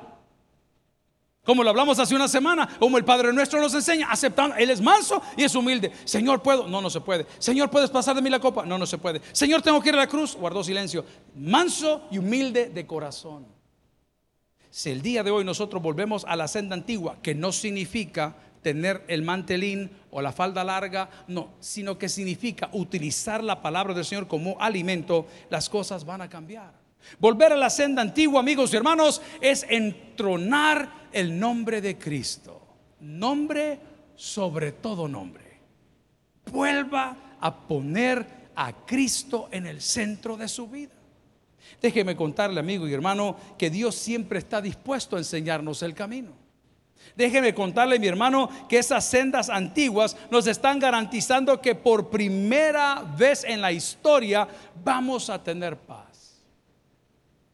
Como 1.42 1.64
lo 1.64 1.70
hablamos 1.70 1.98
hace 1.98 2.14
una 2.14 2.28
semana, 2.28 2.68
como 2.78 2.98
el 2.98 3.04
Padre 3.06 3.32
nuestro 3.32 3.62
nos 3.62 3.72
enseña, 3.72 4.10
aceptando, 4.10 4.56
Él 4.56 4.68
es 4.68 4.82
manso 4.82 5.22
y 5.38 5.44
es 5.44 5.54
humilde. 5.54 5.90
Señor, 6.04 6.42
¿puedo? 6.42 6.68
No, 6.68 6.82
no 6.82 6.90
se 6.90 7.00
puede. 7.00 7.24
Señor, 7.38 7.70
¿puedes 7.70 7.88
pasar 7.88 8.14
de 8.14 8.20
mí 8.20 8.28
la 8.28 8.40
copa? 8.40 8.66
No, 8.66 8.76
no 8.76 8.84
se 8.84 8.98
puede. 8.98 9.22
Señor, 9.32 9.62
¿tengo 9.62 9.80
que 9.80 9.88
ir 9.88 9.94
a 9.94 9.98
la 9.98 10.06
cruz? 10.06 10.36
Guardó 10.36 10.62
silencio. 10.62 11.02
Manso 11.34 12.02
y 12.10 12.18
humilde 12.18 12.68
de 12.68 12.86
corazón. 12.86 13.46
Si 14.68 14.90
el 14.90 15.00
día 15.00 15.22
de 15.22 15.30
hoy 15.30 15.44
nosotros 15.44 15.82
volvemos 15.82 16.26
a 16.28 16.36
la 16.36 16.46
senda 16.46 16.74
antigua, 16.74 17.16
que 17.22 17.34
no 17.34 17.52
significa 17.52 18.36
tener 18.64 19.04
el 19.06 19.22
mantelín 19.22 19.90
o 20.10 20.20
la 20.20 20.32
falda 20.32 20.64
larga, 20.64 21.08
no, 21.28 21.50
sino 21.60 21.96
que 21.96 22.08
significa 22.08 22.70
utilizar 22.72 23.44
la 23.44 23.62
palabra 23.62 23.94
del 23.94 24.04
Señor 24.04 24.26
como 24.26 24.60
alimento, 24.60 25.28
las 25.50 25.68
cosas 25.68 26.04
van 26.04 26.22
a 26.22 26.28
cambiar. 26.28 26.72
Volver 27.20 27.52
a 27.52 27.56
la 27.56 27.70
senda 27.70 28.02
antigua, 28.02 28.40
amigos 28.40 28.72
y 28.72 28.76
hermanos, 28.76 29.20
es 29.40 29.66
entronar 29.68 31.10
el 31.12 31.38
nombre 31.38 31.80
de 31.80 31.98
Cristo. 31.98 32.60
Nombre 33.00 33.78
sobre 34.16 34.72
todo 34.72 35.06
nombre. 35.06 35.44
Vuelva 36.50 37.36
a 37.38 37.66
poner 37.68 38.26
a 38.56 38.72
Cristo 38.86 39.48
en 39.52 39.66
el 39.66 39.82
centro 39.82 40.36
de 40.38 40.48
su 40.48 40.66
vida. 40.68 40.94
Déjeme 41.82 42.16
contarle, 42.16 42.60
amigo 42.60 42.88
y 42.88 42.94
hermano, 42.94 43.36
que 43.58 43.68
Dios 43.68 43.94
siempre 43.94 44.38
está 44.38 44.62
dispuesto 44.62 45.16
a 45.16 45.18
enseñarnos 45.18 45.82
el 45.82 45.94
camino. 45.94 46.43
Déjeme 47.16 47.54
contarle, 47.54 47.98
mi 47.98 48.06
hermano, 48.06 48.48
que 48.68 48.78
esas 48.78 49.04
sendas 49.04 49.48
antiguas 49.48 50.16
nos 50.30 50.46
están 50.46 50.78
garantizando 50.78 51.60
que 51.60 51.74
por 51.74 52.10
primera 52.10 53.04
vez 53.16 53.44
en 53.44 53.60
la 53.60 53.72
historia 53.72 54.48
vamos 54.82 55.30
a 55.30 55.42
tener 55.42 55.76
paz. 55.76 56.42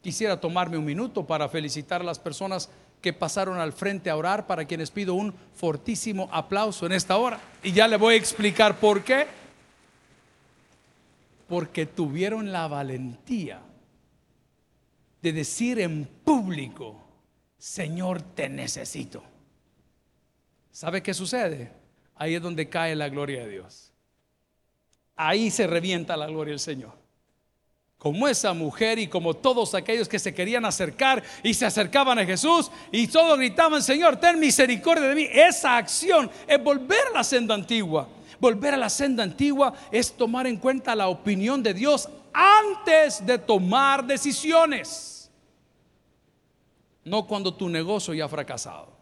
Quisiera 0.01 0.39
tomarme 0.39 0.77
un 0.77 0.85
minuto 0.85 1.25
para 1.25 1.47
felicitar 1.47 2.01
a 2.01 2.05
las 2.05 2.17
personas 2.17 2.69
que 3.01 3.13
pasaron 3.13 3.59
al 3.59 3.73
frente 3.73 4.09
a 4.09 4.15
orar, 4.15 4.47
para 4.47 4.65
quienes 4.65 4.91
pido 4.91 5.15
un 5.15 5.33
fortísimo 5.55 6.29
aplauso 6.31 6.85
en 6.85 6.91
esta 6.91 7.17
hora. 7.17 7.39
Y 7.63 7.71
ya 7.71 7.87
le 7.87 7.97
voy 7.97 8.13
a 8.13 8.17
explicar 8.17 8.79
por 8.79 9.03
qué. 9.03 9.27
Porque 11.47 11.85
tuvieron 11.85 12.51
la 12.51 12.67
valentía 12.67 13.59
de 15.21 15.33
decir 15.33 15.79
en 15.79 16.05
público, 16.23 16.95
Señor, 17.57 18.21
te 18.21 18.49
necesito. 18.49 19.23
¿Sabe 20.71 21.03
qué 21.03 21.13
sucede? 21.13 21.71
Ahí 22.15 22.35
es 22.35 22.41
donde 22.41 22.69
cae 22.69 22.95
la 22.95 23.09
gloria 23.09 23.43
de 23.43 23.49
Dios. 23.49 23.91
Ahí 25.15 25.51
se 25.51 25.67
revienta 25.67 26.15
la 26.15 26.27
gloria 26.27 26.51
del 26.51 26.59
Señor. 26.59 26.93
Como 27.97 28.27
esa 28.27 28.53
mujer 28.53 28.97
y 28.97 29.07
como 29.07 29.35
todos 29.35 29.75
aquellos 29.75 30.09
que 30.09 30.17
se 30.17 30.33
querían 30.33 30.65
acercar 30.65 31.21
y 31.43 31.53
se 31.53 31.67
acercaban 31.67 32.17
a 32.17 32.25
Jesús 32.25 32.71
y 32.91 33.07
todos 33.07 33.37
gritaban, 33.37 33.83
Señor, 33.83 34.17
ten 34.17 34.39
misericordia 34.39 35.07
de 35.07 35.15
mí. 35.15 35.27
Esa 35.31 35.77
acción 35.77 36.31
es 36.47 36.63
volver 36.63 37.07
a 37.09 37.17
la 37.17 37.23
senda 37.23 37.53
antigua. 37.53 38.07
Volver 38.39 38.73
a 38.73 38.77
la 38.77 38.89
senda 38.89 39.21
antigua 39.21 39.73
es 39.91 40.13
tomar 40.13 40.47
en 40.47 40.57
cuenta 40.57 40.95
la 40.95 41.09
opinión 41.09 41.61
de 41.61 41.75
Dios 41.75 42.09
antes 42.33 43.23
de 43.23 43.37
tomar 43.37 44.03
decisiones. 44.03 45.29
No 47.03 47.27
cuando 47.27 47.53
tu 47.53 47.69
negocio 47.69 48.15
ya 48.15 48.25
ha 48.25 48.29
fracasado. 48.29 49.00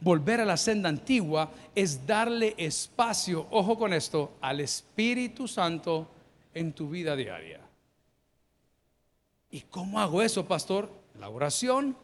Volver 0.00 0.40
a 0.40 0.44
la 0.44 0.56
senda 0.56 0.88
antigua 0.88 1.50
es 1.74 2.06
darle 2.06 2.54
espacio, 2.56 3.46
ojo 3.50 3.78
con 3.78 3.92
esto, 3.92 4.36
al 4.40 4.60
Espíritu 4.60 5.48
Santo 5.48 6.08
en 6.54 6.72
tu 6.72 6.88
vida 6.88 7.16
diaria. 7.16 7.60
¿Y 9.50 9.62
cómo 9.62 10.00
hago 10.00 10.22
eso, 10.22 10.46
pastor? 10.46 10.90
La 11.18 11.28
oración, 11.28 11.96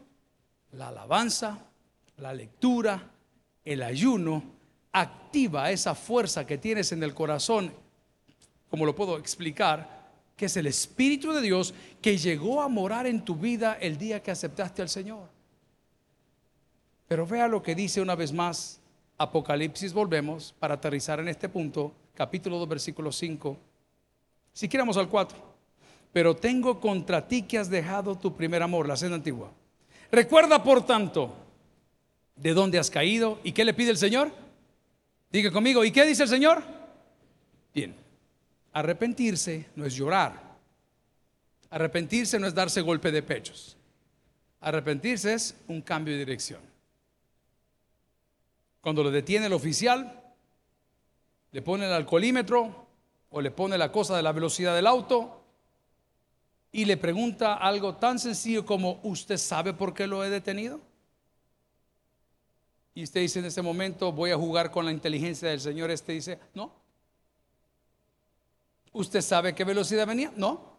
la 0.73 0.89
alabanza, 0.89 1.59
la 2.17 2.35
lectura, 2.35 3.11
el 3.65 3.83
ayuno, 3.83 4.43
activa 4.93 5.71
esa 5.71 5.95
fuerza 5.95 6.47
que 6.47 6.59
tienes 6.59 6.91
en 6.93 7.03
el 7.03 7.15
corazón, 7.15 7.73
como 8.71 8.87
lo 8.87 8.95
puedo 8.95 9.19
explicar, 9.19 9.97
que 10.37 10.47
es 10.47 10.57
el 10.57 10.67
Espíritu 10.67 11.33
de 11.33 11.41
Dios 11.41 11.75
que 12.03 12.19
llegó 12.19 12.63
a 12.63 12.69
morar 12.69 13.07
en 13.07 13.25
tu 13.25 13.37
vida 13.37 13.79
el 13.81 13.97
día 13.97 14.23
que 14.23 14.31
aceptaste 14.31 14.83
al 14.83 14.89
Señor. 14.89 15.36
Pero 17.09 17.27
vea 17.27 17.49
lo 17.49 17.63
que 17.63 17.75
dice 17.75 18.01
una 18.01 18.15
vez 18.15 18.33
más 18.33 18.81
Apocalipsis, 19.19 19.93
volvemos 19.93 20.55
para 20.59 20.75
aterrizar 20.75 21.21
en 21.21 21.29
este 21.29 21.49
punto, 21.49 21.93
capítulo 22.15 22.59
2, 22.59 22.69
versículo 22.69 23.11
5. 23.11 23.57
Si 24.53 24.69
quieramos 24.69 24.97
al 24.97 25.09
4. 25.09 25.39
Pero 26.13 26.37
tengo 26.37 26.81
contra 26.81 27.27
ti 27.27 27.43
que 27.43 27.59
has 27.59 27.71
dejado 27.71 28.17
tu 28.17 28.35
primer 28.35 28.63
amor, 28.63 28.89
la 28.89 28.97
senda 28.97 29.17
antigua. 29.17 29.53
Recuerda, 30.11 30.63
por 30.63 30.85
tanto, 30.85 31.35
de 32.37 32.55
dónde 32.55 32.79
has 32.79 32.91
caído 32.91 33.39
y 33.43 33.53
qué 33.53 33.65
le 33.65 33.75
pide 33.75 33.91
el 33.91 33.97
Señor. 33.97 34.31
Diga 35.31 35.51
conmigo, 35.51 35.85
¿y 35.85 35.91
qué 35.91 36.05
dice 36.05 36.25
el 36.25 36.29
Señor? 36.29 36.63
Bien, 37.75 37.95
arrepentirse 38.73 39.67
no 39.77 39.85
es 39.85 39.95
llorar. 39.95 40.43
Arrepentirse 41.71 42.39
no 42.39 42.47
es 42.47 42.55
darse 42.55 42.81
golpe 42.81 43.11
de 43.11 43.23
pechos. 43.23 43.77
Arrepentirse 44.61 45.35
es 45.35 45.55
un 45.69 45.83
cambio 45.83 46.15
de 46.15 46.21
dirección. 46.21 46.76
Cuando 48.87 49.03
lo 49.03 49.11
detiene 49.11 49.47
el 49.47 49.53
oficial, 49.53 50.23
le 51.51 51.61
pone 51.61 51.87
el 51.87 51.93
alcoholímetro 51.93 52.87
o 53.31 53.41
le 53.41 53.51
pone 53.51 53.77
la 53.77 53.91
cosa 53.91 54.17
de 54.17 54.23
la 54.23 54.31
velocidad 54.31 54.77
del 54.77 54.87
auto 54.87 55.43
y 56.71 56.85
le 56.85 56.97
pregunta 56.97 57.55
algo 57.55 57.97
tan 57.97 58.21
sencillo 58.21 58.65
como, 58.65 59.01
¿usted 59.03 59.39
sabe 59.39 59.73
por 59.73 59.93
qué 59.93 60.07
lo 60.07 60.23
he 60.23 60.31
detenido? 60.31 60.79
Y 62.95 63.03
usted 63.03 63.23
dice 63.23 63.41
en 63.41 63.47
ese 63.47 63.61
momento, 63.61 64.13
voy 64.13 64.31
a 64.31 64.37
jugar 64.37 64.71
con 64.71 64.85
la 64.85 64.93
inteligencia 64.93 65.49
del 65.49 65.61
Señor. 65.61 65.91
Este 65.91 66.13
dice, 66.13 66.39
no. 66.55 66.71
¿Usted 68.93 69.21
sabe 69.21 69.53
qué 69.53 69.65
velocidad 69.65 70.07
venía? 70.07 70.33
No. 70.37 70.76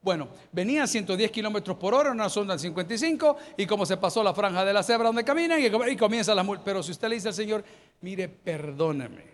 Bueno, 0.00 0.28
venía 0.52 0.84
a 0.84 0.86
110 0.86 1.30
kilómetros 1.30 1.76
por 1.76 1.92
hora 1.92 2.10
en 2.10 2.14
una 2.14 2.28
zona 2.28 2.54
de 2.54 2.60
55 2.60 3.36
y 3.56 3.66
como 3.66 3.84
se 3.84 3.96
pasó 3.96 4.22
la 4.22 4.32
franja 4.32 4.64
de 4.64 4.72
la 4.72 4.82
cebra 4.82 5.08
donde 5.08 5.24
caminan 5.24 5.60
y, 5.60 5.96
comienza 5.96 6.34
la 6.34 6.42
multa. 6.42 6.64
Pero 6.64 6.82
si 6.82 6.92
usted 6.92 7.08
le 7.08 7.16
dice 7.16 7.28
al 7.28 7.34
Señor, 7.34 7.64
mire, 8.00 8.28
perdóneme, 8.28 9.24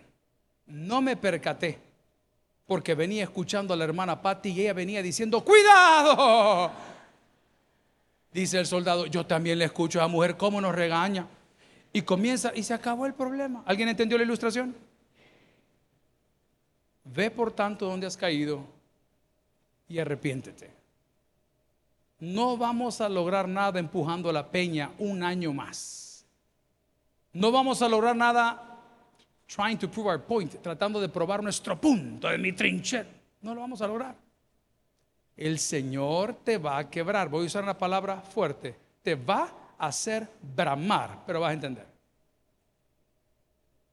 no 0.67 1.01
me 1.01 1.15
percaté 1.15 1.79
porque 2.65 2.95
venía 2.95 3.23
escuchando 3.23 3.73
a 3.73 3.77
la 3.77 3.83
hermana 3.83 4.21
Patty 4.21 4.49
y 4.49 4.61
ella 4.61 4.73
venía 4.73 5.03
diciendo, 5.03 5.43
cuidado. 5.43 6.71
Dice 8.33 8.59
el 8.59 8.65
soldado, 8.65 9.05
yo 9.05 9.25
también 9.25 9.59
le 9.59 9.65
escucho 9.65 9.99
a 9.99 10.03
la 10.03 10.07
mujer 10.07 10.35
cómo 10.35 10.59
nos 10.59 10.73
regaña. 10.73 11.27
Y 11.93 12.01
comienza 12.01 12.51
y 12.53 12.63
se 12.63 12.73
acabó 12.73 13.05
el 13.05 13.13
problema. 13.13 13.63
¿Alguien 13.65 13.87
entendió 13.87 14.17
la 14.17 14.25
ilustración? 14.25 14.75
Ve 17.05 17.31
por 17.31 17.53
tanto 17.53 17.85
dónde 17.85 18.07
has 18.07 18.17
caído 18.17 18.74
y 19.87 19.99
arrepiéntete. 19.99 20.71
No 22.19 22.57
vamos 22.57 23.01
a 23.01 23.09
lograr 23.09 23.47
nada 23.47 23.79
empujando 23.79 24.31
la 24.31 24.49
peña 24.49 24.91
un 24.99 25.23
año 25.23 25.53
más. 25.53 26.25
No 27.33 27.51
vamos 27.51 27.81
a 27.81 27.89
lograr 27.89 28.15
nada 28.15 28.79
trying 29.47 29.77
to 29.77 29.89
prove 29.89 30.07
our 30.09 30.21
point, 30.21 30.55
tratando 30.61 30.99
de 30.99 31.09
probar 31.09 31.43
nuestro 31.43 31.79
punto 31.79 32.29
de 32.29 32.37
mi 32.37 32.53
trinchera. 32.53 33.09
No 33.41 33.53
lo 33.53 33.61
vamos 33.61 33.81
a 33.81 33.87
lograr. 33.87 34.15
El 35.35 35.59
Señor 35.59 36.33
te 36.43 36.57
va 36.57 36.77
a 36.77 36.89
quebrar. 36.89 37.29
Voy 37.29 37.43
a 37.43 37.47
usar 37.47 37.63
una 37.63 37.77
palabra 37.77 38.21
fuerte. 38.21 38.75
Te 39.03 39.15
va 39.15 39.75
a 39.77 39.87
hacer 39.87 40.27
bramar, 40.55 41.23
pero 41.27 41.41
vas 41.41 41.49
a 41.49 41.53
entender. 41.53 41.85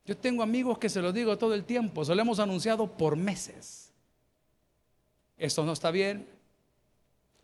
Yo 0.07 0.16
tengo 0.16 0.43
amigos 0.43 0.78
que 0.78 0.88
se 0.88 1.03
lo 1.03 1.12
digo 1.12 1.36
todo 1.36 1.55
el 1.55 1.64
tiempo, 1.64 2.05
se 2.05 2.14
lo 2.14 2.22
hemos 2.22 2.38
anunciado 2.38 2.86
por 2.86 3.16
meses 3.16 3.91
esto 5.43 5.64
no 5.64 5.72
está 5.72 5.90
bien, 5.90 6.26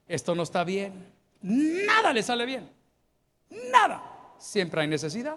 esto 0.07 0.35
no 0.35 0.45
está 0.45 0.63
bien, 0.63 0.93
nada 1.43 2.13
le 2.13 2.23
sale 2.23 2.47
bien, 2.47 2.71
nada. 3.73 4.03
Siempre 4.39 4.83
hay 4.83 4.87
necesidad, 4.87 5.37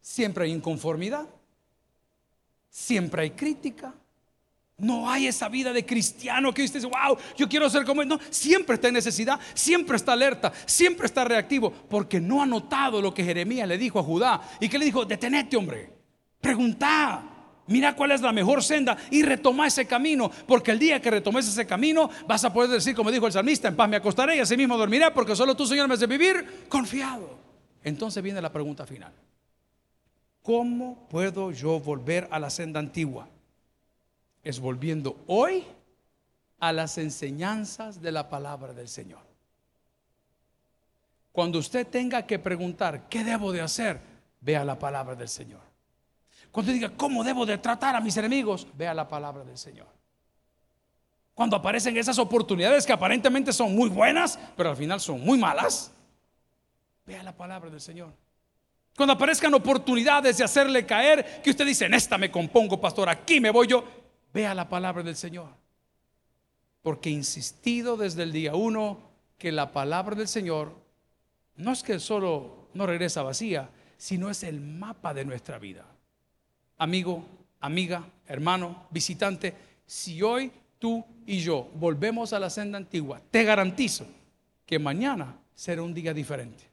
siempre 0.00 0.44
hay 0.44 0.52
inconformidad, 0.52 1.26
siempre 2.70 3.22
hay 3.22 3.30
crítica. 3.32 3.94
No 4.80 5.10
hay 5.10 5.26
esa 5.26 5.48
vida 5.48 5.72
de 5.72 5.84
cristiano 5.84 6.54
que 6.54 6.62
usted 6.62 6.78
dice, 6.78 6.86
wow, 6.86 7.18
yo 7.36 7.48
quiero 7.48 7.68
ser 7.68 7.84
como 7.84 8.00
él. 8.00 8.06
No, 8.06 8.20
siempre 8.30 8.76
está 8.76 8.86
en 8.86 8.94
necesidad, 8.94 9.40
siempre 9.52 9.96
está 9.96 10.12
alerta, 10.12 10.52
siempre 10.66 11.06
está 11.06 11.24
reactivo, 11.24 11.72
porque 11.72 12.20
no 12.20 12.40
ha 12.40 12.46
notado 12.46 13.02
lo 13.02 13.12
que 13.12 13.24
Jeremías 13.24 13.66
le 13.66 13.76
dijo 13.76 13.98
a 13.98 14.04
Judá. 14.04 14.40
¿Y 14.60 14.68
que 14.68 14.78
le 14.78 14.84
dijo? 14.84 15.04
Detenete, 15.04 15.56
hombre, 15.56 15.92
pregunta, 16.40 17.37
Mira 17.68 17.94
cuál 17.94 18.12
es 18.12 18.22
la 18.22 18.32
mejor 18.32 18.62
senda 18.62 18.96
y 19.10 19.22
retoma 19.22 19.66
ese 19.66 19.86
camino, 19.86 20.30
porque 20.46 20.70
el 20.70 20.78
día 20.78 21.00
que 21.00 21.10
retomes 21.10 21.46
ese 21.46 21.66
camino 21.66 22.10
vas 22.26 22.44
a 22.44 22.52
poder 22.52 22.70
decir, 22.70 22.94
como 22.94 23.10
dijo 23.10 23.26
el 23.26 23.32
salmista, 23.32 23.68
en 23.68 23.76
paz 23.76 23.88
me 23.88 23.96
acostaré 23.96 24.36
y 24.36 24.40
así 24.40 24.56
mismo 24.56 24.76
dormiré, 24.76 25.10
porque 25.10 25.36
solo 25.36 25.54
tú, 25.54 25.66
Señor, 25.66 25.86
me 25.86 25.94
haces 25.94 26.08
vivir 26.08 26.66
confiado. 26.68 27.38
Entonces 27.84 28.22
viene 28.22 28.40
la 28.40 28.50
pregunta 28.50 28.86
final. 28.86 29.12
¿Cómo 30.42 31.06
puedo 31.10 31.52
yo 31.52 31.78
volver 31.78 32.26
a 32.30 32.38
la 32.38 32.48
senda 32.48 32.80
antigua? 32.80 33.28
Es 34.42 34.58
volviendo 34.60 35.22
hoy 35.26 35.64
a 36.58 36.72
las 36.72 36.96
enseñanzas 36.96 38.00
de 38.00 38.12
la 38.12 38.30
palabra 38.30 38.72
del 38.72 38.88
Señor. 38.88 39.20
Cuando 41.32 41.58
usted 41.58 41.86
tenga 41.86 42.26
que 42.26 42.38
preguntar, 42.38 43.08
¿qué 43.10 43.24
debo 43.24 43.52
de 43.52 43.60
hacer? 43.60 44.00
Vea 44.40 44.64
la 44.64 44.78
palabra 44.78 45.14
del 45.14 45.28
Señor. 45.28 45.67
Cuando 46.50 46.72
diga, 46.72 46.90
¿cómo 46.96 47.22
debo 47.22 47.44
de 47.44 47.58
tratar 47.58 47.94
a 47.94 48.00
mis 48.00 48.16
enemigos? 48.16 48.66
Vea 48.74 48.94
la 48.94 49.08
palabra 49.08 49.44
del 49.44 49.58
Señor. 49.58 49.86
Cuando 51.34 51.56
aparecen 51.56 51.96
esas 51.96 52.18
oportunidades 52.18 52.84
que 52.84 52.92
aparentemente 52.92 53.52
son 53.52 53.74
muy 53.74 53.88
buenas, 53.88 54.38
pero 54.56 54.70
al 54.70 54.76
final 54.76 55.00
son 55.00 55.20
muy 55.20 55.38
malas, 55.38 55.92
vea 57.06 57.22
la 57.22 57.36
palabra 57.36 57.70
del 57.70 57.80
Señor. 57.80 58.12
Cuando 58.96 59.12
aparezcan 59.12 59.54
oportunidades 59.54 60.38
de 60.38 60.44
hacerle 60.44 60.84
caer, 60.84 61.40
que 61.40 61.50
usted 61.50 61.64
dice, 61.64 61.84
en 61.84 61.94
esta 61.94 62.18
me 62.18 62.32
compongo, 62.32 62.80
pastor, 62.80 63.08
aquí 63.08 63.40
me 63.40 63.50
voy 63.50 63.68
yo, 63.68 63.84
vea 64.32 64.52
la 64.54 64.68
palabra 64.68 65.04
del 65.04 65.14
Señor. 65.14 65.50
Porque 66.82 67.10
he 67.10 67.12
insistido 67.12 67.96
desde 67.96 68.24
el 68.24 68.32
día 68.32 68.56
uno 68.56 68.98
que 69.36 69.52
la 69.52 69.70
palabra 69.70 70.16
del 70.16 70.26
Señor 70.26 70.74
no 71.54 71.72
es 71.72 71.84
que 71.84 72.00
solo 72.00 72.68
no 72.74 72.86
regresa 72.86 73.22
vacía, 73.22 73.70
sino 73.96 74.30
es 74.30 74.42
el 74.42 74.60
mapa 74.60 75.14
de 75.14 75.24
nuestra 75.24 75.58
vida 75.58 75.84
amigo, 76.78 77.24
amiga, 77.60 78.04
hermano, 78.26 78.86
visitante, 78.90 79.54
si 79.84 80.22
hoy 80.22 80.50
tú 80.78 81.04
y 81.26 81.40
yo 81.40 81.68
volvemos 81.74 82.32
a 82.32 82.38
la 82.38 82.50
senda 82.50 82.78
antigua, 82.78 83.20
te 83.30 83.44
garantizo 83.44 84.06
que 84.64 84.78
mañana 84.78 85.36
será 85.54 85.82
un 85.82 85.92
día 85.92 86.14
diferente. 86.14 86.64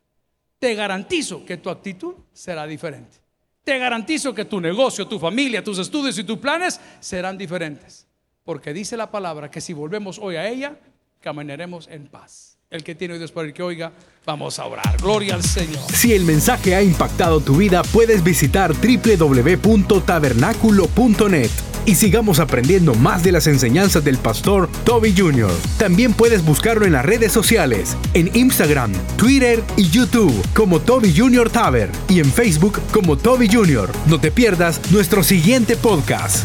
Te 0.60 0.76
garantizo 0.76 1.46
que 1.46 1.58
tu 1.58 1.70
actitud 1.70 2.16
será 2.32 2.66
diferente. 2.66 3.18
Te 3.64 3.78
garantizo 3.80 4.34
que 4.34 4.46
tu 4.46 4.62
negocio, 4.62 5.08
tu 5.08 5.18
familia, 5.20 5.64
tus 5.64 5.80
estudios 5.80 6.18
y 6.20 6.24
tus 6.24 6.38
planes 6.38 6.80
serán 7.00 7.38
diferentes. 7.38 8.08
Porque 8.44 8.74
dice 8.74 8.96
la 8.96 9.10
palabra 9.10 9.50
que 9.50 9.60
si 9.60 9.74
volvemos 9.74 10.20
hoy 10.20 10.36
a 10.36 10.48
ella, 10.48 10.78
caminaremos 11.20 11.88
en 11.88 12.08
paz. 12.08 12.55
El 12.72 12.84
que 12.84 12.96
tiene 12.96 13.14
oídos 13.14 13.32
para 13.32 13.46
el 13.48 13.54
que 13.54 13.62
oiga, 13.62 13.92
vamos 14.26 14.58
a 14.58 14.66
orar. 14.66 14.98
Gloria 15.00 15.36
al 15.36 15.44
Señor. 15.44 15.84
Si 15.94 16.14
el 16.14 16.26
mensaje 16.26 16.74
ha 16.76 16.82
impactado 16.82 17.40
tu 17.40 17.58
vida, 17.58 17.84
puedes 17.84 18.24
visitar 18.24 18.74
www.tabernaculo.net 18.74 21.52
y 21.86 21.94
sigamos 21.94 22.40
aprendiendo 22.40 22.96
más 22.96 23.22
de 23.24 23.32
las 23.32 23.46
enseñanzas 23.46 24.04
del 24.04 24.18
pastor 24.18 24.68
Toby 24.84 25.14
Jr. 25.16 25.52
También 25.78 26.14
puedes 26.14 26.44
buscarlo 26.44 26.88
en 26.88 26.94
las 26.94 27.06
redes 27.06 27.32
sociales, 27.32 27.96
en 28.16 28.36
Instagram, 28.36 28.92
Twitter 29.16 29.62
y 29.78 29.88
YouTube 29.90 30.34
como 30.56 30.80
Toby 30.80 31.16
Jr. 31.16 31.52
Taber 31.52 31.92
y 32.10 32.20
en 32.20 32.32
Facebook 32.32 32.82
como 32.92 33.16
Toby 33.16 33.48
Jr. 33.48 33.92
No 34.08 34.20
te 34.20 34.32
pierdas 34.32 34.82
nuestro 34.92 35.22
siguiente 35.24 35.78
podcast. 35.78 36.44